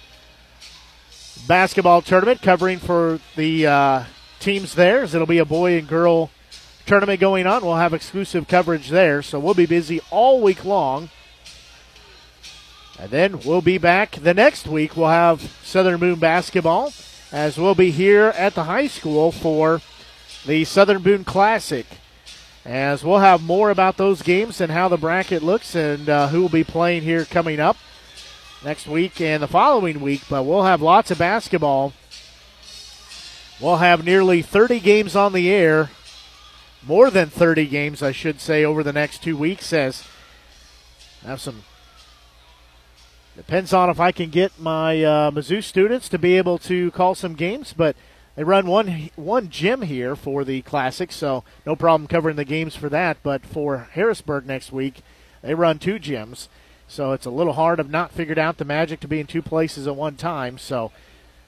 basketball 1.48 2.02
tournament 2.02 2.42
covering 2.42 2.80
for 2.80 3.20
the 3.36 3.68
uh, 3.68 4.04
teams 4.40 4.76
there 4.76 5.04
it'll 5.04 5.26
be 5.26 5.38
a 5.38 5.46
boy 5.46 5.78
and 5.78 5.88
girl 5.88 6.30
tournament 6.86 7.20
going 7.20 7.48
on. 7.48 7.66
We'll 7.66 7.76
have 7.76 7.94
exclusive 7.94 8.48
coverage 8.48 8.90
there. 8.90 9.22
So 9.22 9.40
we'll 9.40 9.54
be 9.54 9.66
busy 9.66 10.02
all 10.12 10.42
week 10.42 10.64
long. 10.64 11.10
And 13.00 13.10
then 13.10 13.40
we'll 13.42 13.62
be 13.62 13.78
back 13.78 14.12
the 14.12 14.34
next 14.34 14.68
week. 14.68 14.96
We'll 14.96 15.10
have 15.10 15.42
Southern 15.64 16.00
Boone 16.00 16.20
basketball 16.20 16.94
as 17.32 17.58
we'll 17.58 17.76
be 17.76 17.92
here 17.92 18.28
at 18.38 18.56
the 18.56 18.66
high 18.66 18.88
school 18.88 19.32
for 19.32 19.82
the 20.46 20.64
Southern 20.64 21.02
Boone 21.02 21.24
Classic. 21.24 21.86
As 22.64 23.04
we'll 23.04 23.20
have 23.20 23.44
more 23.44 23.70
about 23.70 23.98
those 23.98 24.22
games 24.22 24.62
and 24.62 24.72
how 24.72 24.88
the 24.88 24.98
bracket 24.98 25.44
looks 25.44 25.76
and 25.76 26.08
uh, 26.10 26.30
who 26.30 26.42
will 26.42 26.50
be 26.50 26.64
playing 26.64 27.04
here 27.04 27.26
coming 27.26 27.60
up 27.60 27.78
next 28.66 28.88
week 28.88 29.22
and 29.22 29.44
the 29.44 29.48
following 29.48 30.02
week. 30.02 30.24
But 30.30 30.44
we'll 30.44 30.64
have 30.64 30.82
lots 30.82 31.12
of 31.12 31.20
basketball. 31.20 31.94
We'll 33.62 33.78
have 33.78 34.04
nearly 34.04 34.42
30 34.42 34.82
games 34.82 35.16
on 35.16 35.32
the 35.32 35.50
air, 35.50 35.92
more 36.86 37.10
than 37.10 37.30
30 37.30 37.68
games, 37.68 38.04
I 38.04 38.12
should 38.12 38.42
say, 38.42 38.66
over 38.66 38.84
the 38.84 38.92
next 38.92 39.24
two 39.24 39.38
weeks. 39.38 39.72
As 39.72 40.04
have 41.24 41.40
some 41.40 41.64
depends 43.38 43.72
on 43.74 43.90
if 43.90 44.00
I 44.00 44.12
can 44.12 44.30
get 44.30 44.60
my 44.60 45.04
uh, 45.04 45.32
Mizzou 45.32 45.64
students 45.64 46.10
to 46.10 46.20
be 46.20 46.38
able 46.38 46.58
to 46.60 46.92
call 46.92 47.16
some 47.16 47.36
games, 47.36 47.74
but 47.74 47.96
they 48.36 48.44
run 48.44 48.68
one 48.68 49.10
one 49.16 49.50
gym 49.50 49.84
here 49.84 50.16
for 50.16 50.44
the 50.44 50.62
Classic, 50.64 51.12
so 51.12 51.44
no 51.66 51.76
problem 51.76 52.08
covering 52.08 52.36
the 52.36 52.46
games 52.46 52.76
for 52.76 52.90
that. 52.90 53.18
But 53.24 53.46
for 53.46 53.88
Harrisburg 53.94 54.46
next 54.46 54.72
week, 54.74 55.02
they 55.42 55.54
run 55.54 55.80
two 55.80 55.98
gyms, 55.98 56.50
so 56.88 57.12
it's 57.12 57.26
a 57.26 57.32
little 57.32 57.54
hard. 57.54 57.80
I've 57.80 57.90
not 57.90 58.12
figured 58.12 58.40
out 58.40 58.58
the 58.58 58.66
magic 58.66 59.00
to 59.02 59.08
be 59.08 59.20
in 59.20 59.28
two 59.28 59.42
places 59.42 59.88
at 59.88 59.96
one 59.96 60.16
time. 60.16 60.58
So, 60.58 60.92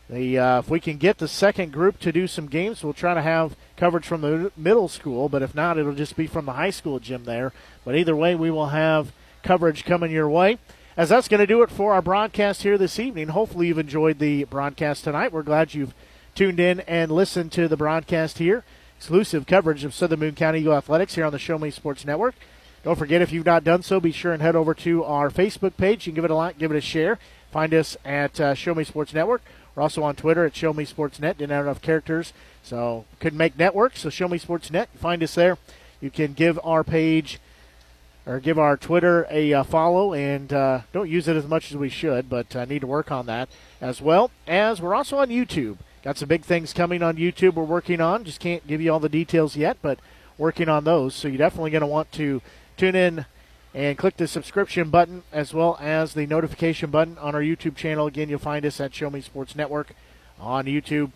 the 0.10 0.40
uh, 0.40 0.60
if 0.60 0.70
we 0.70 0.80
can 0.80 0.98
get 0.98 1.18
the 1.18 1.28
second 1.28 1.74
group 1.74 2.00
to 2.00 2.12
do 2.12 2.28
some 2.28 2.48
games, 2.48 2.84
we'll 2.84 2.94
try 2.94 3.14
to 3.14 3.22
have 3.22 3.56
coverage 3.76 4.06
from 4.06 4.22
the 4.22 4.52
middle 4.56 4.88
school. 4.88 5.30
But 5.30 5.42
if 5.42 5.54
not, 5.54 5.78
it'll 5.78 5.94
just 5.94 6.16
be 6.16 6.28
from 6.28 6.46
the 6.46 6.54
high 6.54 6.70
school 6.70 7.00
gym 7.00 7.26
there. 7.26 7.54
But 7.84 7.96
either 7.96 8.16
way, 8.16 8.36
we 8.36 8.50
will 8.50 8.68
have 8.68 9.12
coverage 9.44 9.84
coming 9.86 10.12
your 10.12 10.30
way. 10.30 10.60
As 10.96 11.10
that's 11.10 11.28
going 11.28 11.42
to 11.42 11.48
do 11.48 11.62
it 11.62 11.70
for 11.70 11.94
our 11.94 12.02
broadcast 12.02 12.64
here 12.64 12.78
this 12.78 13.00
evening. 13.00 13.28
Hopefully, 13.28 13.68
you've 13.68 13.78
enjoyed 13.78 14.20
the 14.20 14.46
broadcast 14.46 15.04
tonight. 15.04 15.32
We're 15.32 15.44
glad 15.44 15.74
you've 15.74 15.94
tuned 16.34 16.60
in 16.60 16.80
and 16.82 17.12
listened 17.12 17.52
to 17.52 17.68
the 17.68 17.78
broadcast 17.78 18.40
here. 18.40 18.64
Exclusive 18.98 19.46
coverage 19.46 19.84
of 19.84 19.94
Southern 19.94 20.20
Boone 20.20 20.36
County 20.36 20.62
Eagle 20.62 20.74
Athletics 20.74 21.14
here 21.14 21.26
on 21.26 21.32
the 21.32 21.38
Show 21.38 21.60
Me 21.60 21.70
Sports 21.70 22.04
Network. 22.04 22.34
Don't 22.84 22.98
forget, 22.98 23.22
if 23.22 23.32
you've 23.32 23.46
not 23.46 23.64
done 23.64 23.84
so, 23.84 24.00
be 24.00 24.12
sure 24.12 24.34
and 24.34 24.42
head 24.42 24.56
over 24.56 24.74
to 24.76 25.04
our 25.04 25.30
Facebook 25.30 25.76
page. 25.78 26.08
You 26.08 26.12
can 26.12 26.16
give 26.16 26.26
it 26.26 26.32
a 26.32 26.36
like, 26.36 26.58
give 26.58 26.72
it 26.72 26.78
a 26.78 26.82
share. 26.82 27.20
Find 27.52 27.74
us 27.74 27.98
at 28.06 28.40
uh, 28.40 28.54
Show 28.54 28.76
Me 28.76 28.84
Sports 28.84 29.14
Network. 29.14 29.42
We're 29.76 29.84
also 29.84 30.04
on 30.04 30.16
Twitter 30.16 30.46
at 30.46 30.56
Show 30.56 30.74
Me 30.74 30.86
Sports 30.86 31.20
Net. 31.20 31.38
Didn't 31.38 31.52
have 31.52 31.66
enough 31.66 31.82
characters, 31.82 32.34
so 32.64 33.06
couldn't 33.20 33.38
make 33.38 33.58
network. 33.58 33.98
So 33.98 34.10
Show 34.10 34.28
Me 34.28 34.38
Sports 34.38 34.72
Net. 34.72 34.90
Find 34.98 35.22
us 35.22 35.36
there. 35.36 35.58
You 36.02 36.10
can 36.10 36.34
give 36.34 36.60
our 36.64 36.84
page 36.84 37.40
or 38.26 38.40
give 38.40 38.60
our 38.60 38.76
Twitter 38.76 39.26
a 39.30 39.54
uh, 39.54 39.64
follow, 39.64 40.14
and 40.14 40.52
uh, 40.52 40.82
don't 40.92 41.10
use 41.10 41.28
it 41.28 41.38
as 41.38 41.48
much 41.48 41.72
as 41.72 41.78
we 41.78 41.90
should, 41.90 42.30
but 42.30 42.56
I 42.56 42.66
need 42.66 42.82
to 42.82 42.88
work 42.88 43.12
on 43.12 43.26
that 43.28 43.50
as 43.80 44.02
well. 44.02 44.32
As 44.48 44.82
we're 44.82 44.96
also 44.96 45.18
on 45.18 45.30
YouTube. 45.30 45.78
Got 46.04 46.18
some 46.18 46.28
big 46.28 46.44
things 46.44 46.74
coming 46.74 47.04
on 47.04 47.18
YouTube 47.18 47.56
we're 47.56 47.64
working 47.64 48.00
on. 48.02 48.24
Just 48.24 48.40
can't 48.40 48.66
give 48.66 48.82
you 48.82 48.92
all 48.92 49.00
the 49.00 49.10
details 49.10 49.56
yet, 49.56 49.78
but 49.82 50.00
working 50.38 50.70
on 50.70 50.84
those. 50.84 51.16
So 51.16 51.28
you're 51.28 51.38
definitely 51.38 51.72
going 51.72 51.82
to 51.82 51.88
want 51.88 52.12
to 52.14 52.42
tune 52.78 52.96
in 52.96 53.26
and 53.74 53.98
click 53.98 54.18
the 54.18 54.28
subscription 54.28 54.90
button 54.90 55.24
as 55.32 55.54
well 55.54 55.78
as 55.82 56.14
the 56.14 56.26
notification 56.26 56.90
button 56.90 57.18
on 57.18 57.36
our 57.36 57.42
YouTube 57.42 57.76
channel. 57.76 58.08
Again, 58.08 58.30
you'll 58.30 58.40
find 58.40 58.66
us 58.66 58.80
at 58.80 58.96
Show 58.96 59.10
Me 59.10 59.22
Sports 59.22 59.56
Network 59.56 59.94
on 60.40 60.66
YouTube. 60.66 61.12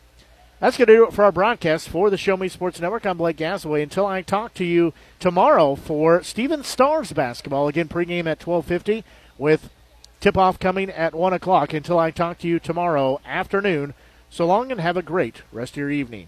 That's 0.59 0.77
going 0.77 0.87
to 0.87 0.95
do 0.95 1.07
it 1.07 1.13
for 1.13 1.23
our 1.23 1.31
broadcast 1.31 1.89
for 1.89 2.11
the 2.11 2.17
Show 2.17 2.37
Me 2.37 2.47
Sports 2.47 2.79
Network. 2.79 3.05
I'm 3.05 3.17
Blake 3.17 3.37
Gasaway. 3.37 3.81
Until 3.81 4.05
I 4.05 4.21
talk 4.21 4.53
to 4.55 4.63
you 4.63 4.93
tomorrow 5.19 5.75
for 5.75 6.21
Stephens 6.21 6.67
Stars 6.67 7.13
basketball. 7.13 7.67
Again, 7.67 7.87
pregame 7.87 8.27
at 8.27 8.39
12:50 8.39 9.03
with 9.39 9.71
tip-off 10.19 10.59
coming 10.59 10.91
at 10.91 11.15
one 11.15 11.33
o'clock. 11.33 11.73
Until 11.73 11.97
I 11.97 12.11
talk 12.11 12.37
to 12.39 12.47
you 12.47 12.59
tomorrow 12.59 13.19
afternoon. 13.25 13.95
So 14.29 14.45
long 14.45 14.71
and 14.71 14.79
have 14.79 14.97
a 14.97 15.01
great 15.01 15.41
rest 15.51 15.73
of 15.73 15.77
your 15.77 15.89
evening. 15.89 16.27